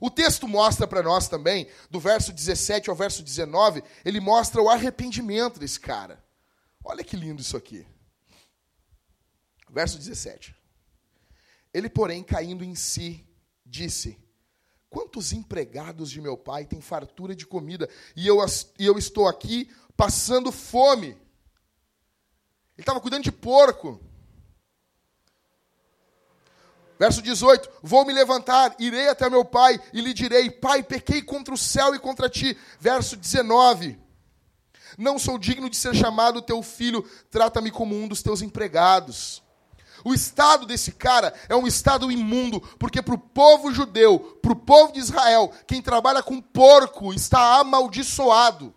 O 0.01 0.11
texto 0.11 0.47
mostra 0.47 0.87
para 0.87 1.03
nós 1.03 1.29
também, 1.29 1.69
do 1.91 1.99
verso 1.99 2.33
17 2.33 2.89
ao 2.89 2.97
verso 2.97 3.23
19, 3.23 3.83
ele 4.05 4.21
mostra 4.21 4.63
o 4.63 4.69
arrependimento 4.69 5.59
desse 5.59 5.81
cara. 5.81 6.23
Olha 6.85 7.03
que 7.03 7.17
lindo 7.17 7.43
isso 7.43 7.57
aqui. 7.57 7.87
Verso 9.71 9.99
17. 9.99 10.55
Ele, 11.75 11.89
porém, 11.91 12.23
caindo 12.23 12.65
em 12.65 12.75
si, 12.75 13.27
disse: 13.65 14.19
Quantos 14.89 15.33
empregados 15.33 16.11
de 16.11 16.21
meu 16.21 16.37
pai 16.37 16.65
têm 16.65 16.81
fartura 16.81 17.35
de 17.35 17.47
comida 17.47 17.89
e 18.17 18.27
eu, 18.27 18.39
e 18.79 18.87
eu 18.87 18.97
estou 18.99 19.29
aqui 19.29 19.71
passando 19.97 20.51
fome? 20.51 21.09
Ele 21.09 21.19
estava 22.79 23.01
cuidando 23.01 23.25
de 23.25 23.33
porco. 23.33 24.01
Verso 26.99 27.23
18: 27.23 27.69
Vou 27.83 28.05
me 28.05 28.13
levantar, 28.13 28.75
irei 28.79 29.09
até 29.09 29.31
meu 29.31 29.45
pai 29.45 29.81
e 29.93 30.01
lhe 30.01 30.13
direi: 30.13 30.51
Pai, 30.51 30.83
pequei 30.83 31.23
contra 31.23 31.55
o 31.55 31.59
céu 31.59 31.95
e 31.95 31.99
contra 31.99 32.29
ti. 32.29 32.57
Verso 32.81 33.17
19: 33.17 33.99
Não 34.97 35.19
sou 35.19 35.39
digno 35.39 35.71
de 35.71 35.77
ser 35.77 35.95
chamado 35.95 36.43
teu 36.43 36.63
filho, 36.63 37.09
trata-me 37.31 37.71
como 37.71 37.95
um 37.95 38.09
dos 38.09 38.23
teus 38.23 38.43
empregados. 38.43 39.43
O 40.05 40.15
estado 40.15 40.65
desse 40.65 40.93
cara 40.93 41.35
é 41.49 41.57
um 41.57 41.67
estado 41.67 42.11
imundo, 42.11 42.61
porque 42.79 43.03
para 43.03 43.15
o 43.15 43.19
povo 43.19 43.73
judeu, 43.73 44.39
para 44.41 44.53
o 44.53 44.57
povo 44.57 44.93
de 44.93 45.01
Israel, 45.01 45.53
quem 45.67 45.83
trabalha 45.83 46.23
com 46.23 46.41
porco 46.41 47.13
está 47.13 47.59
amaldiçoado. 47.59 48.75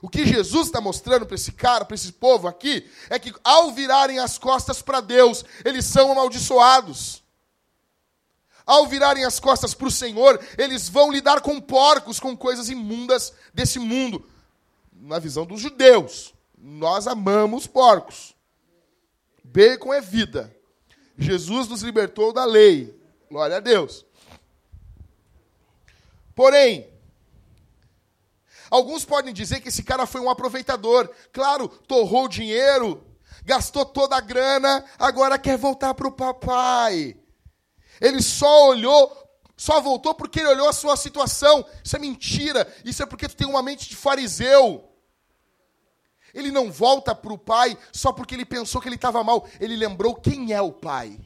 O 0.00 0.08
que 0.08 0.26
Jesus 0.26 0.66
está 0.66 0.80
mostrando 0.80 1.24
para 1.24 1.36
esse 1.36 1.52
cara, 1.52 1.84
para 1.84 1.94
esse 1.94 2.12
povo 2.12 2.48
aqui, 2.48 2.90
é 3.08 3.20
que 3.20 3.32
ao 3.44 3.70
virarem 3.70 4.18
as 4.18 4.36
costas 4.36 4.82
para 4.82 5.00
Deus, 5.00 5.44
eles 5.64 5.84
são 5.84 6.10
amaldiçoados. 6.10 7.21
Ao 8.64 8.86
virarem 8.86 9.24
as 9.24 9.40
costas 9.40 9.74
para 9.74 9.88
o 9.88 9.90
Senhor, 9.90 10.40
eles 10.56 10.88
vão 10.88 11.10
lidar 11.10 11.40
com 11.40 11.60
porcos, 11.60 12.20
com 12.20 12.36
coisas 12.36 12.68
imundas 12.68 13.32
desse 13.52 13.78
mundo. 13.78 14.24
Na 14.92 15.18
visão 15.18 15.44
dos 15.44 15.60
judeus, 15.60 16.32
nós 16.56 17.06
amamos 17.06 17.66
porcos. 17.66 18.34
Bacon 19.42 19.92
é 19.92 20.00
vida. 20.00 20.54
Jesus 21.18 21.68
nos 21.68 21.82
libertou 21.82 22.32
da 22.32 22.44
lei. 22.44 22.98
Glória 23.28 23.56
a 23.56 23.60
Deus. 23.60 24.04
Porém, 26.34 26.88
alguns 28.70 29.04
podem 29.04 29.34
dizer 29.34 29.60
que 29.60 29.68
esse 29.68 29.82
cara 29.82 30.06
foi 30.06 30.20
um 30.20 30.30
aproveitador. 30.30 31.10
Claro, 31.32 31.68
torrou 31.68 32.28
dinheiro, 32.28 33.04
gastou 33.44 33.84
toda 33.84 34.16
a 34.16 34.20
grana, 34.20 34.84
agora 34.98 35.38
quer 35.38 35.58
voltar 35.58 35.94
para 35.94 36.08
o 36.08 36.12
papai. 36.12 37.16
Ele 38.00 38.22
só 38.22 38.68
olhou, 38.68 39.16
só 39.56 39.80
voltou 39.80 40.14
porque 40.14 40.40
ele 40.40 40.48
olhou 40.48 40.68
a 40.68 40.72
sua 40.72 40.96
situação. 40.96 41.64
Isso 41.84 41.96
é 41.96 41.98
mentira. 41.98 42.72
Isso 42.84 43.02
é 43.02 43.06
porque 43.06 43.28
tu 43.28 43.36
tem 43.36 43.46
uma 43.46 43.62
mente 43.62 43.88
de 43.88 43.96
fariseu. 43.96 44.88
Ele 46.34 46.50
não 46.50 46.72
volta 46.72 47.14
para 47.14 47.32
o 47.32 47.38
pai 47.38 47.76
só 47.92 48.12
porque 48.12 48.34
ele 48.34 48.44
pensou 48.44 48.80
que 48.80 48.88
ele 48.88 48.96
estava 48.96 49.22
mal. 49.22 49.46
Ele 49.60 49.76
lembrou 49.76 50.14
quem 50.14 50.52
é 50.52 50.60
o 50.60 50.72
pai. 50.72 51.18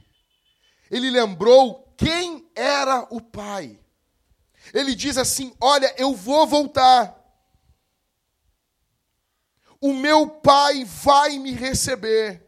Ele 0.90 1.10
lembrou 1.10 1.92
quem 1.96 2.48
era 2.54 3.06
o 3.10 3.20
pai. 3.20 3.78
Ele 4.74 4.94
diz 4.94 5.16
assim: 5.16 5.54
Olha, 5.60 5.94
eu 5.96 6.14
vou 6.14 6.46
voltar. 6.46 7.14
O 9.80 9.92
meu 9.92 10.28
pai 10.28 10.84
vai 10.84 11.38
me 11.38 11.52
receber. 11.52 12.44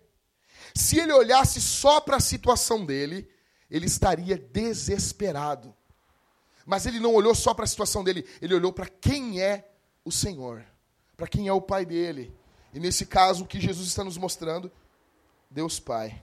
Se 0.75 0.99
ele 0.99 1.13
olhasse 1.13 1.61
só 1.61 2.01
para 2.01 2.17
a 2.17 2.21
situação 2.21 2.85
dele, 2.85 3.29
ele 3.71 3.87
estaria 3.87 4.37
desesperado. 4.37 5.75
Mas 6.65 6.87
ele 6.87 7.01
não 7.01 7.15
olhou 7.15 7.35
só 7.35 7.55
para 7.55 7.65
a 7.65 7.69
situação 7.69 8.05
dele, 8.05 8.27
ele 8.41 8.55
olhou 8.55 8.73
para 8.73 8.87
quem 8.87 9.41
é 9.41 9.71
o 10.05 10.13
Senhor, 10.13 10.65
para 11.17 11.27
quem 11.27 11.49
é 11.49 11.53
o 11.53 11.61
pai 11.61 11.85
dele. 11.85 12.35
E 12.73 12.81
nesse 12.81 13.07
caso, 13.07 13.45
o 13.45 13.47
que 13.47 13.61
Jesus 13.61 13.89
está 13.89 14.05
nos 14.05 14.19
mostrando? 14.19 14.71
Deus 15.51 15.81
Pai. 15.81 16.23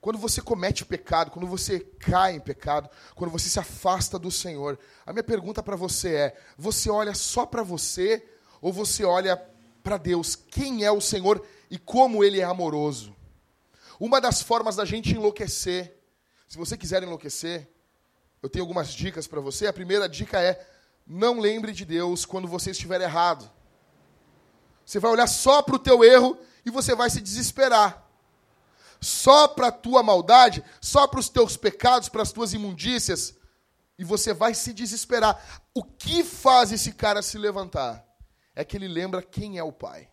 Quando 0.00 0.18
você 0.18 0.40
comete 0.40 0.84
pecado, 0.84 1.32
quando 1.32 1.48
você 1.48 1.80
cai 1.80 2.36
em 2.36 2.40
pecado, 2.40 2.88
quando 3.14 3.30
você 3.30 3.48
se 3.48 3.58
afasta 3.58 4.18
do 4.18 4.30
Senhor, 4.30 4.78
a 5.04 5.12
minha 5.12 5.24
pergunta 5.24 5.62
para 5.62 5.74
você 5.74 6.14
é: 6.14 6.40
você 6.56 6.88
olha 6.88 7.12
só 7.12 7.44
para 7.44 7.62
você 7.62 8.24
ou 8.60 8.72
você 8.72 9.04
olha 9.04 9.36
para 9.82 9.96
Deus? 9.96 10.36
Quem 10.36 10.84
é 10.84 10.92
o 10.92 11.00
Senhor 11.00 11.44
e 11.68 11.76
como 11.76 12.22
Ele 12.22 12.40
é 12.40 12.44
amoroso? 12.44 13.15
Uma 13.98 14.20
das 14.20 14.42
formas 14.42 14.76
da 14.76 14.84
gente 14.84 15.12
enlouquecer, 15.14 15.96
se 16.46 16.58
você 16.58 16.76
quiser 16.76 17.02
enlouquecer, 17.02 17.68
eu 18.42 18.48
tenho 18.48 18.62
algumas 18.62 18.92
dicas 18.92 19.26
para 19.26 19.40
você. 19.40 19.66
A 19.66 19.72
primeira 19.72 20.08
dica 20.08 20.40
é: 20.40 20.64
não 21.06 21.40
lembre 21.40 21.72
de 21.72 21.84
Deus 21.84 22.24
quando 22.24 22.46
você 22.46 22.70
estiver 22.70 23.00
errado. 23.00 23.50
Você 24.84 24.98
vai 25.00 25.10
olhar 25.10 25.26
só 25.26 25.62
para 25.62 25.74
o 25.76 25.80
teu 25.80 26.04
erro 26.04 26.38
e 26.64 26.70
você 26.70 26.94
vai 26.94 27.10
se 27.10 27.20
desesperar. 27.20 28.04
Só 29.00 29.48
para 29.48 29.68
a 29.68 29.72
tua 29.72 30.02
maldade, 30.02 30.64
só 30.80 31.06
para 31.06 31.20
os 31.20 31.28
teus 31.28 31.56
pecados, 31.56 32.08
para 32.08 32.22
as 32.22 32.32
tuas 32.32 32.52
imundícias, 32.52 33.34
e 33.98 34.04
você 34.04 34.32
vai 34.32 34.54
se 34.54 34.72
desesperar. 34.72 35.62
O 35.74 35.82
que 35.82 36.22
faz 36.22 36.72
esse 36.72 36.92
cara 36.92 37.22
se 37.22 37.36
levantar? 37.38 38.04
É 38.54 38.64
que 38.64 38.76
ele 38.76 38.88
lembra 38.88 39.22
quem 39.22 39.58
é 39.58 39.62
o 39.62 39.72
Pai. 39.72 40.08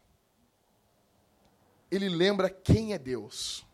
Ele 1.90 2.10
lembra 2.10 2.50
quem 2.50 2.94
é 2.94 2.98
Deus. 2.98 3.66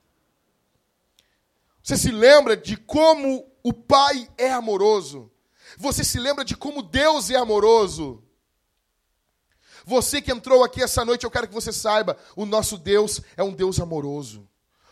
Você 1.90 1.98
se 1.98 2.12
lembra 2.12 2.56
de 2.56 2.78
como 2.78 3.52
o 3.64 3.74
Pai 3.74 4.30
é 4.38 4.52
amoroso. 4.52 5.32
Você 5.76 6.04
se 6.04 6.20
lembra 6.20 6.46
de 6.46 6.56
como 6.56 6.84
Deus 6.84 7.32
é 7.32 7.36
amoroso. 7.36 8.24
Você 9.86 10.22
que 10.22 10.32
entrou 10.32 10.64
aqui 10.64 10.84
essa 10.84 11.04
noite, 11.04 11.24
eu 11.24 11.32
quero 11.32 11.48
que 11.48 11.54
você 11.54 11.74
saiba: 11.74 12.16
o 12.36 12.46
nosso 12.46 12.78
Deus 12.78 13.22
é 13.36 13.42
um 13.42 13.52
Deus 13.52 13.80
amoroso. 13.80 14.48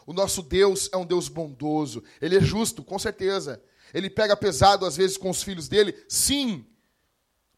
O 0.08 0.14
nosso 0.14 0.42
Deus 0.42 0.90
é 0.92 0.98
um 0.98 1.06
Deus 1.06 1.30
bondoso. 1.30 2.04
Ele 2.20 2.36
é 2.36 2.42
justo, 2.42 2.84
com 2.84 2.98
certeza. 2.98 3.62
Ele 3.94 4.10
pega 4.10 4.36
pesado 4.36 4.84
às 4.84 4.98
vezes 4.98 5.18
com 5.18 5.30
os 5.30 5.44
filhos 5.44 5.68
dele, 5.68 5.96
sim. 6.10 6.66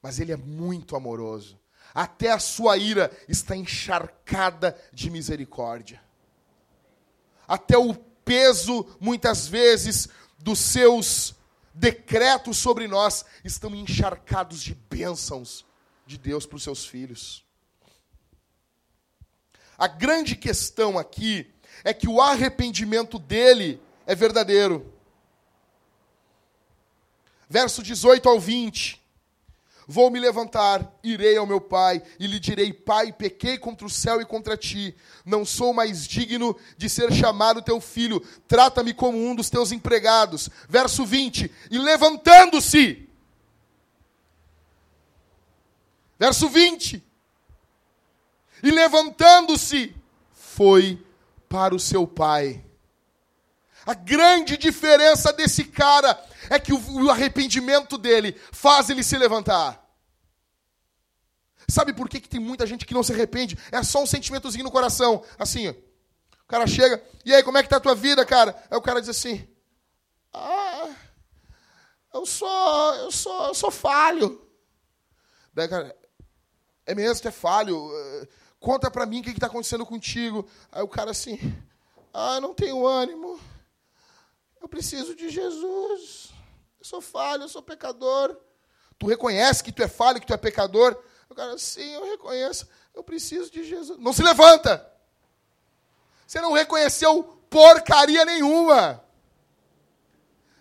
Mas 0.02 0.20
ele 0.20 0.34
é 0.34 0.38
muito 0.38 0.98
amoroso. 0.98 1.58
Até 1.96 2.30
a 2.30 2.40
sua 2.40 2.76
ira 2.76 3.10
está 3.26 3.56
encharcada 3.56 4.78
de 4.92 5.10
misericórdia. 5.10 6.04
Até 7.48 7.78
o 7.78 8.09
peso, 8.30 8.86
muitas 9.00 9.48
vezes, 9.48 10.08
dos 10.38 10.60
seus 10.60 11.34
decretos 11.74 12.58
sobre 12.58 12.88
nós 12.88 13.26
estão 13.44 13.74
encharcados 13.74 14.62
de 14.62 14.76
bênçãos 14.76 15.66
de 16.06 16.16
Deus 16.16 16.46
para 16.46 16.58
os 16.58 16.62
seus 16.62 16.86
filhos. 16.86 17.44
A 19.76 19.88
grande 19.88 20.36
questão 20.36 21.00
aqui 21.00 21.52
é 21.84 21.92
que 21.92 22.08
o 22.08 22.22
arrependimento 22.22 23.18
dele 23.18 23.82
é 24.06 24.14
verdadeiro. 24.14 24.94
Verso 27.50 27.82
18 27.82 28.30
ao 28.30 28.40
20. 28.40 29.04
Vou 29.92 30.12
me 30.12 30.20
levantar, 30.20 30.88
irei 31.04 31.36
ao 31.36 31.48
meu 31.48 31.60
pai 31.60 32.00
e 32.20 32.28
lhe 32.28 32.40
direi: 32.40 32.72
Pai, 32.72 33.12
pequei 33.12 33.58
contra 33.58 33.88
o 33.88 33.90
céu 33.90 34.22
e 34.22 34.26
contra 34.26 34.56
ti. 34.56 34.96
Não 35.26 35.44
sou 35.44 35.74
mais 35.74 36.06
digno 36.06 36.56
de 36.78 36.88
ser 36.88 37.12
chamado 37.12 37.60
teu 37.60 37.82
filho. 37.82 38.20
Trata-me 38.48 38.94
como 38.94 39.18
um 39.18 39.34
dos 39.34 39.50
teus 39.50 39.72
empregados. 39.72 40.48
Verso 40.70 41.08
20. 41.08 41.52
E 41.72 41.78
levantando-se, 41.80 43.10
Verso 46.20 46.50
20. 46.50 47.04
E 48.62 48.70
levantando-se, 48.70 49.96
foi 50.34 51.04
para 51.48 51.74
o 51.74 51.80
seu 51.80 52.06
pai. 52.06 52.64
A 53.86 53.96
grande 53.96 54.56
diferença 54.56 55.34
desse 55.34 55.64
cara 55.64 56.22
é 56.50 56.60
que 56.60 56.74
o 56.74 57.10
arrependimento 57.10 57.97
dele 57.97 58.39
faz 58.52 58.89
ele 58.89 59.04
se 59.04 59.18
levantar. 59.18 59.86
Sabe 61.68 61.93
por 61.93 62.10
que, 62.10 62.20
que 62.20 62.28
tem 62.28 62.39
muita 62.39 62.66
gente 62.66 62.86
que 62.86 62.93
não 62.93 63.04
se 63.04 63.14
arrepende? 63.14 63.58
É 63.72 63.84
só 63.84 64.02
um 64.02 64.08
sentimentozinho 64.08 64.64
no 64.64 64.72
coração. 64.72 65.24
Assim, 65.38 65.68
ó. 65.68 65.72
o 65.72 66.47
cara 66.47 66.66
chega, 66.66 67.04
e 67.24 67.34
aí, 67.34 67.43
como 67.43 67.58
é 67.58 67.64
que 67.64 67.70
tá 67.70 67.78
a 67.78 67.82
tua 67.82 67.93
vida, 67.93 68.26
cara? 68.26 68.56
Aí 68.72 68.78
o 68.78 68.82
cara 68.82 69.00
diz 69.00 69.10
assim, 69.10 69.47
ah, 70.34 70.89
eu 72.12 72.26
sou, 72.26 72.95
eu 72.95 73.12
sou, 73.12 73.47
eu 73.47 73.54
sou 73.54 73.70
falho. 73.70 74.41
Daí, 75.54 75.68
cara, 75.68 75.95
é 76.88 76.95
mesmo, 76.95 77.22
tu 77.22 77.28
é 77.28 77.32
falho. 77.32 77.91
Conta 78.60 78.89
pra 78.89 79.06
mim 79.06 79.20
o 79.20 79.24
que 79.24 79.30
está 79.30 79.45
acontecendo 79.45 79.86
contigo. 79.86 80.50
Aí 80.72 80.82
o 80.82 80.88
cara 80.88 81.12
assim, 81.12 81.38
ah, 82.12 82.36
eu 82.36 82.41
não 82.41 82.54
tenho 82.56 82.86
ânimo. 82.86 83.39
Eu 84.60 84.68
preciso 84.68 85.16
de 85.16 85.30
Jesus. 85.30 86.34
Eu 86.80 86.86
sou 86.86 87.02
falho, 87.02 87.44
eu 87.44 87.50
sou 87.50 87.62
pecador. 87.62 88.36
Tu 88.98 89.08
reconhece 89.08 89.64
que 89.64 89.72
tu 89.72 89.84
é 89.84 89.88
falho, 89.88 90.20
que 90.20 90.28
tu 90.28 90.34
é 90.34 90.38
pecador? 90.38 91.02
O 91.30 91.36
cara, 91.36 91.58
sim, 91.58 91.94
eu 91.94 92.06
reconheço. 92.06 92.68
Eu 92.94 93.04
preciso 93.04 93.52
de 93.52 93.64
Jesus. 93.64 94.00
Não 94.00 94.14
se 94.14 94.24
levanta. 94.24 94.86
Você 96.26 96.42
não 96.42 96.54
reconheceu 96.54 97.24
porcaria 97.50 98.24
nenhuma. 98.26 99.04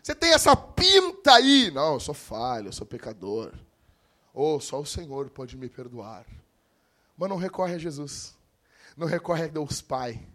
Você 0.03 0.14
tem 0.14 0.33
essa 0.33 0.57
pinta 0.57 1.35
aí. 1.35 1.71
Não, 1.71 1.95
eu 1.95 2.01
sou 2.01 2.14
falho, 2.14 2.69
eu 2.69 2.73
sou 2.73 2.87
pecador. 2.87 3.53
Ou 4.33 4.57
oh, 4.57 4.61
só 4.61 4.81
o 4.81 4.87
Senhor 4.87 5.29
pode 5.31 5.57
me 5.57 5.69
perdoar. 5.69 6.25
Mas 7.16 7.29
não 7.29 7.37
recorre 7.37 7.75
a 7.75 7.79
Jesus. 7.79 8.37
Não 8.97 9.07
recorre 9.07 9.45
a 9.45 9.49
Deus 9.49 9.81
Pai. 9.83 10.27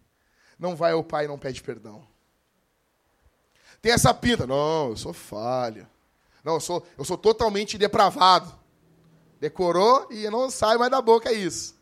Não 0.60 0.76
vai 0.76 0.92
ao 0.92 1.04
Pai 1.04 1.26
e 1.26 1.28
não 1.28 1.40
pede 1.40 1.64
perdão. 1.64 2.06
Tem 3.84 3.92
essa 3.92 4.14
pinta. 4.14 4.48
Não, 4.48 4.92
eu 4.92 4.96
sou 4.96 5.12
falho. 5.12 5.86
Não, 6.42 6.54
eu 6.54 6.60
sou, 6.62 6.88
eu 6.98 7.04
sou 7.04 7.18
totalmente 7.18 7.78
depravado. 7.78 8.58
Decorou 9.42 10.08
e 10.10 10.30
não 10.30 10.50
sai 10.50 10.78
mais 10.78 10.90
da 10.90 11.02
boca, 11.02 11.30
é 11.30 11.34
isso. 11.34 11.76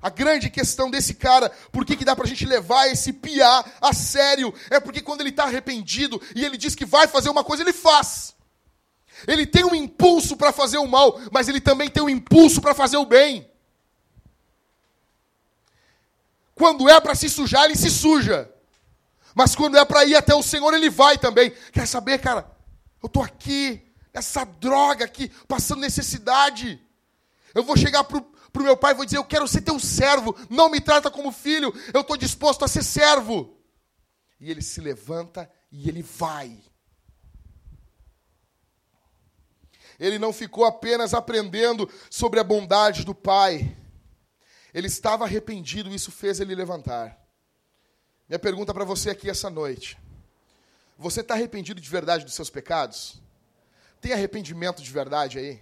A 0.00 0.08
grande 0.08 0.48
questão 0.48 0.90
desse 0.90 1.12
cara, 1.12 1.50
por 1.70 1.84
que, 1.84 1.94
que 1.94 2.04
dá 2.04 2.16
pra 2.16 2.26
gente 2.26 2.46
levar 2.46 2.86
esse 2.86 3.12
piá 3.12 3.62
a 3.78 3.92
sério? 3.92 4.54
É 4.70 4.80
porque 4.80 5.02
quando 5.02 5.20
ele 5.20 5.28
está 5.28 5.44
arrependido 5.44 6.18
e 6.34 6.42
ele 6.42 6.56
diz 6.56 6.74
que 6.74 6.86
vai 6.86 7.06
fazer 7.06 7.28
uma 7.28 7.44
coisa, 7.44 7.62
ele 7.62 7.74
faz. 7.74 8.34
Ele 9.28 9.46
tem 9.46 9.64
um 9.64 9.74
impulso 9.74 10.34
para 10.34 10.50
fazer 10.50 10.78
o 10.78 10.86
mal, 10.86 11.20
mas 11.30 11.46
ele 11.46 11.60
também 11.60 11.90
tem 11.90 12.02
um 12.02 12.08
impulso 12.08 12.62
para 12.62 12.74
fazer 12.74 12.96
o 12.96 13.04
bem. 13.04 13.46
Quando 16.54 16.88
é 16.88 16.98
para 16.98 17.14
se 17.14 17.28
sujar, 17.28 17.66
ele 17.66 17.76
se 17.76 17.90
suja. 17.90 18.50
Mas 19.34 19.54
quando 19.54 19.76
é 19.76 19.84
para 19.84 20.04
ir 20.04 20.16
até 20.16 20.34
o 20.34 20.42
Senhor, 20.42 20.72
ele 20.74 20.90
vai 20.90 21.18
também. 21.18 21.50
Quer 21.72 21.86
saber, 21.86 22.18
cara? 22.18 22.50
Eu 23.02 23.06
estou 23.06 23.22
aqui, 23.22 23.82
essa 24.12 24.44
droga 24.44 25.04
aqui, 25.04 25.28
passando 25.46 25.80
necessidade. 25.80 26.80
Eu 27.54 27.62
vou 27.62 27.76
chegar 27.76 28.04
para 28.04 28.18
o 28.18 28.62
meu 28.62 28.76
pai 28.76 28.92
e 28.92 28.96
vou 28.96 29.04
dizer: 29.04 29.18
Eu 29.18 29.24
quero 29.24 29.48
ser 29.48 29.62
teu 29.62 29.78
servo, 29.78 30.36
não 30.48 30.68
me 30.68 30.80
trata 30.80 31.10
como 31.10 31.32
filho, 31.32 31.72
eu 31.94 32.00
estou 32.00 32.16
disposto 32.16 32.64
a 32.64 32.68
ser 32.68 32.82
servo. 32.82 33.56
E 34.40 34.50
ele 34.50 34.62
se 34.62 34.80
levanta 34.80 35.50
e 35.70 35.88
ele 35.88 36.02
vai. 36.02 36.58
Ele 39.98 40.18
não 40.18 40.32
ficou 40.32 40.64
apenas 40.64 41.12
aprendendo 41.12 41.88
sobre 42.08 42.40
a 42.40 42.44
bondade 42.44 43.04
do 43.04 43.14
pai, 43.14 43.76
ele 44.72 44.86
estava 44.86 45.24
arrependido, 45.24 45.94
isso 45.94 46.10
fez 46.10 46.40
ele 46.40 46.54
levantar. 46.54 47.19
Minha 48.30 48.38
pergunta 48.38 48.72
para 48.72 48.84
você 48.84 49.10
aqui 49.10 49.28
essa 49.28 49.50
noite: 49.50 49.98
Você 50.96 51.20
está 51.20 51.34
arrependido 51.34 51.80
de 51.80 51.90
verdade 51.90 52.24
dos 52.24 52.34
seus 52.34 52.48
pecados? 52.48 53.20
Tem 54.00 54.12
arrependimento 54.12 54.80
de 54.80 54.90
verdade 54.92 55.40
aí? 55.40 55.60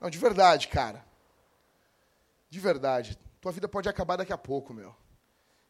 Não, 0.00 0.10
de 0.10 0.18
verdade, 0.18 0.66
cara. 0.66 1.04
De 2.50 2.58
verdade. 2.58 3.16
Tua 3.40 3.52
vida 3.52 3.68
pode 3.68 3.88
acabar 3.88 4.16
daqui 4.16 4.32
a 4.32 4.36
pouco, 4.36 4.74
meu. 4.74 4.92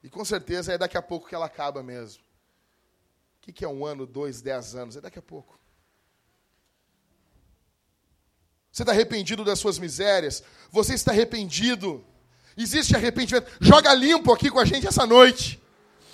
E 0.02 0.08
com 0.08 0.24
certeza 0.24 0.72
é 0.72 0.78
daqui 0.78 0.96
a 0.96 1.02
pouco 1.02 1.28
que 1.28 1.34
ela 1.34 1.44
acaba 1.44 1.82
mesmo. 1.82 2.22
O 2.22 3.42
que, 3.42 3.52
que 3.52 3.62
é 3.62 3.68
um 3.68 3.84
ano, 3.84 4.06
dois, 4.06 4.40
dez 4.40 4.74
anos? 4.74 4.96
É 4.96 5.00
daqui 5.02 5.18
a 5.18 5.22
pouco. 5.22 5.60
Você 8.72 8.82
está 8.82 8.92
arrependido 8.92 9.44
das 9.44 9.58
suas 9.58 9.78
misérias? 9.78 10.42
Você 10.70 10.94
está 10.94 11.10
arrependido? 11.10 12.02
Existe 12.56 12.96
arrependimento? 12.96 13.52
Joga 13.60 13.92
limpo 13.92 14.32
aqui 14.32 14.50
com 14.50 14.58
a 14.58 14.64
gente 14.64 14.86
essa 14.86 15.04
noite. 15.04 15.62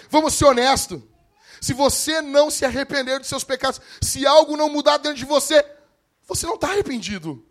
Vamos 0.09 0.35
ser 0.35 0.47
honestos. 0.47 1.01
Se 1.61 1.73
você 1.73 2.21
não 2.21 2.51
se 2.51 2.65
arrepender 2.65 3.19
dos 3.19 3.29
seus 3.29 3.45
pecados, 3.45 3.81
se 4.01 4.27
algo 4.27 4.57
não 4.57 4.69
mudar 4.69 4.99
dentro 4.99 5.19
de 5.19 5.25
você, 5.25 5.65
você 6.27 6.47
não 6.47 6.55
está 6.55 6.69
arrependido. 6.69 7.45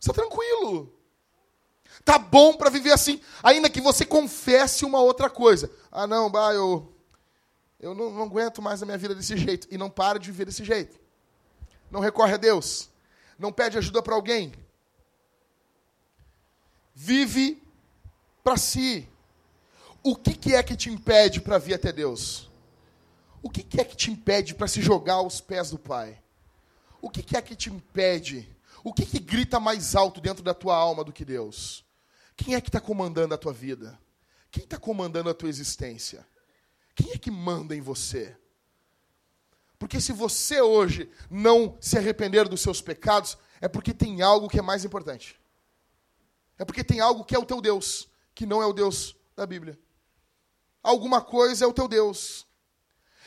Está 0.00 0.12
tranquilo. 0.12 0.94
Tá 2.04 2.18
bom 2.18 2.54
para 2.54 2.70
viver 2.70 2.92
assim, 2.92 3.20
ainda 3.42 3.68
que 3.68 3.80
você 3.80 4.04
confesse 4.04 4.84
uma 4.84 5.00
outra 5.00 5.28
coisa. 5.28 5.70
Ah, 5.90 6.06
não, 6.06 6.30
bah, 6.30 6.54
eu, 6.54 6.94
eu 7.80 7.94
não, 7.94 8.10
não 8.10 8.22
aguento 8.22 8.62
mais 8.62 8.82
a 8.82 8.86
minha 8.86 8.96
vida 8.96 9.14
desse 9.14 9.36
jeito. 9.36 9.66
E 9.70 9.76
não 9.76 9.90
para 9.90 10.18
de 10.18 10.30
viver 10.30 10.44
desse 10.46 10.64
jeito. 10.64 10.98
Não 11.90 12.00
recorre 12.00 12.34
a 12.34 12.38
Deus. 12.38 12.88
Não 13.38 13.52
pede 13.52 13.76
ajuda 13.78 14.02
para 14.02 14.14
alguém. 14.14 14.52
Vive 16.94 17.62
para 18.42 18.56
si. 18.56 19.08
O 20.02 20.14
que, 20.14 20.34
que 20.34 20.54
é 20.54 20.62
que 20.62 20.76
te 20.76 20.90
impede 20.90 21.40
para 21.40 21.58
vir 21.58 21.74
até 21.74 21.92
Deus? 21.92 22.50
O 23.42 23.50
que, 23.50 23.62
que 23.62 23.80
é 23.80 23.84
que 23.84 23.96
te 23.96 24.10
impede 24.10 24.54
para 24.54 24.68
se 24.68 24.80
jogar 24.80 25.14
aos 25.14 25.40
pés 25.40 25.70
do 25.70 25.78
Pai? 25.78 26.22
O 27.00 27.10
que, 27.10 27.22
que 27.22 27.36
é 27.36 27.42
que 27.42 27.54
te 27.54 27.70
impede? 27.70 28.48
O 28.82 28.92
que, 28.92 29.04
que 29.04 29.18
grita 29.18 29.60
mais 29.60 29.94
alto 29.94 30.20
dentro 30.20 30.42
da 30.42 30.54
tua 30.54 30.76
alma 30.76 31.04
do 31.04 31.12
que 31.12 31.24
Deus? 31.24 31.84
Quem 32.36 32.54
é 32.54 32.60
que 32.60 32.68
está 32.68 32.80
comandando 32.80 33.34
a 33.34 33.38
tua 33.38 33.52
vida? 33.52 33.98
Quem 34.50 34.64
está 34.64 34.78
comandando 34.78 35.30
a 35.30 35.34
tua 35.34 35.48
existência? 35.48 36.26
Quem 36.94 37.12
é 37.12 37.18
que 37.18 37.30
manda 37.30 37.74
em 37.74 37.80
você? 37.80 38.36
Porque 39.78 40.00
se 40.00 40.12
você 40.12 40.60
hoje 40.60 41.10
não 41.30 41.76
se 41.80 41.96
arrepender 41.96 42.48
dos 42.48 42.60
seus 42.60 42.80
pecados, 42.80 43.38
é 43.60 43.68
porque 43.68 43.94
tem 43.94 44.22
algo 44.22 44.48
que 44.48 44.58
é 44.58 44.62
mais 44.62 44.84
importante. 44.84 45.38
É 46.58 46.64
porque 46.64 46.82
tem 46.82 46.98
algo 46.98 47.24
que 47.24 47.34
é 47.34 47.38
o 47.38 47.44
teu 47.44 47.60
Deus, 47.60 48.08
que 48.34 48.46
não 48.46 48.60
é 48.60 48.66
o 48.66 48.72
Deus 48.72 49.16
da 49.36 49.46
Bíblia 49.46 49.78
alguma 50.82 51.20
coisa 51.20 51.64
é 51.64 51.68
o 51.68 51.72
teu 51.72 51.88
Deus. 51.88 52.46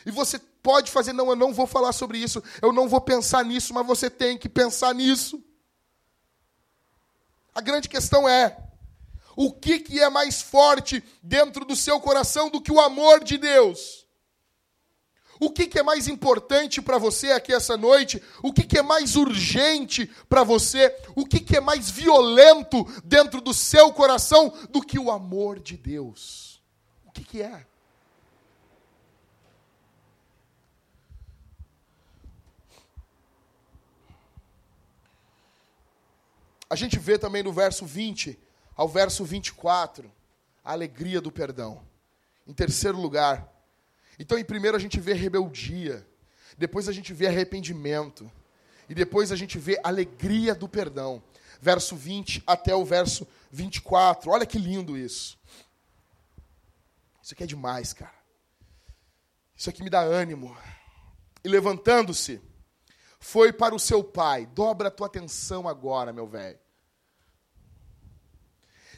E 0.06 0.12
você 0.12 0.40
pode 0.40 0.92
fazer, 0.92 1.14
não, 1.14 1.30
eu 1.30 1.36
não 1.36 1.54
vou 1.54 1.68
falar 1.68 1.92
sobre 1.92 2.18
isso, 2.18 2.44
eu 2.62 2.72
não 2.72 2.88
vou 2.88 3.02
pensar 3.02 3.44
nisso, 3.44 3.74
mas 3.74 3.86
você 3.86 4.10
tem 4.10 4.38
que 4.38 4.50
pensar 4.50 4.94
nisso. 4.94 5.44
A 7.54 7.62
grande 7.62 7.90
questão 7.90 8.28
é: 8.28 8.58
o 9.36 9.52
que, 9.52 9.80
que 9.80 10.00
é 10.00 10.10
mais 10.10 10.42
forte 10.42 11.04
dentro 11.22 11.66
do 11.66 11.76
seu 11.76 12.00
coração 12.00 12.50
do 12.50 12.62
que 12.62 12.72
o 12.72 12.80
amor 12.80 13.24
de 13.24 13.38
Deus? 13.38 14.02
O 15.40 15.50
que, 15.50 15.66
que 15.66 15.80
é 15.80 15.84
mais 15.84 16.08
importante 16.08 16.80
para 16.84 17.00
você 17.00 17.32
aqui 17.32 17.52
essa 17.52 17.76
noite? 17.76 18.22
O 18.44 18.54
que, 18.54 18.64
que 18.64 18.78
é 18.78 18.84
mais 18.84 19.16
urgente 19.16 20.06
para 20.30 20.44
você? 20.44 20.96
O 21.16 21.26
que, 21.26 21.40
que 21.40 21.58
é 21.58 21.60
mais 21.60 21.90
violento 21.90 22.86
dentro 23.04 23.42
do 23.42 23.52
seu 23.52 23.92
coração 23.92 24.54
do 24.70 24.84
que 24.84 25.00
o 25.00 25.10
amor 25.10 25.60
de 25.60 25.76
Deus? 25.76 26.51
O 27.12 27.14
que, 27.14 27.26
que 27.26 27.42
é? 27.42 27.66
A 36.70 36.76
gente 36.78 36.98
vê 36.98 37.20
também 37.20 37.44
no 37.44 37.52
verso 37.52 37.86
20 37.86 38.40
ao 38.78 38.88
verso 38.88 39.26
24 39.26 40.10
a 40.64 40.72
alegria 40.72 41.20
do 41.20 41.30
perdão. 41.30 41.84
Em 42.48 42.54
terceiro 42.54 42.98
lugar, 42.98 43.46
então 44.18 44.38
em 44.38 44.46
primeiro 44.46 44.78
a 44.78 44.80
gente 44.80 44.98
vê 44.98 45.12
rebeldia, 45.12 46.08
depois 46.58 46.88
a 46.88 46.94
gente 46.94 47.12
vê 47.12 47.28
arrependimento, 47.28 48.32
e 48.88 48.96
depois 48.96 49.34
a 49.34 49.36
gente 49.36 49.60
vê 49.60 49.82
alegria 49.84 50.56
do 50.56 50.70
perdão. 50.70 51.22
Verso 51.60 51.94
20 51.94 52.42
até 52.48 52.74
o 52.74 52.86
verso 52.86 53.28
24. 53.52 54.32
Olha 54.32 54.46
que 54.46 54.58
lindo 54.58 54.98
isso. 54.98 55.38
Isso 57.22 57.34
aqui 57.34 57.44
é 57.44 57.48
demais, 57.48 57.94
cara. 57.94 58.22
Isso 59.56 59.70
aqui 59.70 59.84
me 59.84 59.90
dá 59.90 60.02
ânimo. 60.02 60.58
E 61.44 61.48
levantando-se, 61.48 62.42
foi 63.20 63.54
para 63.54 63.76
o 63.76 63.80
seu 63.80 64.04
pai. 64.04 64.48
Dobra 64.48 64.88
a 64.88 64.92
tua 64.92 65.08
atenção 65.08 65.68
agora, 65.68 66.12
meu 66.12 66.28
velho. 66.28 66.60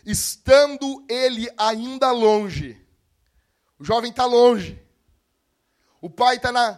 Estando 0.06 1.06
ele 1.10 1.50
ainda 1.58 2.12
longe, 2.12 2.82
o 3.78 3.84
jovem 3.84 4.10
está 4.10 4.26
longe. 4.26 4.82
O 6.02 6.10
pai 6.10 6.36
está 6.36 6.52
na, 6.52 6.76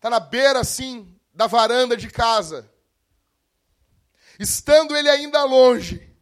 tá 0.00 0.08
na 0.08 0.20
beira, 0.20 0.60
assim, 0.60 1.18
da 1.34 1.46
varanda 1.46 1.96
de 1.96 2.08
casa. 2.10 2.70
Estando 4.38 4.96
ele 4.96 5.08
ainda 5.08 5.44
longe, 5.44 6.12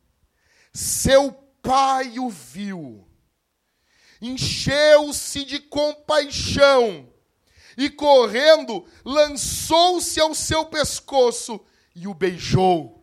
seu 0.72 1.32
pai 1.62 2.18
o 2.18 2.28
viu 2.28 3.09
encheu-se 4.20 5.44
de 5.44 5.58
compaixão 5.58 7.08
e, 7.76 7.88
correndo, 7.88 8.86
lançou-se 9.04 10.20
ao 10.20 10.34
seu 10.34 10.66
pescoço 10.66 11.60
e 11.94 12.06
o 12.06 12.14
beijou. 12.14 13.02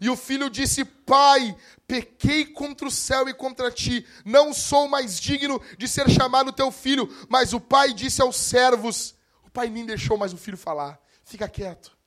E 0.00 0.08
o 0.08 0.16
filho 0.16 0.48
disse: 0.48 0.84
Pai, 0.84 1.56
pequei 1.86 2.44
contra 2.44 2.86
o 2.86 2.90
céu 2.90 3.28
e 3.28 3.34
contra 3.34 3.70
ti, 3.70 4.06
não 4.24 4.52
sou 4.52 4.88
mais 4.88 5.18
digno 5.18 5.60
de 5.76 5.88
ser 5.88 6.08
chamado 6.08 6.52
teu 6.52 6.70
filho. 6.70 7.08
Mas 7.28 7.52
o 7.52 7.60
pai 7.60 7.92
disse 7.92 8.22
aos 8.22 8.36
servos: 8.36 9.18
pai 9.58 9.68
nem 9.68 9.84
deixou 9.84 10.16
mais 10.16 10.32
o 10.32 10.36
filho 10.36 10.56
falar. 10.56 11.00
Fica 11.24 11.48
quieto. 11.48 11.97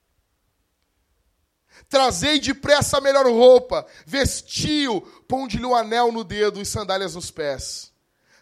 Trazei 1.89 2.39
depressa 2.39 2.97
a 2.97 3.01
melhor 3.01 3.25
roupa, 3.25 3.85
vestiu, 4.05 5.01
ponde-lhe 5.27 5.65
um 5.65 5.75
anel 5.75 6.11
no 6.11 6.23
dedo 6.23 6.61
e 6.61 6.65
sandálias 6.65 7.15
nos 7.15 7.29
pés. 7.29 7.91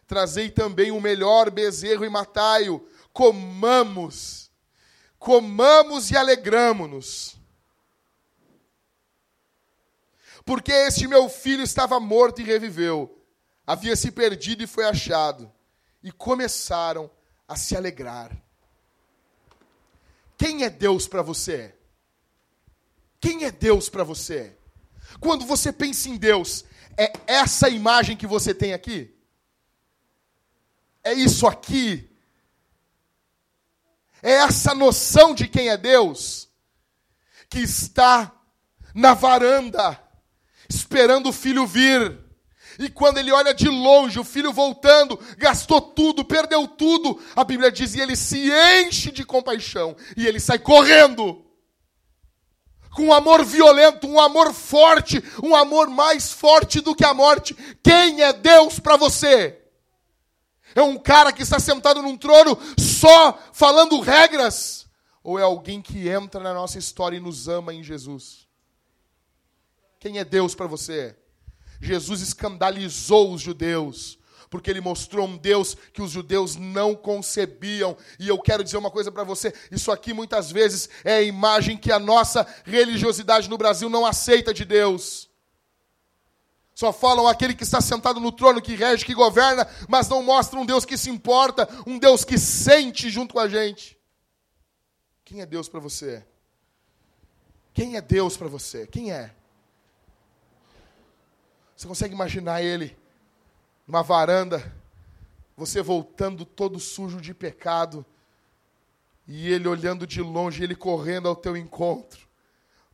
Trazei 0.07 0.49
também 0.49 0.91
o 0.91 0.99
melhor 0.99 1.51
bezerro 1.51 2.03
e 2.03 2.09
matai-o. 2.09 2.87
Comamos, 3.13 4.51
comamos 5.17 6.11
e 6.11 6.17
alegramo-nos. 6.17 7.37
Porque 10.45 10.71
este 10.71 11.07
meu 11.07 11.29
filho 11.29 11.63
estava 11.63 11.99
morto 11.99 12.41
e 12.41 12.43
reviveu, 12.43 13.23
havia 13.67 13.95
se 13.95 14.11
perdido 14.11 14.63
e 14.63 14.67
foi 14.67 14.85
achado. 14.85 15.51
E 16.01 16.11
começaram 16.11 17.11
a 17.47 17.55
se 17.55 17.75
alegrar. 17.75 18.31
Quem 20.37 20.63
é 20.63 20.69
Deus 20.69 21.07
para 21.07 21.21
você? 21.21 21.75
Quem 23.19 23.43
é 23.43 23.51
Deus 23.51 23.89
para 23.89 24.03
você? 24.03 24.55
Quando 25.19 25.45
você 25.45 25.71
pensa 25.71 26.09
em 26.09 26.17
Deus, 26.17 26.63
é 26.97 27.11
essa 27.27 27.69
imagem 27.69 28.15
que 28.15 28.27
você 28.27 28.53
tem 28.53 28.73
aqui? 28.73 29.13
É 31.03 31.13
isso 31.13 31.47
aqui? 31.47 32.09
É 34.21 34.31
essa 34.31 34.73
noção 34.75 35.33
de 35.33 35.47
quem 35.47 35.69
é 35.69 35.77
Deus? 35.77 36.49
Que 37.49 37.59
está 37.59 38.31
na 38.93 39.13
varanda, 39.13 39.99
esperando 40.69 41.29
o 41.29 41.33
filho 41.33 41.65
vir 41.65 42.29
e 42.79 42.89
quando 42.89 43.17
ele 43.17 43.29
olha 43.29 43.53
de 43.53 43.67
longe, 43.67 44.17
o 44.17 44.23
filho 44.23 44.53
voltando, 44.53 45.19
gastou 45.37 45.81
tudo, 45.81 46.23
perdeu 46.23 46.65
tudo. 46.65 47.21
A 47.35 47.43
Bíblia 47.43 47.69
diz: 47.69 47.93
e 47.93 47.99
ele 47.99 48.15
se 48.15 48.49
enche 48.49 49.11
de 49.11 49.25
compaixão. 49.25 49.97
E 50.15 50.25
ele 50.25 50.39
sai 50.39 50.57
correndo. 50.57 51.45
Com 52.95 53.03
um 53.03 53.13
amor 53.13 53.43
violento, 53.43 54.07
um 54.07 54.19
amor 54.19 54.53
forte, 54.53 55.23
um 55.43 55.55
amor 55.55 55.89
mais 55.89 56.31
forte 56.31 56.81
do 56.81 56.95
que 56.95 57.05
a 57.05 57.13
morte. 57.13 57.53
Quem 57.83 58.21
é 58.21 58.33
Deus 58.33 58.79
para 58.79 58.97
você? 58.97 59.59
É 60.75 60.81
um 60.81 60.97
cara 60.97 61.31
que 61.31 61.41
está 61.41 61.59
sentado 61.59 62.01
num 62.01 62.17
trono 62.17 62.57
só 62.77 63.37
falando 63.53 63.99
regras? 63.99 64.87
Ou 65.23 65.39
é 65.39 65.43
alguém 65.43 65.81
que 65.81 66.07
entra 66.07 66.41
na 66.41 66.53
nossa 66.53 66.77
história 66.77 67.17
e 67.17 67.19
nos 67.19 67.47
ama 67.47 67.73
em 67.73 67.83
Jesus? 67.83 68.47
Quem 69.99 70.17
é 70.17 70.23
Deus 70.23 70.55
para 70.55 70.67
você? 70.67 71.15
Jesus 71.81 72.21
escandalizou 72.21 73.33
os 73.33 73.41
judeus, 73.41 74.18
porque 74.49 74.69
ele 74.69 74.81
mostrou 74.81 75.27
um 75.27 75.37
Deus 75.37 75.75
que 75.93 76.01
os 76.01 76.11
judeus 76.11 76.55
não 76.55 76.95
concebiam. 76.95 77.95
E 78.19 78.27
eu 78.27 78.39
quero 78.39 78.63
dizer 78.63 78.77
uma 78.77 78.89
coisa 78.89 79.11
para 79.11 79.23
você: 79.23 79.53
isso 79.71 79.91
aqui 79.91 80.13
muitas 80.13 80.51
vezes 80.51 80.89
é 81.03 81.15
a 81.15 81.21
imagem 81.21 81.77
que 81.77 81.91
a 81.91 81.99
nossa 81.99 82.45
religiosidade 82.65 83.49
no 83.49 83.57
Brasil 83.57 83.89
não 83.89 84.05
aceita 84.05 84.53
de 84.53 84.65
Deus. 84.65 85.29
Só 86.73 86.93
falam 86.93 87.27
aquele 87.27 87.53
que 87.53 87.63
está 87.63 87.81
sentado 87.81 88.21
no 88.21 88.31
trono, 88.31 88.61
que 88.61 88.73
rege, 88.73 89.05
que 89.05 89.13
governa, 89.13 89.67
mas 89.87 90.07
não 90.07 90.23
mostram 90.23 90.61
um 90.61 90.65
Deus 90.65 90.85
que 90.85 90.97
se 90.97 91.09
importa, 91.09 91.67
um 91.85 91.99
Deus 91.99 92.23
que 92.23 92.37
sente 92.37 93.09
junto 93.09 93.33
com 93.33 93.39
a 93.39 93.49
gente. 93.49 93.99
Quem 95.25 95.41
é 95.41 95.45
Deus 95.45 95.67
para 95.67 95.79
você? 95.79 96.25
Quem 97.73 97.97
é 97.97 98.01
Deus 98.01 98.37
para 98.37 98.47
você? 98.47 98.87
Quem 98.87 99.11
é? 99.11 99.35
Você 101.75 101.87
consegue 101.87 102.13
imaginar 102.13 102.61
ele 102.61 102.97
numa 103.89 104.03
varanda, 104.03 104.71
você 105.57 105.81
voltando 105.81 106.45
todo 106.45 106.79
sujo 106.79 107.19
de 107.19 107.33
pecado, 107.33 108.05
e 109.27 109.51
ele 109.51 109.67
olhando 109.67 110.05
de 110.05 110.21
longe, 110.21 110.63
ele 110.63 110.75
correndo 110.75 111.27
ao 111.27 111.35
teu 111.35 111.57
encontro, 111.57 112.27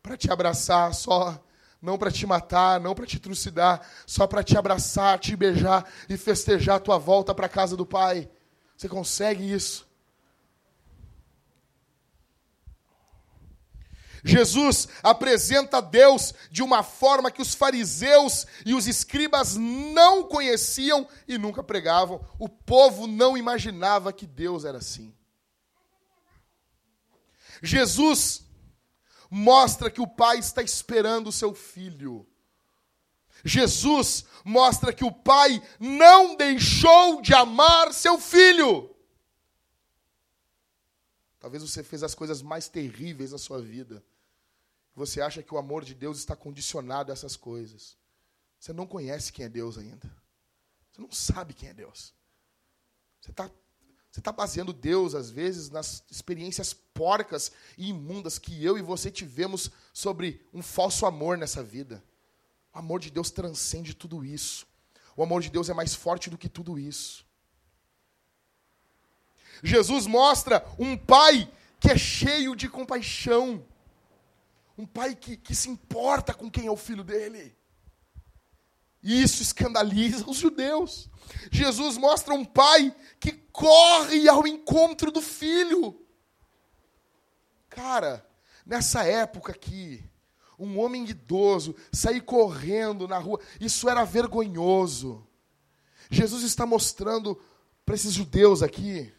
para 0.01 0.15
te 0.15 0.31
abraçar, 0.31 0.93
só 0.93 1.37
não 1.81 1.97
para 1.97 2.09
te 2.09 2.25
matar, 2.25 2.79
não 2.79 2.95
para 2.95 3.05
te 3.05 3.19
trucidar, 3.19 3.85
só 4.07 4.25
para 4.25 4.41
te 4.41 4.57
abraçar, 4.57 5.19
te 5.19 5.35
beijar 5.35 5.85
e 6.07 6.15
festejar 6.15 6.77
a 6.77 6.79
tua 6.79 6.97
volta 6.97 7.35
para 7.35 7.47
a 7.47 7.49
casa 7.49 7.75
do 7.75 7.85
Pai. 7.85 8.29
Você 8.77 8.87
consegue 8.87 9.51
isso? 9.51 9.85
Jesus 14.27 14.87
apresenta 15.03 15.79
Deus 15.79 16.33
de 16.49 16.63
uma 16.63 16.81
forma 16.81 17.29
que 17.29 17.43
os 17.43 17.53
fariseus 17.53 18.47
e 18.65 18.73
os 18.73 18.87
escribas 18.87 19.55
não 19.55 20.23
conheciam 20.23 21.07
e 21.27 21.37
nunca 21.37 21.61
pregavam. 21.61 22.27
O 22.39 22.49
povo 22.49 23.05
não 23.05 23.37
imaginava 23.37 24.11
que 24.11 24.25
Deus 24.25 24.65
era 24.65 24.79
assim. 24.79 25.13
Jesus 27.61 28.43
mostra 29.29 29.91
que 29.91 30.01
o 30.01 30.07
pai 30.07 30.39
está 30.39 30.63
esperando 30.63 31.27
o 31.27 31.31
seu 31.31 31.53
filho. 31.53 32.25
Jesus 33.43 34.25
mostra 34.43 34.91
que 34.91 35.05
o 35.05 35.11
pai 35.11 35.61
não 35.79 36.35
deixou 36.35 37.21
de 37.21 37.31
amar 37.31 37.93
seu 37.93 38.17
filho. 38.17 38.89
Talvez 41.39 41.61
você 41.61 41.83
fez 41.83 42.01
as 42.01 42.15
coisas 42.15 42.41
mais 42.41 42.67
terríveis 42.67 43.31
na 43.31 43.37
sua 43.37 43.61
vida 43.61 44.03
você 44.95 45.21
acha 45.21 45.43
que 45.43 45.53
o 45.53 45.57
amor 45.57 45.83
de 45.83 45.93
Deus 45.93 46.17
está 46.17 46.35
condicionado 46.35 47.11
a 47.11 47.13
essas 47.13 47.35
coisas. 47.35 47.97
Você 48.59 48.71
não 48.71 48.87
conhece 48.87 49.33
quem 49.33 49.45
é 49.45 49.49
Deus 49.49 49.77
ainda. 49.77 50.09
Você 50.91 51.01
não 51.01 51.11
sabe 51.11 51.53
quem 51.53 51.69
é 51.69 51.73
Deus. 51.73 52.13
Você 53.19 53.31
está 53.31 53.49
você 54.15 54.21
tá 54.21 54.31
baseando 54.31 54.71
Deus, 54.71 55.13
às 55.13 55.29
vezes, 55.29 55.69
nas 55.69 56.01
experiências 56.09 56.73
porcas 56.73 57.51
e 57.77 57.89
imundas 57.89 58.39
que 58.39 58.63
eu 58.63 58.77
e 58.77 58.81
você 58.81 59.11
tivemos 59.11 59.69
sobre 59.91 60.41
um 60.53 60.63
falso 60.63 61.05
amor 61.05 61.37
nessa 61.37 61.61
vida. 61.61 62.01
O 62.73 62.79
amor 62.79 63.01
de 63.01 63.11
Deus 63.11 63.29
transcende 63.29 63.93
tudo 63.93 64.23
isso. 64.23 64.65
O 65.17 65.23
amor 65.23 65.41
de 65.41 65.49
Deus 65.49 65.67
é 65.67 65.73
mais 65.73 65.93
forte 65.93 66.29
do 66.29 66.37
que 66.37 66.47
tudo 66.47 66.79
isso. 66.79 67.25
Jesus 69.61 70.07
mostra 70.07 70.65
um 70.79 70.95
pai 70.95 71.51
que 71.77 71.89
é 71.89 71.97
cheio 71.97 72.55
de 72.55 72.69
compaixão. 72.69 73.65
Um 74.77 74.85
pai 74.85 75.15
que, 75.15 75.37
que 75.37 75.55
se 75.55 75.69
importa 75.69 76.33
com 76.33 76.49
quem 76.49 76.67
é 76.67 76.71
o 76.71 76.77
filho 76.77 77.03
dele. 77.03 77.55
E 79.01 79.21
isso 79.21 79.41
escandaliza 79.41 80.27
os 80.27 80.37
judeus. 80.37 81.09
Jesus 81.51 81.97
mostra 81.97 82.33
um 82.33 82.43
pai 82.43 82.93
que 83.19 83.31
corre 83.31 84.27
ao 84.27 84.47
encontro 84.47 85.11
do 85.11 85.21
filho. 85.21 85.99
Cara, 87.69 88.25
nessa 88.65 89.03
época 89.03 89.51
aqui, 89.51 90.03
um 90.57 90.79
homem 90.79 91.05
idoso 91.05 91.75
sair 91.91 92.21
correndo 92.21 93.07
na 93.07 93.17
rua, 93.17 93.39
isso 93.59 93.87
era 93.89 94.03
vergonhoso. 94.03 95.27
Jesus 96.09 96.43
está 96.43 96.65
mostrando 96.65 97.39
para 97.85 97.95
esses 97.95 98.13
judeus 98.13 98.63
aqui 98.63 99.13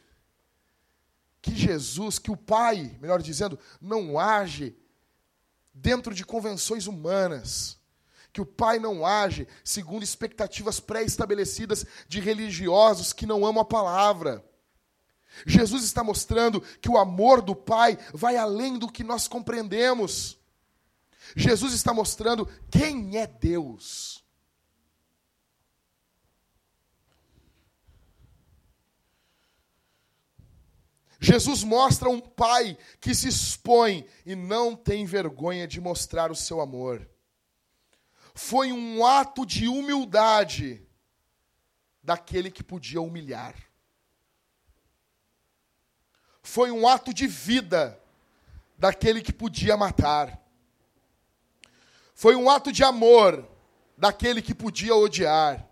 que 1.40 1.54
Jesus, 1.54 2.18
que 2.18 2.30
o 2.30 2.36
Pai, 2.36 2.96
melhor 3.00 3.22
dizendo, 3.22 3.56
não 3.80 4.18
age 4.18 4.76
dentro 5.76 6.14
de 6.14 6.24
convenções 6.24 6.86
humanas. 6.86 7.78
Que 8.32 8.40
o 8.40 8.46
pai 8.46 8.78
não 8.78 9.06
age 9.06 9.48
segundo 9.64 10.02
expectativas 10.02 10.78
pré-estabelecidas 10.80 11.86
de 12.06 12.20
religiosos 12.20 13.12
que 13.12 13.24
não 13.24 13.46
amam 13.46 13.62
a 13.62 13.64
palavra. 13.64 14.44
Jesus 15.46 15.84
está 15.84 16.02
mostrando 16.02 16.60
que 16.60 16.88
o 16.88 16.98
amor 16.98 17.42
do 17.42 17.54
pai 17.54 17.98
vai 18.12 18.36
além 18.36 18.78
do 18.78 18.90
que 18.90 19.02
nós 19.02 19.26
compreendemos. 19.26 20.38
Jesus 21.34 21.72
está 21.72 21.92
mostrando 21.92 22.48
quem 22.70 23.18
é 23.18 23.26
Deus. 23.26 24.25
Jesus 31.18 31.64
mostra 31.64 32.08
um 32.08 32.20
pai 32.20 32.76
que 33.00 33.14
se 33.14 33.28
expõe 33.28 34.06
e 34.24 34.34
não 34.34 34.76
tem 34.76 35.06
vergonha 35.06 35.66
de 35.66 35.80
mostrar 35.80 36.30
o 36.30 36.36
seu 36.36 36.60
amor. 36.60 37.08
Foi 38.34 38.70
um 38.70 39.04
ato 39.04 39.46
de 39.46 39.66
humildade 39.66 40.86
daquele 42.02 42.50
que 42.50 42.62
podia 42.62 43.00
humilhar. 43.00 43.54
Foi 46.42 46.70
um 46.70 46.86
ato 46.86 47.12
de 47.12 47.26
vida 47.26 48.00
daquele 48.78 49.22
que 49.22 49.32
podia 49.32 49.76
matar. 49.76 50.40
Foi 52.14 52.36
um 52.36 52.48
ato 52.48 52.70
de 52.70 52.84
amor 52.84 53.48
daquele 53.96 54.42
que 54.42 54.54
podia 54.54 54.94
odiar. 54.94 55.66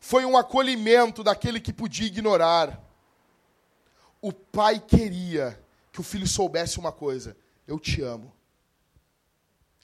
Foi 0.00 0.24
um 0.24 0.36
acolhimento 0.36 1.24
daquele 1.24 1.58
que 1.58 1.72
podia 1.72 2.06
ignorar 2.06 2.87
o 4.20 4.32
pai 4.32 4.80
queria 4.80 5.58
que 5.92 6.00
o 6.00 6.04
filho 6.04 6.26
soubesse 6.26 6.78
uma 6.78 6.92
coisa: 6.92 7.36
eu 7.66 7.78
te 7.78 8.02
amo. 8.02 8.32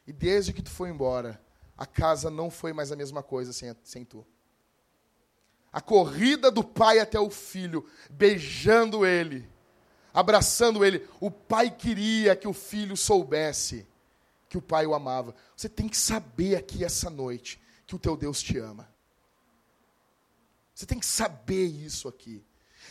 E 0.07 0.12
desde 0.12 0.53
que 0.53 0.62
tu 0.62 0.70
foi 0.70 0.91
embora, 0.91 1.41
a 1.76 1.87
casa 1.87 2.30
não 2.30 2.51
foi 2.51 2.72
mais 2.72 2.93
a 2.93 2.97
mesma 2.97 3.22
coisa 3.22 3.53
sem, 3.53 3.74
sem 3.82 4.05
tu. 4.05 4.24
A 5.72 5.80
corrida 5.80 6.51
do 6.51 6.62
pai 6.62 6.99
até 7.01 7.18
o 7.18 7.30
filho, 7.30 7.85
beijando 8.11 9.05
ele, 9.05 9.49
abraçando 10.12 10.85
ele. 10.85 11.09
O 11.18 11.30
pai 11.30 11.70
queria 11.70 12.37
que 12.37 12.47
o 12.47 12.53
filho 12.53 12.97
soubesse 12.97 13.87
que 14.49 14.59
o 14.59 14.62
pai 14.62 14.87
o 14.87 14.95
amava. 14.95 15.35
Você 15.57 15.68
tem 15.68 15.89
que 15.89 15.97
saber 15.97 16.55
aqui 16.55 16.85
essa 16.85 17.11
noite 17.11 17.61
que 17.89 17.97
o 17.97 17.99
teu 17.99 18.16
Deus 18.16 18.41
te 18.41 18.57
ama. 18.57 18.89
Você 20.72 20.87
tem 20.87 20.99
que 20.99 21.07
saber 21.07 21.66
isso 21.66 22.07
aqui. 22.07 22.45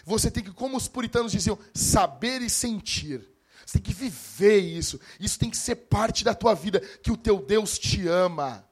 Você 0.03 0.29
tem 0.29 0.43
que, 0.43 0.51
como 0.51 0.75
os 0.75 0.87
puritanos 0.87 1.31
diziam, 1.31 1.57
saber 1.73 2.41
e 2.41 2.49
sentir. 2.49 3.27
Você 3.65 3.79
tem 3.79 3.81
que 3.81 3.93
viver 3.93 4.59
isso. 4.59 4.99
Isso 5.19 5.39
tem 5.39 5.49
que 5.49 5.57
ser 5.57 5.75
parte 5.75 6.23
da 6.23 6.35
tua 6.35 6.53
vida, 6.53 6.79
que 6.79 7.11
o 7.11 7.17
teu 7.17 7.41
Deus 7.41 7.79
te 7.79 8.07
ama. 8.07 8.67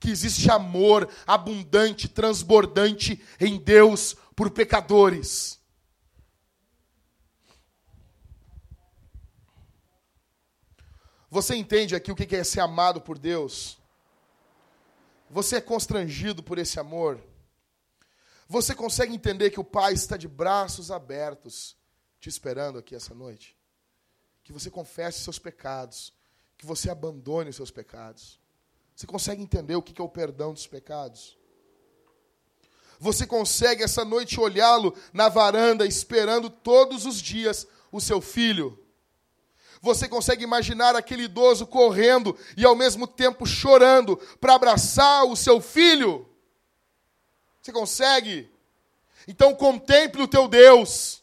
Que 0.00 0.10
existe 0.10 0.50
amor 0.50 1.08
abundante, 1.26 2.08
transbordante 2.08 3.22
em 3.38 3.58
Deus 3.58 4.16
por 4.34 4.50
pecadores. 4.50 5.58
Você 11.30 11.54
entende 11.54 11.94
aqui 11.94 12.10
o 12.10 12.16
que 12.16 12.34
é 12.34 12.42
ser 12.42 12.60
amado 12.60 13.02
por 13.02 13.18
Deus? 13.18 13.78
Você 15.28 15.56
é 15.56 15.60
constrangido 15.60 16.42
por 16.42 16.56
esse 16.56 16.80
amor? 16.80 17.20
Você 18.48 18.74
consegue 18.74 19.14
entender 19.14 19.50
que 19.50 19.60
o 19.60 19.64
Pai 19.64 19.92
está 19.92 20.16
de 20.16 20.26
braços 20.26 20.90
abertos 20.90 21.76
te 22.18 22.30
esperando 22.30 22.78
aqui 22.78 22.94
essa 22.94 23.14
noite? 23.14 23.54
Que 24.42 24.52
você 24.52 24.70
confesse 24.70 25.20
seus 25.20 25.38
pecados, 25.38 26.14
que 26.56 26.64
você 26.64 26.88
abandone 26.88 27.50
os 27.50 27.56
seus 27.56 27.70
pecados. 27.70 28.40
Você 28.96 29.06
consegue 29.06 29.42
entender 29.42 29.76
o 29.76 29.82
que 29.82 30.00
é 30.00 30.04
o 30.04 30.08
perdão 30.08 30.54
dos 30.54 30.66
pecados? 30.66 31.36
Você 32.98 33.26
consegue 33.26 33.82
essa 33.82 34.02
noite 34.02 34.40
olhá-lo 34.40 34.96
na 35.12 35.28
varanda, 35.28 35.86
esperando 35.86 36.48
todos 36.48 37.04
os 37.04 37.20
dias 37.20 37.66
o 37.92 38.00
seu 38.00 38.20
filho? 38.20 38.82
Você 39.82 40.08
consegue 40.08 40.42
imaginar 40.42 40.96
aquele 40.96 41.24
idoso 41.24 41.66
correndo 41.66 42.36
e 42.56 42.64
ao 42.64 42.74
mesmo 42.74 43.06
tempo 43.06 43.46
chorando 43.46 44.16
para 44.40 44.54
abraçar 44.54 45.24
o 45.26 45.36
seu 45.36 45.60
filho? 45.60 46.26
Você 47.68 47.72
consegue? 47.72 48.50
Então 49.26 49.54
contemple 49.54 50.22
o 50.22 50.26
teu 50.26 50.48
Deus. 50.48 51.22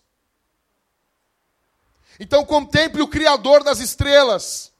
Então 2.19 2.45
contemple 2.45 3.01
o 3.01 3.07
Criador 3.07 3.63
das 3.63 3.79
estrelas. 3.79 4.71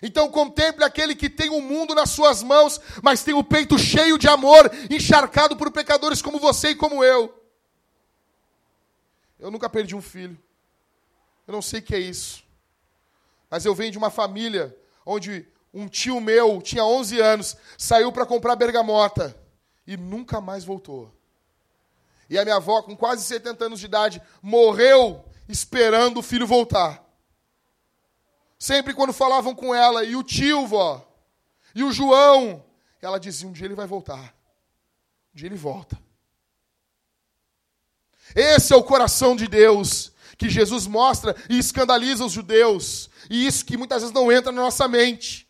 Então 0.00 0.30
contemple 0.30 0.84
aquele 0.84 1.16
que 1.16 1.28
tem 1.28 1.50
o 1.50 1.60
mundo 1.60 1.92
nas 1.92 2.10
suas 2.10 2.40
mãos, 2.40 2.80
mas 3.02 3.24
tem 3.24 3.34
o 3.34 3.42
peito 3.42 3.76
cheio 3.76 4.16
de 4.16 4.28
amor, 4.28 4.70
encharcado 4.88 5.56
por 5.56 5.72
pecadores 5.72 6.22
como 6.22 6.38
você 6.38 6.68
e 6.68 6.76
como 6.76 7.02
eu. 7.02 7.34
Eu 9.40 9.50
nunca 9.50 9.68
perdi 9.68 9.96
um 9.96 10.02
filho. 10.02 10.40
Eu 11.48 11.52
não 11.52 11.62
sei 11.62 11.80
o 11.80 11.82
que 11.82 11.96
é 11.96 11.98
isso. 11.98 12.44
Mas 13.50 13.64
eu 13.64 13.74
venho 13.74 13.90
de 13.90 13.98
uma 13.98 14.10
família 14.10 14.76
onde 15.04 15.48
um 15.74 15.88
tio 15.88 16.20
meu, 16.20 16.62
tinha 16.62 16.84
11 16.84 17.18
anos, 17.18 17.56
saiu 17.76 18.12
para 18.12 18.24
comprar 18.24 18.54
bergamota 18.54 19.41
e 19.86 19.96
nunca 19.96 20.40
mais 20.40 20.64
voltou. 20.64 21.12
E 22.28 22.38
a 22.38 22.44
minha 22.44 22.56
avó, 22.56 22.82
com 22.82 22.96
quase 22.96 23.24
70 23.24 23.66
anos 23.66 23.80
de 23.80 23.86
idade, 23.86 24.22
morreu 24.40 25.24
esperando 25.48 26.18
o 26.18 26.22
filho 26.22 26.46
voltar. 26.46 27.04
Sempre 28.58 28.94
quando 28.94 29.12
falavam 29.12 29.54
com 29.54 29.74
ela, 29.74 30.04
e 30.04 30.14
o 30.16 30.22
tio, 30.22 30.66
vó, 30.66 31.06
e 31.74 31.82
o 31.82 31.92
João, 31.92 32.64
ela 33.00 33.18
dizia: 33.18 33.48
um 33.48 33.52
dia 33.52 33.66
ele 33.66 33.74
vai 33.74 33.86
voltar. 33.86 34.34
Um 35.34 35.36
dia 35.36 35.48
ele 35.48 35.56
volta. 35.56 35.98
Esse 38.34 38.72
é 38.72 38.76
o 38.76 38.84
coração 38.84 39.34
de 39.34 39.46
Deus 39.46 40.12
que 40.38 40.48
Jesus 40.48 40.86
mostra 40.86 41.36
e 41.48 41.58
escandaliza 41.58 42.24
os 42.24 42.32
judeus. 42.32 43.10
E 43.30 43.46
isso 43.46 43.64
que 43.64 43.76
muitas 43.76 44.02
vezes 44.02 44.14
não 44.14 44.30
entra 44.30 44.50
na 44.50 44.62
nossa 44.62 44.88
mente. 44.88 45.48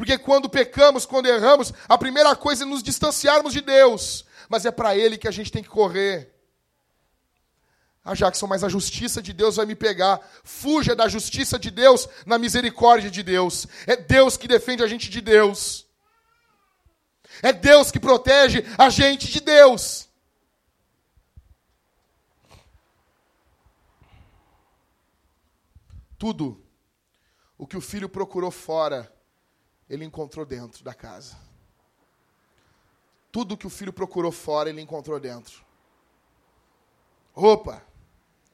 Porque 0.00 0.16
quando 0.16 0.48
pecamos, 0.48 1.04
quando 1.04 1.26
erramos, 1.26 1.74
a 1.86 1.98
primeira 1.98 2.34
coisa 2.34 2.64
é 2.64 2.66
nos 2.66 2.82
distanciarmos 2.82 3.52
de 3.52 3.60
Deus. 3.60 4.24
Mas 4.48 4.64
é 4.64 4.70
para 4.70 4.96
Ele 4.96 5.18
que 5.18 5.28
a 5.28 5.30
gente 5.30 5.52
tem 5.52 5.62
que 5.62 5.68
correr. 5.68 6.34
Ah, 8.02 8.14
Jackson, 8.14 8.46
mas 8.46 8.64
a 8.64 8.68
justiça 8.70 9.20
de 9.20 9.34
Deus 9.34 9.56
vai 9.56 9.66
me 9.66 9.74
pegar. 9.74 10.18
Fuja 10.42 10.96
da 10.96 11.06
justiça 11.06 11.58
de 11.58 11.70
Deus 11.70 12.08
na 12.24 12.38
misericórdia 12.38 13.10
de 13.10 13.22
Deus. 13.22 13.66
É 13.86 13.94
Deus 13.94 14.38
que 14.38 14.48
defende 14.48 14.82
a 14.82 14.86
gente 14.86 15.10
de 15.10 15.20
Deus. 15.20 15.86
É 17.42 17.52
Deus 17.52 17.90
que 17.90 18.00
protege 18.00 18.64
a 18.78 18.88
gente 18.88 19.30
de 19.30 19.40
Deus. 19.40 20.08
Tudo 26.16 26.66
o 27.58 27.66
que 27.66 27.76
o 27.76 27.82
filho 27.82 28.08
procurou 28.08 28.50
fora 28.50 29.19
ele 29.90 30.04
encontrou 30.04 30.46
dentro 30.46 30.84
da 30.84 30.94
casa. 30.94 31.36
Tudo 33.32 33.56
que 33.56 33.66
o 33.66 33.70
filho 33.70 33.92
procurou 33.92 34.30
fora, 34.30 34.70
ele 34.70 34.80
encontrou 34.80 35.18
dentro. 35.18 35.64
Roupa, 37.32 37.82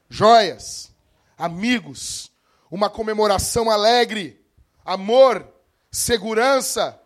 joias, 0.08 0.90
amigos, 1.36 2.32
uma 2.70 2.88
comemoração 2.88 3.70
alegre, 3.70 4.42
amor, 4.82 5.46
segurança, 5.90 6.98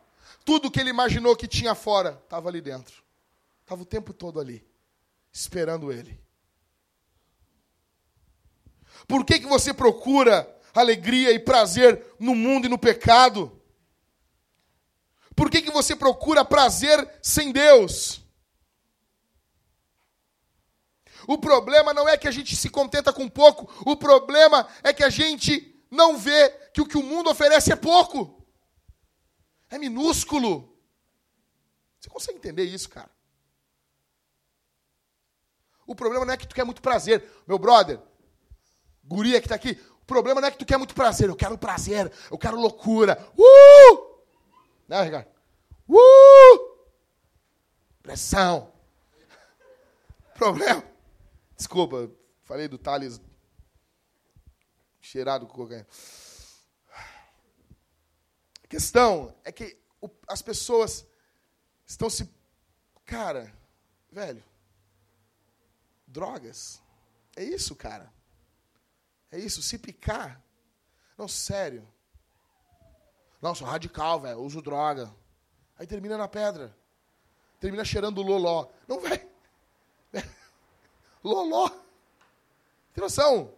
tudo 0.44 0.70
que 0.70 0.78
ele 0.78 0.90
imaginou 0.90 1.34
que 1.34 1.48
tinha 1.48 1.74
fora 1.74 2.20
estava 2.22 2.48
ali 2.48 2.60
dentro. 2.60 3.02
Estava 3.62 3.82
o 3.82 3.86
tempo 3.86 4.12
todo 4.12 4.38
ali, 4.38 4.64
esperando 5.32 5.92
ele. 5.92 6.20
Por 9.08 9.24
que, 9.24 9.40
que 9.40 9.46
você 9.46 9.74
procura 9.74 10.48
alegria 10.72 11.32
e 11.32 11.38
prazer 11.40 12.14
no 12.18 12.34
mundo 12.34 12.66
e 12.66 12.68
no 12.68 12.78
pecado? 12.78 13.59
Por 15.34 15.50
que, 15.50 15.62
que 15.62 15.70
você 15.70 15.96
procura 15.96 16.44
prazer 16.44 17.08
sem 17.22 17.52
Deus? 17.52 18.20
O 21.26 21.38
problema 21.38 21.94
não 21.94 22.08
é 22.08 22.16
que 22.16 22.26
a 22.26 22.30
gente 22.30 22.56
se 22.56 22.68
contenta 22.68 23.12
com 23.12 23.28
pouco, 23.28 23.70
o 23.88 23.96
problema 23.96 24.66
é 24.82 24.92
que 24.92 25.04
a 25.04 25.10
gente 25.10 25.84
não 25.90 26.16
vê 26.16 26.50
que 26.72 26.80
o 26.80 26.86
que 26.86 26.96
o 26.96 27.02
mundo 27.02 27.30
oferece 27.30 27.72
é 27.72 27.76
pouco. 27.76 28.44
É 29.68 29.78
minúsculo. 29.78 30.76
Você 31.98 32.08
consegue 32.08 32.38
entender 32.38 32.64
isso, 32.64 32.88
cara? 32.88 33.10
O 35.86 35.94
problema 35.94 36.24
não 36.24 36.32
é 36.32 36.36
que 36.36 36.46
tu 36.46 36.54
quer 36.54 36.64
muito 36.64 36.82
prazer. 36.82 37.28
Meu 37.46 37.58
brother, 37.58 38.00
guria 39.04 39.40
que 39.40 39.46
está 39.46 39.56
aqui, 39.56 39.78
o 40.00 40.04
problema 40.04 40.40
não 40.40 40.48
é 40.48 40.50
que 40.50 40.58
tu 40.58 40.66
quer 40.66 40.76
muito 40.76 40.94
prazer. 40.94 41.28
Eu 41.28 41.36
quero 41.36 41.58
prazer, 41.58 42.10
eu 42.30 42.38
quero 42.38 42.60
loucura. 42.60 43.18
Uh! 43.36 44.09
Né, 44.90 45.02
Ricardo? 45.02 45.30
Uh! 45.88 46.88
Pressão. 48.02 48.72
Problema. 50.34 50.82
Desculpa, 51.56 52.10
falei 52.42 52.66
do 52.66 52.76
Thales 52.76 53.20
cheirado 55.00 55.46
com 55.46 55.54
cocaína. 55.54 55.86
A 58.64 58.66
questão 58.66 59.32
é 59.44 59.52
que 59.52 59.80
as 60.26 60.42
pessoas 60.42 61.06
estão 61.86 62.10
se. 62.10 62.28
Cara, 63.04 63.54
velho. 64.10 64.42
Drogas. 66.04 66.82
É 67.36 67.44
isso, 67.44 67.76
cara. 67.76 68.12
É 69.30 69.38
isso. 69.38 69.62
Se 69.62 69.78
picar. 69.78 70.42
Não, 71.16 71.28
sério. 71.28 71.86
Não, 73.40 73.54
sou 73.54 73.66
radical, 73.66 74.20
velho. 74.20 74.40
Uso 74.40 74.60
droga. 74.60 75.12
Aí 75.78 75.86
termina 75.86 76.16
na 76.18 76.28
pedra. 76.28 76.76
Termina 77.58 77.84
cheirando 77.84 78.22
loló. 78.22 78.68
Não, 78.86 79.00
velho. 79.00 79.28
Loló. 81.22 81.68
Tem 82.92 83.02
noção? 83.02 83.54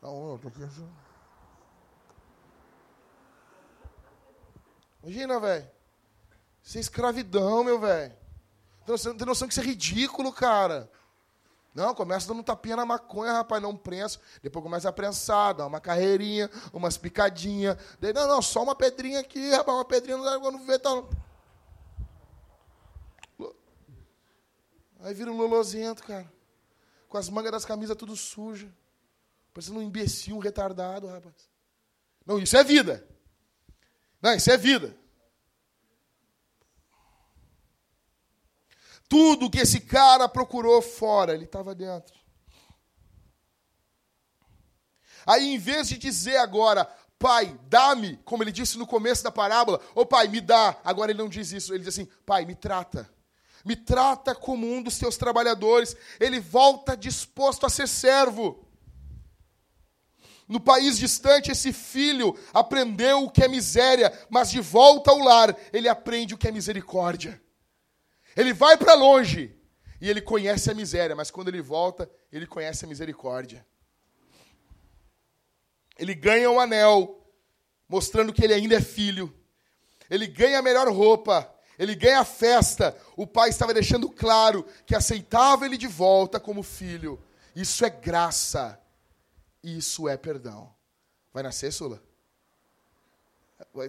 Não, 0.00 0.28
não, 0.28 0.38
tô 0.38 0.50
pensando. 0.50 0.92
Imagina, 5.02 5.38
velho. 5.38 5.70
Isso 6.62 6.78
é 6.78 6.80
escravidão, 6.80 7.62
meu 7.62 7.78
velho. 7.78 8.14
Tem 8.86 9.26
noção 9.26 9.46
que 9.46 9.52
isso 9.54 9.60
é 9.60 9.64
ridículo, 9.64 10.32
cara. 10.32 10.90
Não, 11.74 11.92
começa 11.92 12.28
dando 12.28 12.38
um 12.38 12.44
tapinha 12.44 12.76
na 12.76 12.86
maconha, 12.86 13.32
rapaz, 13.32 13.60
não 13.60 13.76
prensa. 13.76 14.20
Depois 14.40 14.62
começa 14.62 14.88
a 14.88 14.92
prensar, 14.92 15.54
dá 15.54 15.66
uma 15.66 15.80
carreirinha, 15.80 16.48
umas 16.72 16.96
picadinhas. 16.96 17.76
Daí, 18.00 18.12
não, 18.12 18.28
não, 18.28 18.40
só 18.40 18.62
uma 18.62 18.76
pedrinha 18.76 19.18
aqui, 19.18 19.50
rapaz, 19.50 19.76
uma 19.76 19.84
pedrinha 19.84 20.16
não 20.16 20.24
dá 20.24 20.38
quando 20.38 20.58
vê, 20.64 20.78
tá. 20.78 20.90
Aí 25.00 25.12
vira 25.12 25.32
um 25.32 25.36
lolozento, 25.36 26.04
cara. 26.04 26.32
Com 27.08 27.18
as 27.18 27.28
mangas 27.28 27.52
das 27.52 27.64
camisas 27.64 27.96
tudo 27.96 28.16
suja. 28.16 28.72
Parecendo 29.52 29.80
um 29.80 29.82
imbecil, 29.82 30.36
um 30.36 30.40
retardado, 30.40 31.08
rapaz. 31.08 31.34
Não, 32.24 32.38
isso 32.38 32.56
é 32.56 32.62
vida. 32.62 33.06
Não, 34.22 34.32
isso 34.32 34.50
é 34.50 34.56
vida. 34.56 34.96
Tudo 39.14 39.48
que 39.48 39.60
esse 39.60 39.78
cara 39.78 40.28
procurou 40.28 40.82
fora, 40.82 41.34
ele 41.34 41.44
estava 41.44 41.72
dentro. 41.72 42.12
Aí, 45.24 45.54
em 45.54 45.56
vez 45.56 45.88
de 45.88 45.96
dizer 45.96 46.36
agora, 46.38 46.84
pai, 47.16 47.56
dá-me, 47.68 48.16
como 48.24 48.42
ele 48.42 48.50
disse 48.50 48.76
no 48.76 48.84
começo 48.84 49.22
da 49.22 49.30
parábola, 49.30 49.80
ô 49.94 50.04
pai, 50.04 50.26
me 50.26 50.40
dá. 50.40 50.76
Agora 50.82 51.12
ele 51.12 51.22
não 51.22 51.28
diz 51.28 51.52
isso, 51.52 51.72
ele 51.72 51.84
diz 51.84 51.94
assim, 51.94 52.08
pai, 52.26 52.44
me 52.44 52.56
trata. 52.56 53.08
Me 53.64 53.76
trata 53.76 54.34
como 54.34 54.66
um 54.66 54.82
dos 54.82 54.98
teus 54.98 55.16
trabalhadores. 55.16 55.96
Ele 56.18 56.40
volta 56.40 56.96
disposto 56.96 57.64
a 57.66 57.70
ser 57.70 57.86
servo. 57.86 58.66
No 60.48 60.58
país 60.58 60.98
distante, 60.98 61.52
esse 61.52 61.72
filho 61.72 62.36
aprendeu 62.52 63.22
o 63.22 63.30
que 63.30 63.44
é 63.44 63.48
miséria, 63.48 64.12
mas 64.28 64.50
de 64.50 64.60
volta 64.60 65.12
ao 65.12 65.18
lar, 65.18 65.56
ele 65.72 65.88
aprende 65.88 66.34
o 66.34 66.36
que 66.36 66.48
é 66.48 66.50
misericórdia. 66.50 67.43
Ele 68.36 68.52
vai 68.52 68.76
para 68.76 68.94
longe 68.94 69.56
e 70.00 70.08
ele 70.10 70.20
conhece 70.20 70.70
a 70.70 70.74
miséria, 70.74 71.16
mas 71.16 71.30
quando 71.30 71.48
ele 71.48 71.62
volta, 71.62 72.10
ele 72.30 72.46
conhece 72.46 72.84
a 72.84 72.88
misericórdia. 72.88 73.66
Ele 75.96 76.14
ganha 76.14 76.50
um 76.50 76.58
anel, 76.58 77.24
mostrando 77.88 78.32
que 78.32 78.44
ele 78.44 78.54
ainda 78.54 78.74
é 78.74 78.80
filho. 78.80 79.32
Ele 80.10 80.26
ganha 80.26 80.58
a 80.58 80.62
melhor 80.62 80.88
roupa, 80.88 81.50
ele 81.78 81.94
ganha 81.94 82.20
a 82.20 82.24
festa. 82.24 82.96
O 83.16 83.26
pai 83.26 83.48
estava 83.50 83.72
deixando 83.72 84.10
claro 84.10 84.66
que 84.84 84.94
aceitava 84.94 85.64
ele 85.64 85.76
de 85.76 85.86
volta 85.86 86.40
como 86.40 86.62
filho. 86.62 87.22
Isso 87.54 87.84
é 87.84 87.90
graça. 87.90 88.80
Isso 89.62 90.08
é 90.08 90.16
perdão. 90.16 90.74
Vai 91.32 91.42
nascer, 91.42 91.72
Sula? 91.72 92.02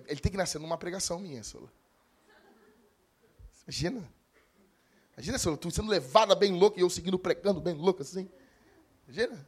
Ele 0.07 0.19
tem 0.19 0.31
que 0.31 0.37
nascer 0.37 0.59
numa 0.59 0.77
pregação 0.77 1.19
minha, 1.19 1.43
Sula. 1.43 1.71
Imagina. 3.67 4.14
Imagina, 5.17 5.37
Sula, 5.37 5.57
tu 5.57 5.71
sendo 5.71 5.89
levada 5.89 6.35
bem 6.35 6.51
louca 6.51 6.77
e 6.77 6.81
eu 6.81 6.89
seguindo 6.89 7.17
pregando 7.17 7.61
bem 7.61 7.73
louco 7.73 8.01
assim. 8.01 8.29
Imagina. 9.07 9.47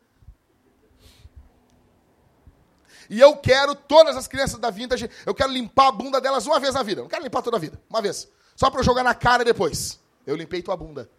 E 3.09 3.20
eu 3.20 3.38
quero 3.38 3.76
todas 3.76 4.15
as 4.18 4.28
crianças 4.28 4.59
da 4.59 4.70
vintage, 4.70 5.09
eu 5.26 5.34
quero 5.34 5.51
limpar 5.51 5.88
a 5.88 5.91
bunda 5.91 6.20
delas 6.20 6.45
uma 6.45 6.59
vez 6.59 6.74
na 6.74 6.84
vida. 6.84 7.01
Não 7.01 7.09
quero 7.09 7.24
limpar 7.24 7.41
toda 7.41 7.57
a 7.57 7.59
vida, 7.59 7.82
uma 7.89 8.01
vez. 8.01 8.30
Só 8.55 8.70
para 8.70 8.80
eu 8.80 8.84
jogar 8.84 9.03
na 9.03 9.13
cara 9.13 9.43
depois. 9.43 9.99
Eu 10.26 10.36
limpei 10.36 10.61
tua 10.61 10.76
bunda. 10.76 11.09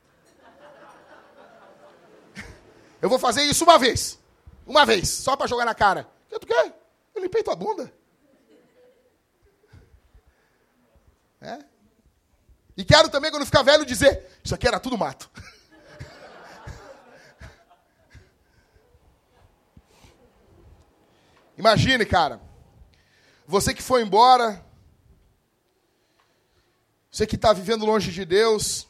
Eu 3.00 3.08
vou 3.08 3.18
fazer 3.18 3.42
isso 3.44 3.64
uma 3.64 3.78
vez. 3.78 4.18
Uma 4.66 4.84
vez, 4.84 5.08
só 5.08 5.34
para 5.34 5.46
jogar 5.46 5.64
na 5.64 5.74
cara. 5.74 6.06
O 6.26 6.34
que 6.34 6.40
tu 6.40 6.46
quer? 6.46 6.78
Eu 7.14 7.22
limpei 7.22 7.42
tua 7.42 7.56
bunda. 7.56 7.90
É? 11.40 11.64
E 12.78 12.84
quero 12.84 13.08
também, 13.08 13.32
quando 13.32 13.44
ficar 13.44 13.62
velho, 13.62 13.84
dizer: 13.84 14.24
Isso 14.42 14.54
aqui 14.54 14.68
era 14.68 14.78
tudo 14.78 14.96
mato. 14.96 15.28
Imagine, 21.58 22.06
cara. 22.06 22.40
Você 23.48 23.74
que 23.74 23.82
foi 23.82 24.02
embora. 24.02 24.64
Você 27.10 27.26
que 27.26 27.34
está 27.34 27.52
vivendo 27.52 27.84
longe 27.84 28.12
de 28.12 28.24
Deus. 28.24 28.86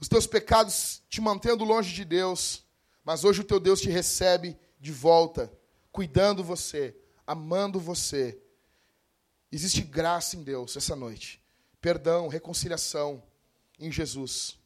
Os 0.00 0.08
teus 0.08 0.26
pecados 0.26 1.04
te 1.08 1.20
mantendo 1.20 1.62
longe 1.62 1.94
de 1.94 2.04
Deus. 2.04 2.64
Mas 3.04 3.22
hoje 3.22 3.42
o 3.42 3.44
teu 3.44 3.60
Deus 3.60 3.80
te 3.80 3.90
recebe 3.90 4.58
de 4.80 4.90
volta, 4.90 5.52
cuidando 5.92 6.42
você, 6.42 6.96
amando 7.24 7.78
você. 7.78 8.42
Existe 9.52 9.82
graça 9.82 10.36
em 10.36 10.42
Deus 10.42 10.76
essa 10.76 10.96
noite. 10.96 11.41
Perdão, 11.82 12.28
reconciliação 12.28 13.20
em 13.76 13.90
Jesus. 13.90 14.56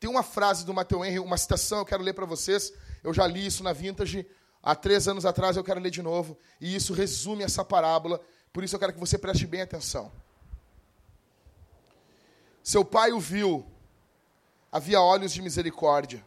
Tem 0.00 0.10
uma 0.10 0.24
frase 0.24 0.66
do 0.66 0.74
Matthew 0.74 1.04
Henry, 1.04 1.18
uma 1.20 1.38
citação, 1.38 1.78
eu 1.78 1.86
quero 1.86 2.02
ler 2.02 2.12
para 2.12 2.26
vocês. 2.26 2.72
Eu 3.04 3.14
já 3.14 3.24
li 3.24 3.46
isso 3.46 3.62
na 3.62 3.72
Vintage 3.72 4.26
há 4.60 4.74
três 4.74 5.06
anos 5.06 5.24
atrás, 5.24 5.56
eu 5.56 5.62
quero 5.62 5.78
ler 5.78 5.90
de 5.90 6.02
novo. 6.02 6.36
E 6.60 6.74
isso 6.74 6.92
resume 6.92 7.44
essa 7.44 7.64
parábola. 7.64 8.20
Por 8.52 8.64
isso 8.64 8.74
eu 8.74 8.80
quero 8.80 8.92
que 8.92 8.98
você 8.98 9.16
preste 9.16 9.46
bem 9.46 9.62
atenção. 9.62 10.10
Seu 12.60 12.84
pai 12.84 13.12
o 13.12 13.20
viu, 13.20 13.64
havia 14.72 15.00
olhos 15.00 15.32
de 15.32 15.40
misericórdia. 15.40 16.24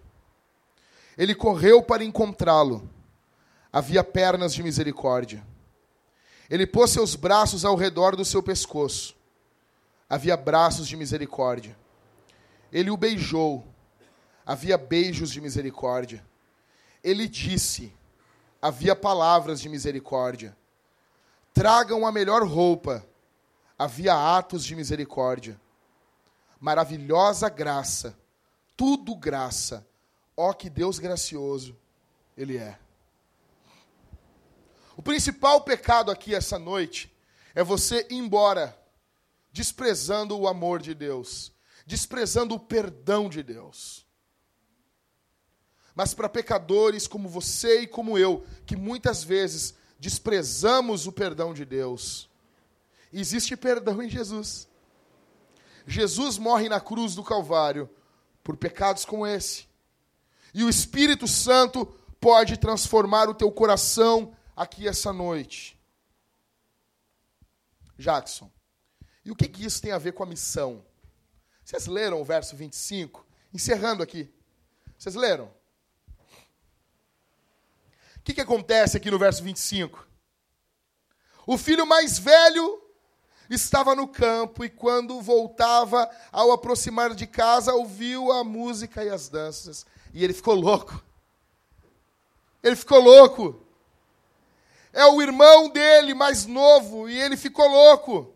Ele 1.18 1.36
correu 1.36 1.84
para 1.84 2.02
encontrá-lo. 2.02 2.90
Havia 3.74 4.06
pernas 4.06 4.54
de 4.54 4.64
misericórdia. 4.64 5.46
Ele 6.52 6.68
pôs 6.68 6.92
seus 6.92 7.16
braços 7.16 7.64
ao 7.64 7.76
redor 7.76 8.16
do 8.16 8.26
seu 8.26 8.44
pescoço. 8.44 9.16
Havia 10.10 10.36
braços 10.36 10.86
de 10.88 10.98
misericórdia. 10.98 11.78
Ele 12.74 12.92
o 12.92 12.98
beijou. 12.98 13.66
Havia 14.46 14.78
beijos 14.78 15.32
de 15.32 15.40
misericórdia. 15.40 16.24
Ele 17.02 17.28
disse: 17.28 17.94
Havia 18.62 18.94
palavras 18.96 19.62
de 19.62 19.70
misericórdia. 19.70 20.56
Tragam 21.54 22.06
a 22.06 22.12
melhor 22.12 22.46
roupa. 22.46 23.04
Havia 23.80 24.14
atos 24.38 24.66
de 24.66 24.76
misericórdia. 24.76 25.60
Maravilhosa 26.60 27.48
graça. 27.48 28.16
Tudo 28.76 29.16
graça 29.16 29.88
Ó, 30.36 30.50
oh, 30.50 30.54
que 30.54 30.70
Deus 30.70 30.98
gracioso 30.98 31.78
Ele 32.36 32.58
é. 32.58 32.78
O 34.96 35.02
principal 35.02 35.62
pecado 35.62 36.12
aqui 36.12 36.36
essa 36.36 36.60
noite 36.60 37.12
é 37.56 37.64
você 37.64 38.08
ir 38.10 38.16
embora 38.16 38.78
desprezando 39.52 40.38
o 40.38 40.48
amor 40.48 40.82
de 40.82 40.94
Deus, 40.94 41.52
desprezando 41.86 42.56
o 42.56 42.60
perdão 42.60 43.30
de 43.30 43.44
Deus. 43.44 44.06
Mas 45.94 46.14
para 46.14 46.30
pecadores 46.30 47.08
como 47.08 47.28
você 47.28 47.82
e 47.82 47.88
como 47.88 48.18
eu, 48.18 48.46
que 48.66 48.76
muitas 48.76 49.24
vezes 49.24 49.76
desprezamos 50.00 51.06
o 51.06 51.12
perdão 51.12 51.54
de 51.54 51.66
Deus, 51.66 52.30
existe 53.12 53.56
perdão 53.58 54.02
em 54.02 54.10
Jesus. 54.10 54.68
Jesus 55.86 56.38
morre 56.38 56.70
na 56.70 56.80
cruz 56.80 57.16
do 57.16 57.24
Calvário 57.24 57.90
por 58.44 58.56
pecados 58.56 59.04
como 59.04 59.28
esse. 59.28 59.66
E 60.54 60.64
o 60.64 60.70
Espírito 60.70 61.28
Santo 61.28 61.86
pode 62.20 62.58
transformar 62.58 63.30
o 63.30 63.34
teu 63.34 63.52
coração 63.52 64.34
aqui 64.56 64.88
essa 64.88 65.12
noite. 65.12 65.80
Jackson, 67.98 68.52
e 69.24 69.32
o 69.32 69.36
que, 69.36 69.48
que 69.48 69.66
isso 69.66 69.82
tem 69.82 69.92
a 69.92 69.98
ver 69.98 70.14
com 70.14 70.24
a 70.24 70.28
missão? 70.28 70.84
Vocês 71.64 71.86
leram 71.86 72.20
o 72.20 72.26
verso 72.26 72.56
25? 72.56 73.26
Encerrando 73.54 74.02
aqui. 74.02 74.34
Vocês 74.98 75.16
leram? 75.16 75.52
O 78.18 78.24
que, 78.24 78.34
que 78.34 78.42
acontece 78.42 78.98
aqui 78.98 79.10
no 79.10 79.20
verso 79.20 79.44
25? 79.44 80.08
O 81.46 81.58
filho 81.58 81.86
mais 81.86 82.20
velho 82.20 82.82
estava 83.50 83.96
no 83.96 84.08
campo 84.08 84.64
e, 84.64 84.70
quando 84.70 85.22
voltava, 85.22 86.10
ao 86.32 86.52
aproximar 86.52 87.14
de 87.14 87.28
casa, 87.28 87.74
ouviu 87.74 88.32
a 88.32 88.44
música 88.44 89.04
e 89.04 89.10
as 89.10 89.28
danças. 89.28 89.86
E 90.14 90.24
ele 90.24 90.34
ficou 90.34 90.56
louco. 90.56 91.04
Ele 92.64 92.76
ficou 92.76 93.00
louco. 93.00 93.66
É 94.94 95.06
o 95.06 95.22
irmão 95.22 95.70
dele 95.70 96.14
mais 96.14 96.46
novo 96.46 97.10
e 97.10 97.18
ele 97.18 97.38
ficou 97.38 97.68
louco. 97.68 98.36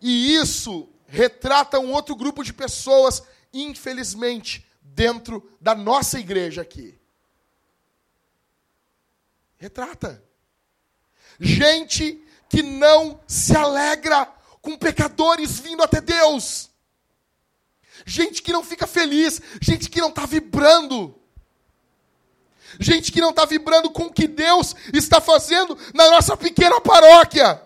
E 0.00 0.34
isso 0.34 0.88
retrata 1.06 1.78
um 1.78 1.92
outro 1.92 2.14
grupo 2.16 2.42
de 2.42 2.52
pessoas, 2.52 3.22
infelizmente, 3.52 4.66
dentro 4.80 5.50
da 5.60 5.74
nossa 5.74 6.18
igreja 6.18 6.62
aqui. 6.62 6.98
Retrata. 9.58 10.22
Gente 11.38 12.24
que 12.48 12.62
não 12.62 13.20
se 13.26 13.54
alegra 13.56 14.26
com 14.62 14.76
pecadores 14.76 15.58
vindo 15.58 15.82
até 15.82 16.00
Deus 16.00 16.70
gente 18.04 18.42
que 18.42 18.52
não 18.52 18.64
fica 18.64 18.86
feliz, 18.86 19.40
gente 19.60 19.88
que 19.88 20.00
não 20.00 20.08
está 20.08 20.26
vibrando. 20.26 21.19
Gente 22.78 23.10
que 23.10 23.20
não 23.20 23.30
está 23.30 23.44
vibrando 23.44 23.90
com 23.90 24.04
o 24.04 24.12
que 24.12 24.28
Deus 24.28 24.74
está 24.92 25.20
fazendo 25.20 25.76
na 25.94 26.10
nossa 26.10 26.36
pequena 26.36 26.80
paróquia. 26.80 27.60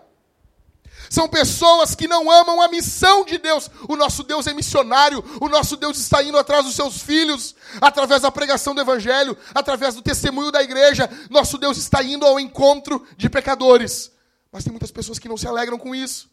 São 1.09 1.27
pessoas 1.27 1.95
que 1.95 2.07
não 2.07 2.29
amam 2.29 2.61
a 2.61 2.67
missão 2.67 3.23
de 3.23 3.37
Deus. 3.37 3.69
O 3.87 3.95
nosso 3.95 4.23
Deus 4.23 4.47
é 4.47 4.53
missionário, 4.53 5.23
o 5.39 5.47
nosso 5.47 5.77
Deus 5.77 5.97
está 5.97 6.23
indo 6.23 6.37
atrás 6.37 6.65
dos 6.65 6.75
seus 6.75 7.01
filhos, 7.01 7.55
através 7.79 8.23
da 8.23 8.31
pregação 8.31 8.73
do 8.73 8.81
Evangelho, 8.81 9.37
através 9.53 9.95
do 9.95 10.01
testemunho 10.01 10.51
da 10.51 10.63
igreja. 10.63 11.09
Nosso 11.29 11.57
Deus 11.57 11.77
está 11.77 12.03
indo 12.03 12.25
ao 12.25 12.39
encontro 12.39 13.05
de 13.15 13.29
pecadores. 13.29 14.11
Mas 14.51 14.63
tem 14.63 14.71
muitas 14.71 14.91
pessoas 14.91 15.19
que 15.19 15.29
não 15.29 15.37
se 15.37 15.47
alegram 15.47 15.77
com 15.77 15.93
isso. 15.93 16.29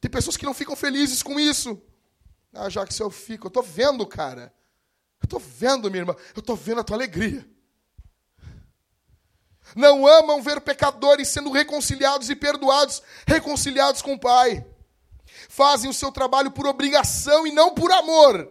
Tem 0.00 0.10
pessoas 0.10 0.36
que 0.36 0.46
não 0.46 0.54
ficam 0.54 0.76
felizes 0.76 1.22
com 1.22 1.38
isso. 1.38 1.80
Ah, 2.54 2.68
já 2.68 2.86
que 2.86 2.92
se 2.92 3.02
eu 3.02 3.10
fico, 3.10 3.46
eu 3.46 3.48
estou 3.48 3.62
vendo, 3.62 4.06
cara. 4.06 4.52
Eu 5.20 5.26
estou 5.26 5.40
vendo, 5.40 5.90
minha 5.90 6.02
irmã. 6.02 6.16
Eu 6.34 6.40
estou 6.40 6.56
vendo 6.56 6.80
a 6.80 6.84
tua 6.84 6.96
alegria. 6.96 7.48
Não 9.74 10.06
amam 10.06 10.42
ver 10.42 10.60
pecadores 10.60 11.28
sendo 11.28 11.50
reconciliados 11.50 12.28
e 12.28 12.36
perdoados, 12.36 13.02
reconciliados 13.26 14.02
com 14.02 14.14
o 14.14 14.20
Pai. 14.20 14.66
Fazem 15.48 15.88
o 15.88 15.94
seu 15.94 16.12
trabalho 16.12 16.50
por 16.50 16.66
obrigação 16.66 17.46
e 17.46 17.52
não 17.52 17.74
por 17.74 17.90
amor. 17.90 18.50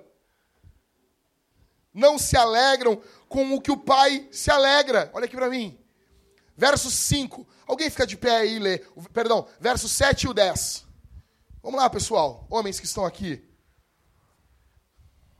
Não 1.93 2.17
se 2.17 2.37
alegram 2.37 3.01
com 3.27 3.53
o 3.53 3.61
que 3.61 3.71
o 3.71 3.77
Pai 3.77 4.27
se 4.31 4.49
alegra. 4.49 5.11
Olha 5.13 5.25
aqui 5.25 5.35
para 5.35 5.49
mim. 5.49 5.77
Verso 6.55 6.89
5. 6.89 7.47
Alguém 7.67 7.89
fica 7.89 8.05
de 8.05 8.17
pé 8.17 8.37
aí 8.37 8.55
e 8.55 8.59
lê. 8.59 8.79
Perdão, 9.13 9.47
verso 9.59 9.87
7 9.87 10.23
e 10.23 10.29
o 10.29 10.33
10. 10.33 10.85
Vamos 11.61 11.79
lá, 11.79 11.89
pessoal. 11.89 12.47
Homens 12.49 12.79
que 12.79 12.85
estão 12.85 13.05
aqui. 13.05 13.43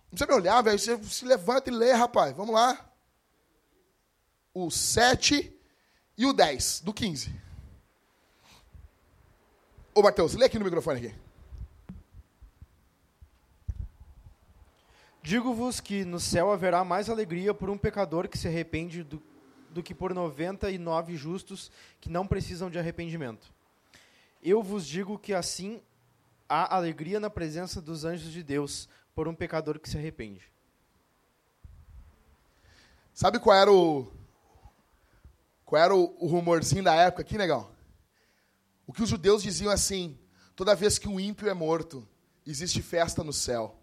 Não 0.03 0.17
precisa 0.17 0.27
me 0.27 0.33
olhar, 0.33 0.61
velho. 0.61 0.77
Você 0.77 1.01
se 1.03 1.25
levanta 1.25 1.69
e 1.69 1.73
lê, 1.73 1.93
rapaz. 1.93 2.35
Vamos 2.35 2.53
lá. 2.53 2.89
O 4.53 4.69
7 4.69 5.57
e 6.21 6.25
o 6.27 6.33
10, 6.33 6.81
do 6.81 6.93
15. 6.93 7.33
Ô, 9.95 10.03
Mateus, 10.03 10.35
lê 10.35 10.45
aqui 10.45 10.59
no 10.59 10.65
microfone 10.65 11.07
aqui. 11.07 11.15
Digo-vos 15.23 15.79
que 15.79 16.05
no 16.05 16.19
céu 16.19 16.51
haverá 16.51 16.85
mais 16.85 17.09
alegria 17.09 17.55
por 17.55 17.71
um 17.71 17.77
pecador 17.77 18.27
que 18.29 18.37
se 18.37 18.47
arrepende 18.47 19.03
do, 19.03 19.19
do 19.71 19.81
que 19.81 19.95
por 19.95 20.13
noventa 20.13 20.69
e 20.69 20.77
nove 20.77 21.17
justos 21.17 21.71
que 21.99 22.07
não 22.07 22.27
precisam 22.27 22.69
de 22.69 22.77
arrependimento. 22.77 23.51
Eu 24.43 24.61
vos 24.61 24.85
digo 24.85 25.17
que 25.17 25.33
assim 25.33 25.81
há 26.47 26.75
alegria 26.75 27.19
na 27.19 27.31
presença 27.31 27.81
dos 27.81 28.05
anjos 28.05 28.31
de 28.31 28.43
Deus 28.43 28.87
por 29.15 29.27
um 29.27 29.33
pecador 29.33 29.79
que 29.79 29.89
se 29.89 29.97
arrepende. 29.97 30.51
Sabe 33.11 33.39
qual 33.39 33.57
era 33.57 33.71
o 33.71 34.20
qual 35.71 35.81
era 35.81 35.95
o, 35.95 36.13
o 36.19 36.27
rumorzinho 36.27 36.83
da 36.83 36.93
época 36.93 37.21
aqui, 37.21 37.37
negão? 37.37 37.71
O 38.85 38.91
que 38.91 39.01
os 39.01 39.07
judeus 39.07 39.41
diziam 39.41 39.71
assim: 39.71 40.19
toda 40.53 40.75
vez 40.75 40.99
que 40.99 41.07
um 41.07 41.17
ímpio 41.17 41.47
é 41.47 41.53
morto, 41.53 42.05
existe 42.45 42.81
festa 42.81 43.23
no 43.23 43.31
céu. 43.31 43.81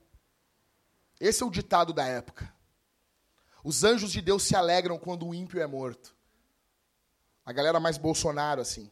Esse 1.19 1.43
é 1.43 1.47
o 1.47 1.51
ditado 1.51 1.95
da 1.95 2.05
época. 2.05 2.53
Os 3.65 3.85
anjos 3.85 4.13
de 4.13 4.21
Deus 4.21 4.43
se 4.43 4.55
alegram 4.55 4.99
quando 4.99 5.27
o 5.27 5.35
ímpio 5.35 5.63
é 5.63 5.67
morto. 5.67 6.15
A 7.43 7.55
galera 7.55 7.81
mais 7.81 7.97
Bolsonaro, 7.97 8.61
assim. 8.61 8.91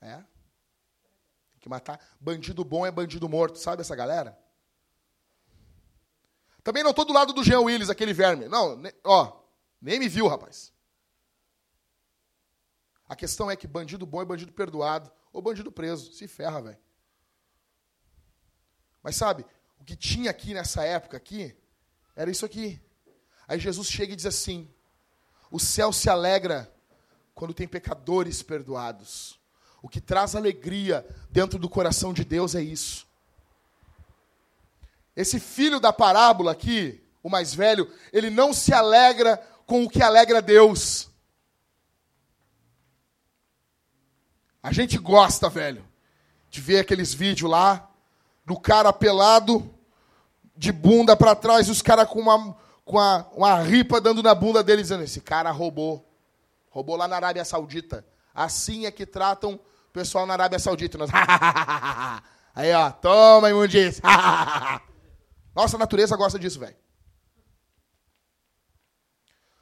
É? 0.00 0.18
Tem 0.18 1.58
que 1.58 1.68
matar. 1.68 1.98
Bandido 2.20 2.64
bom 2.64 2.86
é 2.86 2.92
bandido 2.92 3.28
morto, 3.28 3.58
sabe 3.58 3.80
essa 3.80 3.96
galera? 3.96 4.38
Também 6.62 6.84
não 6.84 6.90
estou 6.90 7.04
do 7.04 7.12
lado 7.12 7.32
do 7.32 7.42
Jean 7.42 7.62
Willis, 7.62 7.90
aquele 7.90 8.12
verme. 8.12 8.46
Não, 8.46 8.80
ó, 9.02 9.42
nem 9.82 9.98
me 9.98 10.08
viu, 10.08 10.28
rapaz. 10.28 10.72
A 13.08 13.16
questão 13.16 13.50
é 13.50 13.56
que 13.56 13.66
bandido 13.66 14.04
bom 14.04 14.20
é 14.20 14.24
bandido 14.24 14.52
perdoado 14.52 15.10
ou 15.32 15.40
bandido 15.40 15.72
preso. 15.72 16.12
Se 16.12 16.28
ferra, 16.28 16.60
velho. 16.60 16.78
Mas 19.02 19.16
sabe, 19.16 19.46
o 19.80 19.84
que 19.84 19.96
tinha 19.96 20.30
aqui 20.30 20.52
nessa 20.52 20.84
época 20.84 21.16
aqui 21.16 21.56
era 22.14 22.30
isso 22.30 22.44
aqui. 22.44 22.80
Aí 23.46 23.58
Jesus 23.58 23.88
chega 23.88 24.12
e 24.12 24.16
diz 24.16 24.26
assim: 24.26 24.68
O 25.50 25.58
céu 25.58 25.92
se 25.92 26.10
alegra 26.10 26.70
quando 27.34 27.54
tem 27.54 27.66
pecadores 27.66 28.42
perdoados. 28.42 29.38
O 29.80 29.88
que 29.88 30.00
traz 30.00 30.34
alegria 30.34 31.06
dentro 31.30 31.58
do 31.58 31.68
coração 31.68 32.12
de 32.12 32.24
Deus 32.24 32.54
é 32.54 32.60
isso. 32.60 33.06
Esse 35.16 35.40
filho 35.40 35.80
da 35.80 35.92
parábola 35.92 36.52
aqui, 36.52 37.02
o 37.22 37.30
mais 37.30 37.54
velho, 37.54 37.90
ele 38.12 38.28
não 38.28 38.52
se 38.52 38.72
alegra 38.72 39.36
com 39.66 39.84
o 39.84 39.88
que 39.88 40.02
alegra 40.02 40.42
Deus. 40.42 41.07
A 44.68 44.72
gente 44.72 44.98
gosta, 44.98 45.48
velho, 45.48 45.82
de 46.50 46.60
ver 46.60 46.80
aqueles 46.80 47.14
vídeos 47.14 47.50
lá 47.50 47.88
do 48.44 48.60
cara 48.60 48.92
pelado, 48.92 49.74
de 50.54 50.70
bunda 50.70 51.16
para 51.16 51.34
trás, 51.34 51.68
e 51.68 51.70
os 51.70 51.80
caras 51.80 52.06
com 52.06 52.20
uma, 52.20 52.54
com 52.84 52.98
uma, 52.98 53.26
uma 53.32 53.58
ripa 53.62 53.98
dando 53.98 54.22
na 54.22 54.34
bunda 54.34 54.62
dele, 54.62 54.82
dizendo: 54.82 55.04
Esse 55.04 55.22
cara 55.22 55.50
roubou. 55.50 56.06
Roubou 56.68 56.96
lá 56.96 57.08
na 57.08 57.16
Arábia 57.16 57.46
Saudita. 57.46 58.04
Assim 58.34 58.84
é 58.84 58.90
que 58.90 59.06
tratam 59.06 59.54
o 59.54 59.90
pessoal 59.90 60.26
na 60.26 60.34
Arábia 60.34 60.58
Saudita. 60.58 60.98
Nós, 60.98 61.08
Aí, 62.54 62.70
ó, 62.74 62.90
toma, 62.90 63.48
imundice. 63.48 64.02
Nossa, 65.56 65.76
a 65.76 65.78
natureza 65.78 66.14
gosta 66.14 66.38
disso, 66.38 66.60
velho. 66.60 66.76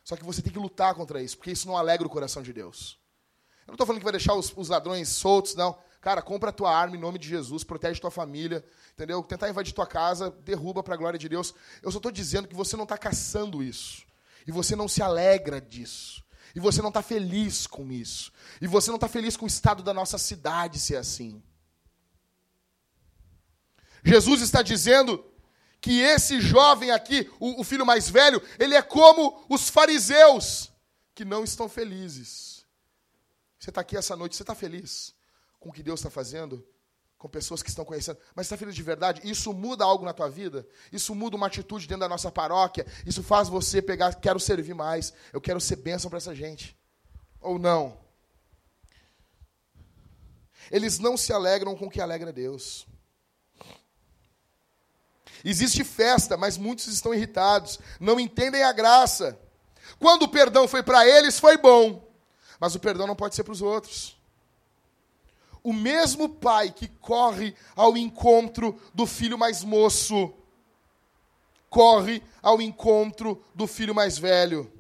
Só 0.03 0.17
que 0.17 0.25
você 0.25 0.43
tem 0.43 0.53
que 0.53 0.59
lutar 0.59 0.97
contra 0.97 1.23
isso, 1.23 1.37
porque 1.37 1.53
isso 1.53 1.69
não 1.69 1.77
alegra 1.77 2.05
o 2.05 2.11
coração 2.11 2.43
de 2.43 2.53
Deus. 2.53 2.99
Eu 3.67 3.73
não 3.73 3.75
estou 3.75 3.87
falando 3.87 4.01
que 4.01 4.05
vai 4.05 4.13
deixar 4.13 4.35
os, 4.35 4.53
os, 4.57 4.69
ladrões 4.69 5.09
soltos, 5.09 5.57
não. 5.57 5.77
Cara, 6.01 6.23
compra 6.23 6.51
a 6.51 6.53
tua 6.53 6.73
arma 6.73 6.97
em 6.97 7.01
nome 7.01 7.19
de 7.19 7.29
Jesus, 7.29 7.65
protege 7.65 8.01
tua 8.01 8.13
família, 8.13 8.65
entendeu? 8.93 9.21
Tentar 9.25 9.51
invadir 9.51 9.75
tua 9.75 9.87
casa, 9.87 10.31
derruba 10.45 10.85
para 10.85 10.95
a 10.95 10.97
glória 10.97 11.19
de 11.19 11.29
Deus. 11.29 11.53
Eu 11.83 11.91
só 11.91 11.99
estou 11.99 12.13
dizendo 12.13 12.47
que 12.47 12.55
você 12.55 12.77
não 12.77 12.85
está 12.85 12.97
caçando 12.97 13.63
isso. 13.63 14.07
E 14.47 14.53
você 14.53 14.77
não 14.77 14.87
se 14.87 15.03
alegra 15.03 15.61
disso. 15.61 16.25
E 16.55 16.61
você 16.61 16.81
não 16.81 16.91
está 16.91 17.03
feliz 17.03 17.67
com 17.67 17.91
isso. 17.91 18.33
E 18.61 18.69
você 18.69 18.89
não 18.89 18.97
está 18.99 19.09
feliz 19.09 19.37
com 19.37 19.47
o 19.47 19.49
estado 19.49 19.83
da 19.83 19.93
nossa 19.93 20.17
cidade 20.17 20.79
ser 20.79 20.97
assim. 20.97 21.43
Jesus 24.05 24.43
está 24.43 24.63
dizendo 24.63 25.25
que 25.81 25.99
esse 25.99 26.41
jovem 26.41 26.93
aqui, 26.93 27.29
o, 27.41 27.61
o 27.63 27.65
filho 27.65 27.85
mais 27.85 28.09
velho, 28.09 28.41
ele 28.61 28.77
é 28.77 28.83
como 28.83 29.45
os 29.49 29.69
fariseus 29.69 30.71
que 31.17 31.25
não 31.25 31.43
estão 31.43 31.69
felizes 31.69 32.56
você 33.59 33.71
está 33.71 33.81
aqui 33.81 33.97
essa 33.97 34.17
noite, 34.17 34.37
você 34.37 34.43
está 34.43 34.55
feliz 34.55 35.15
com 35.59 35.71
o 35.71 35.73
que 35.73 35.83
Deus 35.83 36.01
está 36.01 36.11
fazendo? 36.11 36.67
Com 37.19 37.29
pessoas 37.29 37.63
que 37.63 37.71
estão 37.71 37.85
conhecendo. 37.85 38.19
Mas 38.35 38.47
está 38.47 38.57
feliz 38.57 38.75
de 38.75 38.83
verdade? 38.83 39.21
Isso 39.25 39.53
muda 39.53 39.85
algo 39.85 40.05
na 40.05 40.13
tua 40.13 40.29
vida? 40.29 40.67
Isso 40.93 41.15
muda 41.15 41.37
uma 41.37 41.47
atitude 41.47 41.87
dentro 41.87 42.01
da 42.01 42.09
nossa 42.09 42.31
paróquia? 42.31 42.87
Isso 43.07 43.23
faz 43.23 43.49
você 43.49 43.81
pegar, 43.81 44.15
quero 44.15 44.39
servir 44.39 44.75
mais, 44.75 45.13
eu 45.33 45.41
quero 45.41 45.61
ser 45.61 45.77
bênção 45.77 46.11
para 46.11 46.19
essa 46.19 46.35
gente? 46.35 46.77
Ou 47.41 47.59
não? 47.59 47.99
Eles 50.71 50.99
não 50.99 51.17
se 51.17 51.33
alegram 51.33 51.75
com 51.75 51.87
o 51.87 51.91
que 51.91 52.01
alegra 52.01 52.33
Deus. 52.33 52.87
Existe 55.45 55.85
festa, 55.85 56.37
mas 56.37 56.59
muitos 56.59 56.87
estão 56.89 57.15
irritados, 57.15 57.79
não 58.01 58.19
entendem 58.19 58.63
a 58.63 58.73
graça. 58.73 59.39
Quando 59.99 60.25
o 60.25 60.29
perdão 60.29 60.67
foi 60.67 60.83
para 60.83 61.07
eles, 61.07 61.39
foi 61.39 61.57
bom. 61.57 62.06
Mas 62.61 62.75
o 62.75 62.81
perdão 62.81 63.07
não 63.07 63.17
pode 63.17 63.35
ser 63.35 63.45
para 63.45 63.53
os 63.53 63.63
outros. 63.63 64.17
O 65.63 65.73
mesmo 65.73 66.29
pai 66.29 66.71
que 66.71 66.87
corre 66.87 67.55
ao 67.75 67.97
encontro 67.97 68.81
do 68.95 69.05
filho 69.05 69.37
mais 69.37 69.65
moço, 69.65 70.33
corre 71.69 72.23
ao 72.41 72.61
encontro 72.63 73.43
do 73.55 73.67
filho 73.67 73.95
mais 73.95 74.17
velho. 74.17 74.71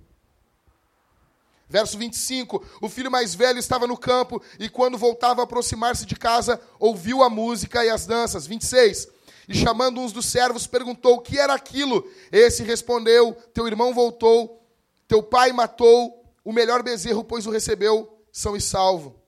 Verso 1.68 1.98
25: 1.98 2.64
O 2.80 2.88
filho 2.88 3.10
mais 3.10 3.34
velho 3.34 3.58
estava 3.58 3.86
no 3.86 3.96
campo 3.96 4.40
e, 4.58 4.68
quando 4.68 4.96
voltava 4.96 5.40
a 5.40 5.44
aproximar-se 5.44 6.06
de 6.06 6.14
casa, 6.14 6.60
ouviu 6.78 7.22
a 7.22 7.28
música 7.28 7.84
e 7.84 7.90
as 7.90 8.06
danças. 8.06 8.46
26. 8.46 9.08
E 9.48 9.54
chamando 9.54 10.00
uns 10.00 10.12
dos 10.12 10.26
servos, 10.26 10.66
perguntou 10.66 11.16
o 11.16 11.20
que 11.20 11.38
era 11.38 11.54
aquilo. 11.54 12.08
Esse 12.30 12.62
respondeu: 12.62 13.36
Teu 13.52 13.66
irmão 13.66 13.92
voltou, 13.92 14.62
teu 15.08 15.22
pai 15.22 15.52
matou 15.52 16.25
o 16.46 16.52
melhor 16.52 16.80
bezerro, 16.80 17.24
pois 17.24 17.44
o 17.44 17.50
recebeu 17.50 18.24
são 18.30 18.54
e 18.54 18.60
salvo. 18.60 19.20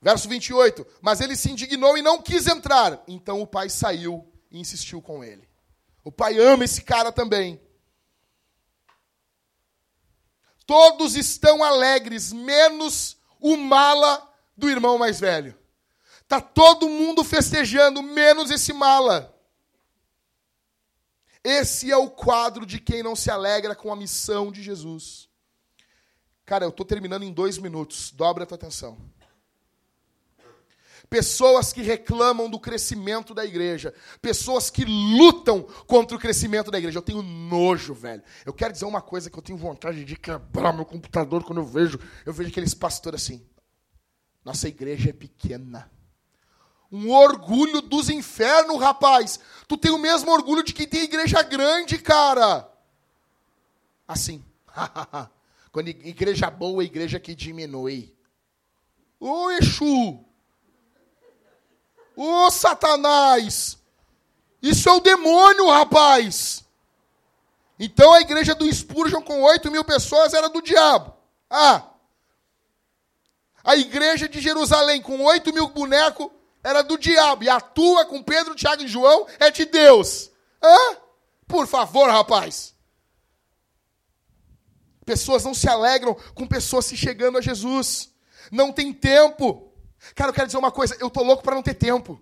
Verso 0.00 0.28
28. 0.28 0.86
Mas 1.02 1.20
ele 1.20 1.34
se 1.34 1.50
indignou 1.50 1.98
e 1.98 2.02
não 2.02 2.22
quis 2.22 2.46
entrar. 2.46 3.02
Então 3.08 3.42
o 3.42 3.48
pai 3.48 3.68
saiu 3.68 4.32
e 4.48 4.60
insistiu 4.60 5.02
com 5.02 5.24
ele. 5.24 5.48
O 6.04 6.12
pai 6.12 6.38
ama 6.38 6.64
esse 6.64 6.82
cara 6.82 7.10
também. 7.10 7.60
Todos 10.64 11.16
estão 11.16 11.64
alegres, 11.64 12.32
menos 12.32 13.16
o 13.40 13.56
mala 13.56 14.32
do 14.56 14.70
irmão 14.70 14.98
mais 14.98 15.18
velho. 15.18 15.58
Tá 16.28 16.40
todo 16.40 16.88
mundo 16.88 17.24
festejando, 17.24 18.00
menos 18.04 18.52
esse 18.52 18.72
mala. 18.72 19.33
Esse 21.44 21.92
é 21.92 21.96
o 21.96 22.08
quadro 22.08 22.64
de 22.64 22.80
quem 22.80 23.02
não 23.02 23.14
se 23.14 23.30
alegra 23.30 23.74
com 23.74 23.92
a 23.92 23.96
missão 23.96 24.50
de 24.50 24.62
Jesus. 24.62 25.28
Cara, 26.46 26.64
eu 26.64 26.70
estou 26.70 26.86
terminando 26.86 27.22
em 27.22 27.32
dois 27.32 27.58
minutos. 27.58 28.10
Dobra 28.10 28.44
a 28.44 28.46
tua 28.46 28.56
atenção. 28.56 28.96
Pessoas 31.10 31.70
que 31.70 31.82
reclamam 31.82 32.48
do 32.48 32.58
crescimento 32.58 33.34
da 33.34 33.44
igreja. 33.44 33.92
Pessoas 34.22 34.70
que 34.70 34.86
lutam 34.86 35.62
contra 35.86 36.16
o 36.16 36.20
crescimento 36.20 36.70
da 36.70 36.78
igreja. 36.78 36.98
Eu 36.98 37.02
tenho 37.02 37.22
nojo, 37.22 37.92
velho. 37.92 38.22
Eu 38.46 38.52
quero 38.54 38.72
dizer 38.72 38.86
uma 38.86 39.02
coisa 39.02 39.28
que 39.28 39.38
eu 39.38 39.42
tenho 39.42 39.58
vontade 39.58 40.02
de 40.02 40.16
quebrar 40.16 40.72
meu 40.72 40.86
computador 40.86 41.44
quando 41.44 41.58
eu 41.58 41.66
vejo. 41.66 42.00
Eu 42.24 42.32
vejo 42.32 42.48
aqueles 42.48 42.72
pastores 42.72 43.22
assim. 43.22 43.46
Nossa 44.42 44.66
igreja 44.66 45.10
é 45.10 45.12
pequena 45.12 45.90
um 46.94 47.10
orgulho 47.10 47.80
dos 47.80 48.08
infernos, 48.08 48.80
rapaz. 48.80 49.40
Tu 49.66 49.76
tem 49.76 49.90
o 49.90 49.98
mesmo 49.98 50.30
orgulho 50.30 50.62
de 50.62 50.72
quem 50.72 50.86
tem 50.86 51.02
igreja 51.02 51.42
grande, 51.42 51.98
cara. 51.98 52.70
Assim. 54.06 54.44
Quando 55.72 55.88
igreja 55.88 56.48
boa, 56.48 56.84
igreja 56.84 57.18
que 57.18 57.34
diminui. 57.34 58.14
Ô 59.18 59.50
Exu! 59.50 60.24
Ô 62.14 62.48
Satanás! 62.48 63.76
Isso 64.62 64.88
é 64.88 64.92
o 64.92 65.00
demônio, 65.00 65.68
rapaz. 65.68 66.64
Então 67.76 68.12
a 68.12 68.20
igreja 68.20 68.54
do 68.54 68.72
Spurgeon 68.72 69.20
com 69.20 69.42
8 69.42 69.68
mil 69.68 69.82
pessoas 69.82 70.32
era 70.32 70.48
do 70.48 70.62
diabo. 70.62 71.12
Ah. 71.50 71.90
A 73.64 73.74
igreja 73.74 74.28
de 74.28 74.40
Jerusalém 74.40 75.02
com 75.02 75.20
8 75.24 75.52
mil 75.52 75.66
bonecos 75.70 76.30
era 76.64 76.82
do 76.82 76.98
diabo. 76.98 77.44
E 77.44 77.48
a 77.48 77.60
tua 77.60 78.06
com 78.06 78.22
Pedro, 78.22 78.54
Tiago 78.54 78.82
e 78.82 78.88
João 78.88 79.26
é 79.38 79.50
de 79.50 79.66
Deus. 79.66 80.30
Hã? 80.62 80.96
Por 81.46 81.66
favor, 81.66 82.08
rapaz. 82.08 82.74
Pessoas 85.04 85.44
não 85.44 85.52
se 85.52 85.68
alegram 85.68 86.16
com 86.34 86.46
pessoas 86.46 86.86
se 86.86 86.96
chegando 86.96 87.36
a 87.36 87.42
Jesus. 87.42 88.10
Não 88.50 88.72
tem 88.72 88.92
tempo. 88.92 89.70
Cara, 90.14 90.30
eu 90.30 90.34
quero 90.34 90.46
dizer 90.46 90.58
uma 90.58 90.72
coisa, 90.72 90.96
eu 90.98 91.10
tô 91.10 91.22
louco 91.22 91.42
para 91.42 91.54
não 91.54 91.62
ter 91.62 91.74
tempo. 91.74 92.20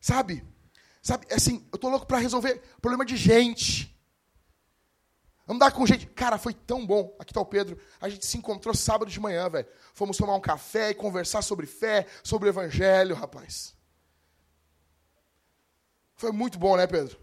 Sabe? 0.00 0.44
Sabe, 1.02 1.26
assim, 1.32 1.66
eu 1.72 1.78
tô 1.78 1.88
louco 1.88 2.06
para 2.06 2.18
resolver 2.18 2.62
problema 2.80 3.04
de 3.04 3.16
gente. 3.16 3.99
Andar 5.50 5.72
com 5.72 5.84
gente. 5.84 6.06
Cara, 6.06 6.38
foi 6.38 6.54
tão 6.54 6.86
bom. 6.86 7.12
Aqui 7.18 7.34
tá 7.34 7.40
o 7.40 7.44
Pedro. 7.44 7.76
A 8.00 8.08
gente 8.08 8.24
se 8.24 8.38
encontrou 8.38 8.72
sábado 8.72 9.10
de 9.10 9.18
manhã, 9.18 9.48
velho. 9.48 9.66
Fomos 9.92 10.16
tomar 10.16 10.36
um 10.36 10.40
café 10.40 10.90
e 10.90 10.94
conversar 10.94 11.42
sobre 11.42 11.66
fé, 11.66 12.06
sobre 12.22 12.48
o 12.48 12.52
evangelho, 12.52 13.16
rapaz. 13.16 13.74
Foi 16.14 16.30
muito 16.30 16.56
bom, 16.56 16.76
né, 16.76 16.86
Pedro? 16.86 17.20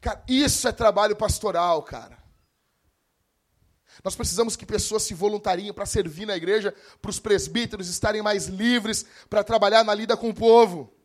Cara, 0.00 0.22
isso 0.28 0.68
é 0.68 0.70
trabalho 0.70 1.16
pastoral, 1.16 1.82
cara. 1.82 2.22
Nós 4.04 4.14
precisamos 4.14 4.54
que 4.54 4.64
pessoas 4.64 5.02
se 5.02 5.12
voluntariem 5.12 5.72
para 5.72 5.86
servir 5.86 6.26
na 6.26 6.36
igreja, 6.36 6.72
para 7.02 7.10
os 7.10 7.18
presbíteros 7.18 7.88
estarem 7.88 8.22
mais 8.22 8.46
livres 8.46 9.04
para 9.28 9.42
trabalhar 9.42 9.82
na 9.82 9.92
lida 9.92 10.16
com 10.16 10.28
o 10.28 10.34
povo. 10.34 10.96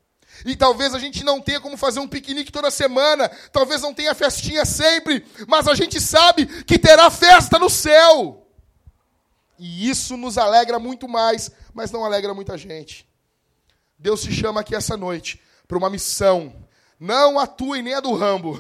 E 0.43 0.55
talvez 0.55 0.93
a 0.93 0.99
gente 0.99 1.23
não 1.23 1.39
tenha 1.39 1.59
como 1.59 1.77
fazer 1.77 1.99
um 1.99 2.07
piquenique 2.07 2.51
toda 2.51 2.69
semana, 2.71 3.29
talvez 3.51 3.81
não 3.81 3.93
tenha 3.93 4.13
festinha 4.13 4.65
sempre, 4.65 5.25
mas 5.47 5.67
a 5.67 5.75
gente 5.75 6.01
sabe 6.01 6.45
que 6.63 6.77
terá 6.77 7.09
festa 7.09 7.57
no 7.57 7.69
céu. 7.69 8.45
E 9.57 9.89
isso 9.89 10.17
nos 10.17 10.37
alegra 10.37 10.79
muito 10.79 11.07
mais, 11.07 11.49
mas 11.73 11.91
não 11.91 12.03
alegra 12.03 12.33
muita 12.33 12.57
gente. 12.57 13.07
Deus 13.97 14.21
te 14.21 14.33
chama 14.33 14.61
aqui 14.61 14.75
essa 14.75 14.97
noite 14.97 15.41
para 15.67 15.77
uma 15.77 15.89
missão. 15.89 16.53
Não 16.99 17.39
atue 17.39 17.81
nem 17.81 17.93
a 17.93 17.99
do 17.99 18.13
Rambo. 18.13 18.59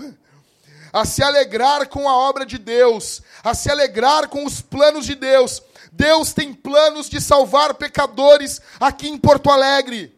A 0.93 1.03
se 1.03 1.21
alegrar 1.21 1.87
com 1.89 2.07
a 2.07 2.15
obra 2.15 2.45
de 2.45 2.57
Deus, 2.57 3.21
a 3.43 3.53
se 3.53 3.69
alegrar 3.69 4.29
com 4.29 4.45
os 4.45 4.61
planos 4.61 5.05
de 5.05 5.13
Deus. 5.13 5.61
Deus 5.91 6.33
tem 6.33 6.53
planos 6.53 7.09
de 7.09 7.19
salvar 7.19 7.73
pecadores 7.73 8.61
aqui 8.79 9.09
em 9.09 9.17
Porto 9.17 9.49
Alegre. 9.49 10.14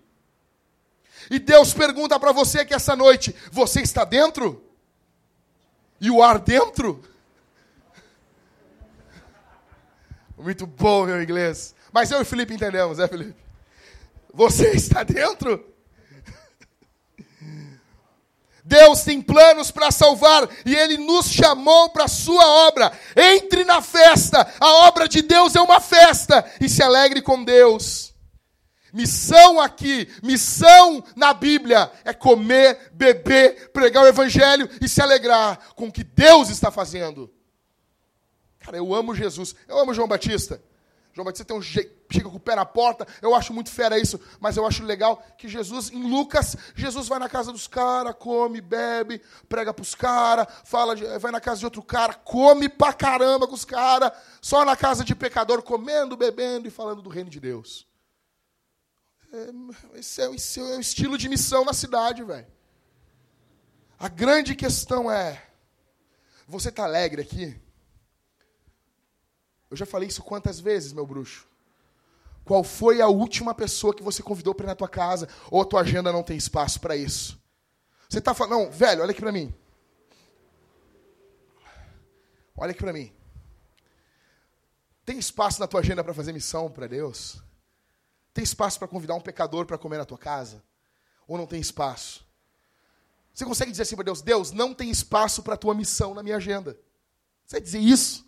E 1.29 1.39
Deus 1.39 1.73
pergunta 1.73 2.19
para 2.19 2.31
você 2.31 2.65
que 2.65 2.73
essa 2.73 2.95
noite: 2.95 3.35
você 3.51 3.81
está 3.81 4.03
dentro? 4.03 4.63
E 5.99 6.11
o 6.11 6.21
ar 6.21 6.39
dentro? 6.39 7.03
Muito 10.37 10.67
bom, 10.67 11.05
meu 11.05 11.21
inglês. 11.21 11.73
Mas 11.91 12.11
eu 12.11 12.19
e 12.19 12.21
o 12.21 12.25
Felipe 12.25 12.53
entendemos, 12.53 12.99
é, 12.99 13.07
Felipe? 13.07 13.35
Você 14.33 14.69
está 14.69 15.03
dentro? 15.03 15.73
Deus 18.63 19.01
tem 19.01 19.21
planos 19.21 19.71
para 19.71 19.89
salvar 19.91 20.47
e 20.65 20.75
Ele 20.75 20.97
nos 20.97 21.31
chamou 21.31 21.89
para 21.89 22.03
a 22.03 22.09
sua 22.09 22.45
obra. 22.67 22.91
Entre 23.15 23.63
na 23.63 23.81
festa, 23.81 24.45
a 24.59 24.87
obra 24.87 25.07
de 25.07 25.21
Deus 25.21 25.55
é 25.55 25.61
uma 25.61 25.79
festa 25.79 26.45
e 26.59 26.67
se 26.67 26.83
alegre 26.83 27.21
com 27.21 27.43
Deus. 27.43 28.13
Missão 28.97 29.61
aqui, 29.61 30.09
missão 30.23 31.03
na 31.15 31.31
Bíblia 31.31 31.91
é 32.03 32.15
comer, 32.15 32.89
beber, 32.91 33.69
pregar 33.69 34.03
o 34.03 34.07
Evangelho 34.07 34.67
e 34.81 34.89
se 34.89 34.99
alegrar 34.99 35.75
com 35.75 35.85
o 35.85 35.91
que 35.91 36.03
Deus 36.03 36.49
está 36.49 36.71
fazendo. 36.71 37.31
Cara, 38.59 38.75
eu 38.75 38.95
amo 38.95 39.13
Jesus, 39.13 39.53
eu 39.67 39.77
amo 39.77 39.93
João 39.93 40.07
Batista. 40.07 40.59
João 41.13 41.25
Batista 41.25 41.45
tem 41.45 41.55
um 41.55 41.61
jeito, 41.61 41.95
chega 42.11 42.27
com 42.27 42.37
o 42.37 42.39
pé 42.39 42.55
na 42.55 42.65
porta, 42.65 43.07
eu 43.21 43.35
acho 43.35 43.53
muito 43.53 43.69
fera 43.69 43.99
isso, 43.99 44.19
mas 44.39 44.57
eu 44.57 44.65
acho 44.65 44.83
legal 44.83 45.23
que 45.37 45.47
Jesus, 45.47 45.91
em 45.91 46.09
Lucas, 46.09 46.57
Jesus 46.73 47.07
vai 47.07 47.19
na 47.19 47.29
casa 47.29 47.51
dos 47.51 47.67
caras, 47.67 48.15
come, 48.17 48.61
bebe, 48.61 49.21
prega 49.47 49.71
para 49.71 49.83
os 49.83 49.93
caras, 49.93 50.47
fala, 50.63 50.95
vai 51.19 51.31
na 51.31 51.39
casa 51.39 51.59
de 51.59 51.65
outro 51.65 51.83
cara, 51.83 52.15
come 52.15 52.67
pra 52.67 52.93
caramba 52.93 53.47
com 53.47 53.53
os 53.53 53.65
caras, 53.65 54.11
só 54.41 54.65
na 54.65 54.75
casa 54.75 55.03
de 55.03 55.13
pecador, 55.13 55.61
comendo, 55.61 56.17
bebendo 56.17 56.67
e 56.67 56.71
falando 56.71 57.03
do 57.03 57.09
reino 57.09 57.29
de 57.29 57.39
Deus. 57.39 57.86
É, 59.37 59.99
esse, 59.99 60.21
é, 60.21 60.33
esse 60.33 60.59
é 60.59 60.63
o 60.63 60.79
estilo 60.79 61.17
de 61.17 61.29
missão 61.29 61.63
na 61.63 61.73
cidade, 61.73 62.23
velho. 62.23 62.47
A 63.99 64.07
grande 64.07 64.55
questão 64.55 65.11
é: 65.11 65.45
você 66.47 66.69
está 66.69 66.85
alegre 66.85 67.21
aqui? 67.21 67.61
Eu 69.69 69.77
já 69.77 69.85
falei 69.85 70.07
isso 70.07 70.23
quantas 70.23 70.59
vezes, 70.59 70.91
meu 70.91 71.05
bruxo? 71.05 71.47
Qual 72.43 72.63
foi 72.63 73.01
a 73.01 73.07
última 73.07 73.53
pessoa 73.53 73.93
que 73.93 74.01
você 74.01 74.23
convidou 74.23 74.55
para 74.55 74.65
ir 74.65 74.67
na 74.67 74.75
tua 74.75 74.87
casa? 74.87 75.27
Ou 75.51 75.61
a 75.61 75.65
tua 75.65 75.81
agenda 75.81 76.11
não 76.11 76.23
tem 76.23 76.37
espaço 76.37 76.79
para 76.79 76.95
isso? 76.95 77.37
Você 78.09 78.19
está 78.19 78.33
falando, 78.33 78.63
não, 78.63 78.71
velho, 78.71 79.01
olha 79.01 79.11
aqui 79.11 79.19
para 79.19 79.33
mim. 79.33 79.53
Olha 82.55 82.71
aqui 82.71 82.79
para 82.79 82.93
mim. 82.93 83.13
Tem 85.05 85.19
espaço 85.19 85.59
na 85.59 85.67
tua 85.67 85.81
agenda 85.81 86.03
para 86.03 86.13
fazer 86.13 86.31
missão 86.31 86.71
para 86.71 86.87
Deus? 86.87 87.43
Tem 88.37 88.43
espaço 88.43 88.77
para 88.77 88.87
convidar 88.87 89.15
um 89.15 89.19
pecador 89.19 89.65
para 89.65 89.79
comer 89.79 89.97
na 89.97 90.05
tua 90.05 90.17
casa? 90.19 90.63
Ou 91.27 91.39
não 91.39 91.47
tem 91.47 91.59
espaço? 91.59 92.23
Você 93.33 93.43
consegue 93.43 93.71
dizer 93.71 93.81
assim 93.81 93.95
para 93.95 94.05
Deus: 94.05 94.21
Deus, 94.21 94.51
não 94.51 94.75
tem 94.75 94.91
espaço 94.91 95.41
para 95.41 95.55
a 95.55 95.57
tua 95.57 95.73
missão 95.73 96.13
na 96.13 96.21
minha 96.21 96.37
agenda? 96.37 96.79
Você 97.47 97.59
dizer 97.59 97.79
isso? 97.79 98.23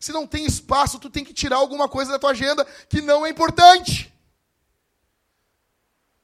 Se 0.00 0.10
não 0.10 0.26
tem 0.26 0.44
espaço, 0.44 0.98
tu 0.98 1.08
tem 1.08 1.24
que 1.24 1.32
tirar 1.32 1.58
alguma 1.58 1.88
coisa 1.88 2.10
da 2.10 2.18
tua 2.18 2.30
agenda 2.30 2.64
que 2.88 3.00
não 3.00 3.24
é 3.24 3.30
importante. 3.30 4.12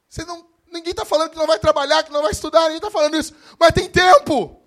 Você 0.09 0.25
não, 0.25 0.51
ninguém 0.67 0.91
está 0.91 1.05
falando 1.05 1.31
que 1.31 1.39
não 1.39 1.47
vai 1.47 1.61
trabalhar, 1.61 2.03
que 2.03 2.11
não 2.11 2.23
vai 2.23 2.33
estudar, 2.33 2.63
ninguém 2.63 2.79
está 2.79 2.91
falando 2.91 3.17
isso. 3.17 3.33
Mas 3.57 3.71
tem 3.71 3.89
tempo. 3.89 4.64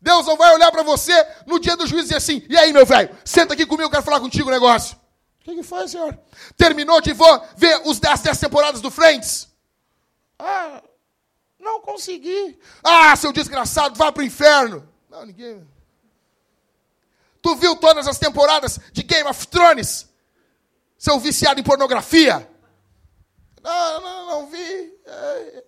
Deus 0.00 0.26
não 0.26 0.36
vai 0.36 0.54
olhar 0.54 0.70
para 0.72 0.82
você 0.82 1.12
no 1.46 1.60
dia 1.60 1.76
do 1.76 1.86
juízo 1.86 2.04
e 2.04 2.08
dizer 2.08 2.16
assim: 2.16 2.46
e 2.48 2.56
aí, 2.56 2.72
meu 2.72 2.86
velho, 2.86 3.14
senta 3.24 3.54
aqui 3.54 3.66
comigo, 3.66 3.84
eu 3.84 3.90
quero 3.90 4.02
falar 4.02 4.20
contigo 4.20 4.48
um 4.48 4.52
negócio. 4.52 4.96
O 5.40 5.44
que, 5.44 5.54
que 5.56 5.62
foi, 5.62 5.86
senhor? 5.88 6.18
Terminou 6.56 7.00
de 7.00 7.12
ver 7.56 7.82
os 7.84 7.98
10 7.98 8.38
temporadas 8.38 8.80
do 8.80 8.90
Friends? 8.90 9.48
Ah, 10.38 10.82
não 11.58 11.80
consegui. 11.80 12.58
Ah, 12.82 13.14
seu 13.16 13.32
desgraçado, 13.32 13.96
vá 13.96 14.10
para 14.10 14.22
o 14.22 14.26
inferno. 14.26 14.88
Não, 15.10 15.26
ninguém. 15.26 15.66
Tu 17.42 17.56
viu 17.56 17.76
todas 17.76 18.06
as 18.06 18.18
temporadas 18.18 18.78
de 18.92 19.02
Game 19.02 19.28
of 19.28 19.46
Thrones? 19.48 20.08
Seu 20.98 21.18
viciado 21.18 21.58
em 21.58 21.64
pornografia? 21.64 22.48
Não, 23.62 24.00
não, 24.00 24.26
não 24.26 24.46
vi. 24.46 24.94
É... 25.06 25.64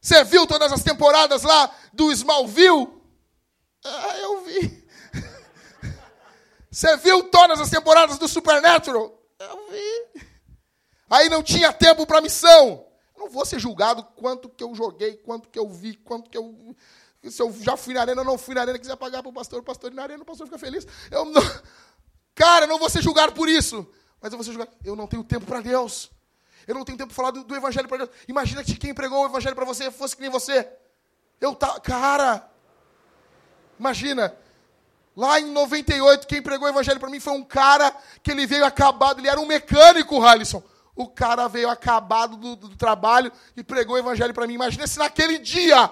Você 0.00 0.24
viu 0.24 0.46
todas 0.46 0.72
as 0.72 0.82
temporadas 0.82 1.42
lá 1.42 1.74
do 1.92 2.10
Smallville? 2.10 2.88
Ah, 3.84 4.18
eu 4.18 4.44
vi. 4.44 4.88
Você 6.70 6.96
viu 6.96 7.24
todas 7.24 7.60
as 7.60 7.68
temporadas 7.68 8.18
do 8.18 8.26
Supernatural? 8.26 9.20
Eu 9.38 9.70
vi. 9.70 10.26
Aí 11.10 11.28
não 11.28 11.42
tinha 11.42 11.72
tempo 11.72 12.06
para 12.06 12.20
missão. 12.20 12.86
Não 13.16 13.28
vou 13.28 13.44
ser 13.44 13.58
julgado 13.58 14.02
quanto 14.16 14.48
que 14.48 14.64
eu 14.64 14.74
joguei, 14.74 15.16
quanto 15.18 15.48
que 15.48 15.58
eu 15.58 15.68
vi, 15.68 15.94
quanto 15.96 16.30
que 16.30 16.38
eu. 16.38 16.74
Se 17.28 17.42
eu 17.42 17.52
já 17.60 17.76
fui 17.76 17.92
na 17.92 18.00
arena 18.00 18.24
não 18.24 18.38
fui 18.38 18.54
na 18.54 18.62
arena, 18.62 18.78
quiser 18.78 18.96
pagar 18.96 19.22
para 19.22 19.28
o 19.28 19.34
pastor, 19.34 19.60
o 19.60 19.62
pastor 19.62 19.92
ir 19.92 19.94
na 19.94 20.02
arena, 20.02 20.22
o 20.22 20.26
pastor 20.26 20.46
fica 20.46 20.58
feliz. 20.58 20.86
Eu 21.10 21.26
não... 21.26 21.42
Cara, 22.34 22.64
eu 22.64 22.68
não 22.68 22.78
vou 22.78 22.88
ser 22.88 23.02
julgado 23.02 23.32
por 23.32 23.46
isso. 23.46 23.86
Mas 24.22 24.32
eu 24.32 24.38
vou 24.38 24.44
ser 24.44 24.52
julgado. 24.52 24.74
Eu 24.82 24.96
não 24.96 25.06
tenho 25.06 25.22
tempo 25.22 25.44
para 25.44 25.60
Deus. 25.60 26.10
Eu 26.66 26.74
não 26.74 26.84
tenho 26.84 26.98
tempo 26.98 27.08
para 27.08 27.16
falar 27.16 27.30
do, 27.30 27.44
do 27.44 27.56
evangelho 27.56 27.88
para 27.88 27.98
Deus. 27.98 28.10
Imagina 28.28 28.62
que 28.62 28.76
quem 28.76 28.94
pregou 28.94 29.22
o 29.22 29.26
evangelho 29.26 29.54
para 29.54 29.64
você 29.64 29.90
fosse 29.90 30.14
que 30.14 30.22
nem 30.22 30.30
você. 30.30 30.68
Eu 31.40 31.54
tá, 31.54 31.80
cara. 31.80 32.48
Imagina. 33.78 34.36
Lá 35.16 35.40
em 35.40 35.50
98, 35.50 36.26
quem 36.26 36.40
pregou 36.40 36.66
o 36.66 36.70
evangelho 36.70 37.00
para 37.00 37.10
mim 37.10 37.20
foi 37.20 37.32
um 37.32 37.44
cara 37.44 37.94
que 38.22 38.30
ele 38.30 38.46
veio 38.46 38.64
acabado, 38.64 39.18
ele 39.18 39.28
era 39.28 39.40
um 39.40 39.46
mecânico, 39.46 40.22
Halisson. 40.22 40.62
O 40.94 41.08
cara 41.08 41.48
veio 41.48 41.68
acabado 41.68 42.36
do, 42.36 42.56
do 42.56 42.76
trabalho 42.76 43.32
e 43.56 43.62
pregou 43.62 43.96
o 43.96 43.98
evangelho 43.98 44.34
para 44.34 44.46
mim. 44.46 44.54
Imagina 44.54 44.86
se 44.86 44.98
naquele 44.98 45.38
dia, 45.38 45.90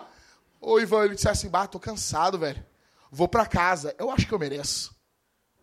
o 0.60 0.78
Ivan 0.78 1.04
ele 1.04 1.14
dissesse 1.14 1.46
assim: 1.46 1.50
"Bah, 1.50 1.66
tô 1.66 1.80
cansado, 1.80 2.38
velho. 2.38 2.64
Vou 3.10 3.26
para 3.26 3.46
casa. 3.46 3.94
Eu 3.98 4.10
acho 4.10 4.26
que 4.26 4.32
eu 4.32 4.38
mereço." 4.38 4.94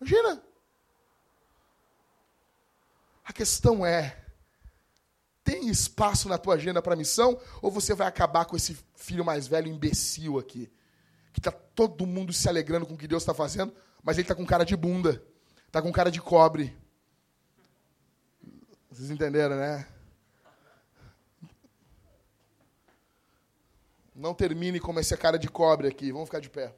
Imagina. 0.00 0.42
A 3.24 3.32
questão 3.32 3.84
é, 3.84 4.16
tem 5.46 5.68
espaço 5.68 6.28
na 6.28 6.36
tua 6.36 6.54
agenda 6.54 6.82
para 6.82 6.96
missão? 6.96 7.40
Ou 7.62 7.70
você 7.70 7.94
vai 7.94 8.08
acabar 8.08 8.44
com 8.46 8.56
esse 8.56 8.76
filho 8.96 9.24
mais 9.24 9.46
velho 9.46 9.68
imbecil 9.68 10.40
aqui? 10.40 10.68
Que 11.32 11.38
está 11.38 11.52
todo 11.52 12.04
mundo 12.04 12.32
se 12.32 12.48
alegrando 12.48 12.84
com 12.84 12.94
o 12.94 12.98
que 12.98 13.06
Deus 13.06 13.22
está 13.22 13.32
fazendo, 13.32 13.72
mas 14.02 14.16
ele 14.16 14.24
está 14.24 14.34
com 14.34 14.44
cara 14.44 14.64
de 14.64 14.76
bunda, 14.76 15.22
está 15.68 15.80
com 15.80 15.92
cara 15.92 16.10
de 16.10 16.20
cobre. 16.20 16.76
Vocês 18.90 19.08
entenderam, 19.08 19.56
né? 19.56 19.86
Não 24.12 24.34
termine 24.34 24.80
como 24.80 24.98
essa 24.98 25.16
cara 25.16 25.38
de 25.38 25.48
cobre 25.48 25.86
aqui. 25.86 26.10
Vamos 26.10 26.28
ficar 26.28 26.40
de 26.40 26.50
pé. 26.50 26.74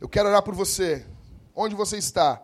Eu 0.00 0.08
quero 0.08 0.28
orar 0.28 0.42
por 0.42 0.54
você. 0.54 1.04
Onde 1.54 1.74
você 1.74 1.98
está? 1.98 2.42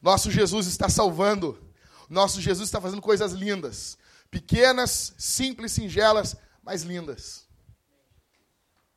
Nosso 0.00 0.30
Jesus 0.30 0.66
está 0.66 0.88
salvando. 0.88 1.58
Nosso 2.10 2.40
Jesus 2.40 2.68
está 2.68 2.80
fazendo 2.80 3.00
coisas 3.00 3.32
lindas. 3.32 3.96
Pequenas, 4.30 5.14
simples, 5.16 5.72
singelas, 5.72 6.36
mas 6.62 6.82
lindas. 6.82 7.46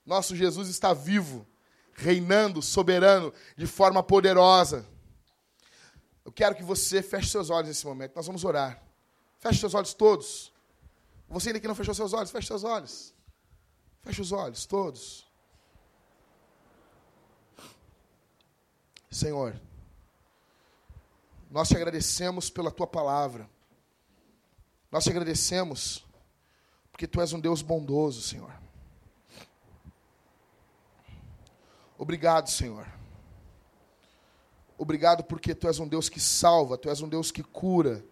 Nosso 0.05 0.35
Jesus 0.35 0.67
está 0.67 0.93
vivo, 0.93 1.47
reinando, 1.93 2.61
soberano, 2.61 3.33
de 3.55 3.65
forma 3.65 4.01
poderosa. 4.03 4.85
Eu 6.25 6.31
quero 6.31 6.55
que 6.55 6.63
você 6.63 7.01
feche 7.01 7.29
seus 7.29 7.49
olhos 7.49 7.69
nesse 7.69 7.85
momento. 7.85 8.15
Nós 8.15 8.25
vamos 8.25 8.43
orar. 8.43 8.83
Feche 9.39 9.61
seus 9.61 9.73
olhos 9.73 9.93
todos. 9.93 10.51
Você 11.29 11.49
ainda 11.49 11.59
que 11.59 11.67
não 11.67 11.75
fechou 11.75 11.93
seus 11.93 12.13
olhos, 12.13 12.31
feche 12.31 12.47
seus 12.47 12.63
olhos. 12.63 13.13
Feche 14.01 14.21
os 14.21 14.31
olhos, 14.31 14.65
todos. 14.65 15.27
Senhor, 19.11 19.59
nós 21.49 21.67
te 21.67 21.75
agradecemos 21.75 22.49
pela 22.49 22.71
tua 22.71 22.87
palavra. 22.87 23.49
Nós 24.91 25.03
te 25.03 25.09
agradecemos 25.09 26.05
porque 26.91 27.07
tu 27.07 27.21
és 27.21 27.33
um 27.33 27.39
Deus 27.39 27.61
bondoso, 27.61 28.21
Senhor. 28.21 28.53
Obrigado, 31.97 32.49
Senhor. 32.49 32.87
Obrigado 34.77 35.23
porque 35.23 35.55
tu 35.55 35.67
és 35.67 35.79
um 35.79 35.87
Deus 35.87 36.07
que 36.07 36.19
salva, 36.19 36.77
tu 36.77 36.89
és 36.89 37.01
um 37.01 37.09
Deus 37.09 37.31
que 37.31 37.43
cura, 37.43 38.05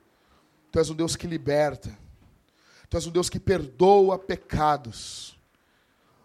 tu 0.71 0.79
és 0.79 0.89
um 0.89 0.95
Deus 0.95 1.15
que 1.15 1.27
liberta. 1.27 1.95
Tu 2.89 2.97
és 2.97 3.05
um 3.07 3.11
Deus 3.11 3.29
que 3.29 3.39
perdoa 3.39 4.17
pecados. 4.17 5.37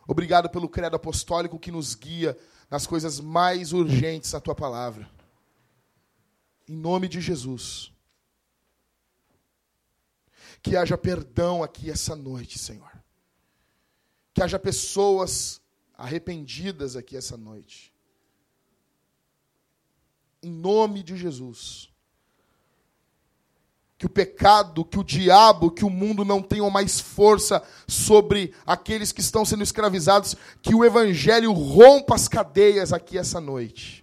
Obrigado 0.06 0.50
pelo 0.50 0.68
credo 0.68 0.96
apostólico 0.96 1.58
que 1.58 1.70
nos 1.70 1.94
guia 1.94 2.36
nas 2.68 2.86
coisas 2.86 3.20
mais 3.20 3.72
urgentes 3.72 4.32
da 4.32 4.40
tua 4.40 4.54
palavra. 4.54 5.10
Em 6.68 6.76
nome 6.76 7.08
de 7.08 7.20
Jesus. 7.20 7.92
Que 10.62 10.76
haja 10.76 10.98
perdão 10.98 11.62
aqui 11.62 11.90
essa 11.90 12.14
noite, 12.14 12.58
Senhor. 12.58 12.92
Que 14.34 14.42
haja 14.42 14.58
pessoas 14.58 15.60
arrependidas 15.94 16.96
aqui 16.96 17.16
essa 17.16 17.36
noite. 17.36 17.92
Em 20.42 20.50
nome 20.50 21.02
de 21.02 21.16
Jesus 21.16 21.89
que 24.00 24.06
o 24.06 24.08
pecado, 24.08 24.82
que 24.82 24.98
o 24.98 25.04
diabo, 25.04 25.70
que 25.70 25.84
o 25.84 25.90
mundo 25.90 26.24
não 26.24 26.40
tenham 26.40 26.70
mais 26.70 26.98
força 26.98 27.62
sobre 27.86 28.54
aqueles 28.64 29.12
que 29.12 29.20
estão 29.20 29.44
sendo 29.44 29.62
escravizados, 29.62 30.34
que 30.62 30.74
o 30.74 30.82
evangelho 30.82 31.52
rompa 31.52 32.14
as 32.14 32.26
cadeias 32.26 32.94
aqui 32.94 33.18
essa 33.18 33.42
noite. 33.42 34.02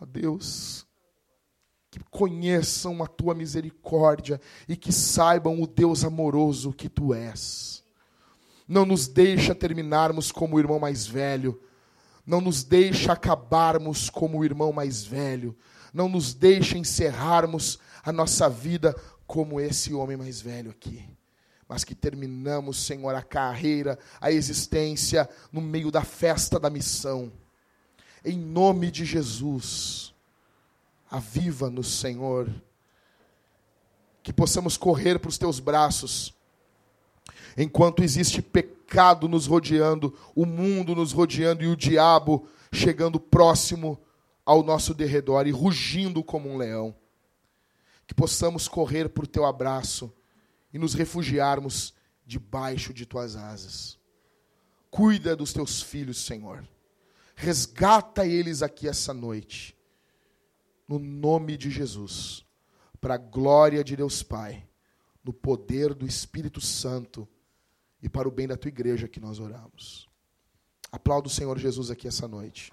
Ó 0.00 0.06
Deus, 0.06 0.86
que 1.90 1.98
conheçam 2.12 3.02
a 3.02 3.08
tua 3.08 3.34
misericórdia 3.34 4.40
e 4.68 4.76
que 4.76 4.92
saibam 4.92 5.60
o 5.60 5.66
Deus 5.66 6.04
amoroso 6.04 6.72
que 6.72 6.88
tu 6.88 7.12
és. 7.12 7.82
Não 8.68 8.86
nos 8.86 9.08
deixa 9.08 9.52
terminarmos 9.52 10.30
como 10.30 10.54
o 10.54 10.60
irmão 10.60 10.78
mais 10.78 11.04
velho, 11.04 11.60
não 12.24 12.40
nos 12.40 12.62
deixa 12.62 13.14
acabarmos 13.14 14.08
como 14.08 14.38
o 14.38 14.44
irmão 14.44 14.72
mais 14.72 15.02
velho, 15.04 15.56
não 15.92 16.08
nos 16.08 16.32
deixa 16.32 16.78
encerrarmos 16.78 17.80
a 18.02 18.12
nossa 18.12 18.48
vida 18.48 18.94
como 19.26 19.60
esse 19.60 19.94
homem 19.94 20.16
mais 20.16 20.40
velho 20.40 20.70
aqui. 20.70 21.08
Mas 21.68 21.84
que 21.84 21.94
terminamos, 21.94 22.84
Senhor, 22.84 23.14
a 23.14 23.22
carreira, 23.22 23.98
a 24.20 24.32
existência 24.32 25.28
no 25.52 25.60
meio 25.60 25.90
da 25.90 26.02
festa 26.02 26.58
da 26.58 26.68
missão. 26.68 27.32
Em 28.24 28.36
nome 28.36 28.90
de 28.90 29.04
Jesus, 29.04 30.12
aviva-nos, 31.08 32.00
Senhor. 32.00 32.52
Que 34.22 34.32
possamos 34.32 34.76
correr 34.76 35.20
para 35.20 35.28
os 35.28 35.38
teus 35.38 35.60
braços. 35.60 36.34
Enquanto 37.56 38.02
existe 38.02 38.42
pecado 38.42 39.28
nos 39.28 39.46
rodeando, 39.46 40.18
o 40.34 40.44
mundo 40.44 40.94
nos 40.94 41.12
rodeando 41.12 41.62
e 41.62 41.68
o 41.68 41.76
diabo 41.76 42.48
chegando 42.72 43.20
próximo 43.20 43.96
ao 44.44 44.64
nosso 44.64 44.92
derredor 44.92 45.46
e 45.46 45.52
rugindo 45.52 46.24
como 46.24 46.48
um 46.48 46.56
leão 46.56 46.94
que 48.10 48.14
possamos 48.14 48.66
correr 48.66 49.08
por 49.08 49.24
teu 49.24 49.44
abraço 49.44 50.12
e 50.72 50.78
nos 50.80 50.94
refugiarmos 50.94 51.94
debaixo 52.26 52.92
de 52.92 53.06
tuas 53.06 53.36
asas. 53.36 54.00
Cuida 54.90 55.36
dos 55.36 55.52
teus 55.52 55.80
filhos, 55.80 56.18
Senhor. 56.18 56.68
Resgata 57.36 58.26
eles 58.26 58.62
aqui 58.62 58.88
essa 58.88 59.14
noite. 59.14 59.78
No 60.88 60.98
nome 60.98 61.56
de 61.56 61.70
Jesus. 61.70 62.44
Para 63.00 63.14
a 63.14 63.16
glória 63.16 63.84
de 63.84 63.94
Deus 63.94 64.24
Pai. 64.24 64.66
No 65.22 65.32
poder 65.32 65.94
do 65.94 66.04
Espírito 66.04 66.60
Santo. 66.60 67.28
E 68.02 68.08
para 68.08 68.26
o 68.26 68.32
bem 68.32 68.48
da 68.48 68.56
tua 68.56 68.70
igreja 68.70 69.06
que 69.06 69.20
nós 69.20 69.38
oramos. 69.38 70.08
Aplauda 70.90 71.28
o 71.28 71.30
Senhor 71.30 71.56
Jesus 71.60 71.92
aqui 71.92 72.08
essa 72.08 72.26
noite. 72.26 72.72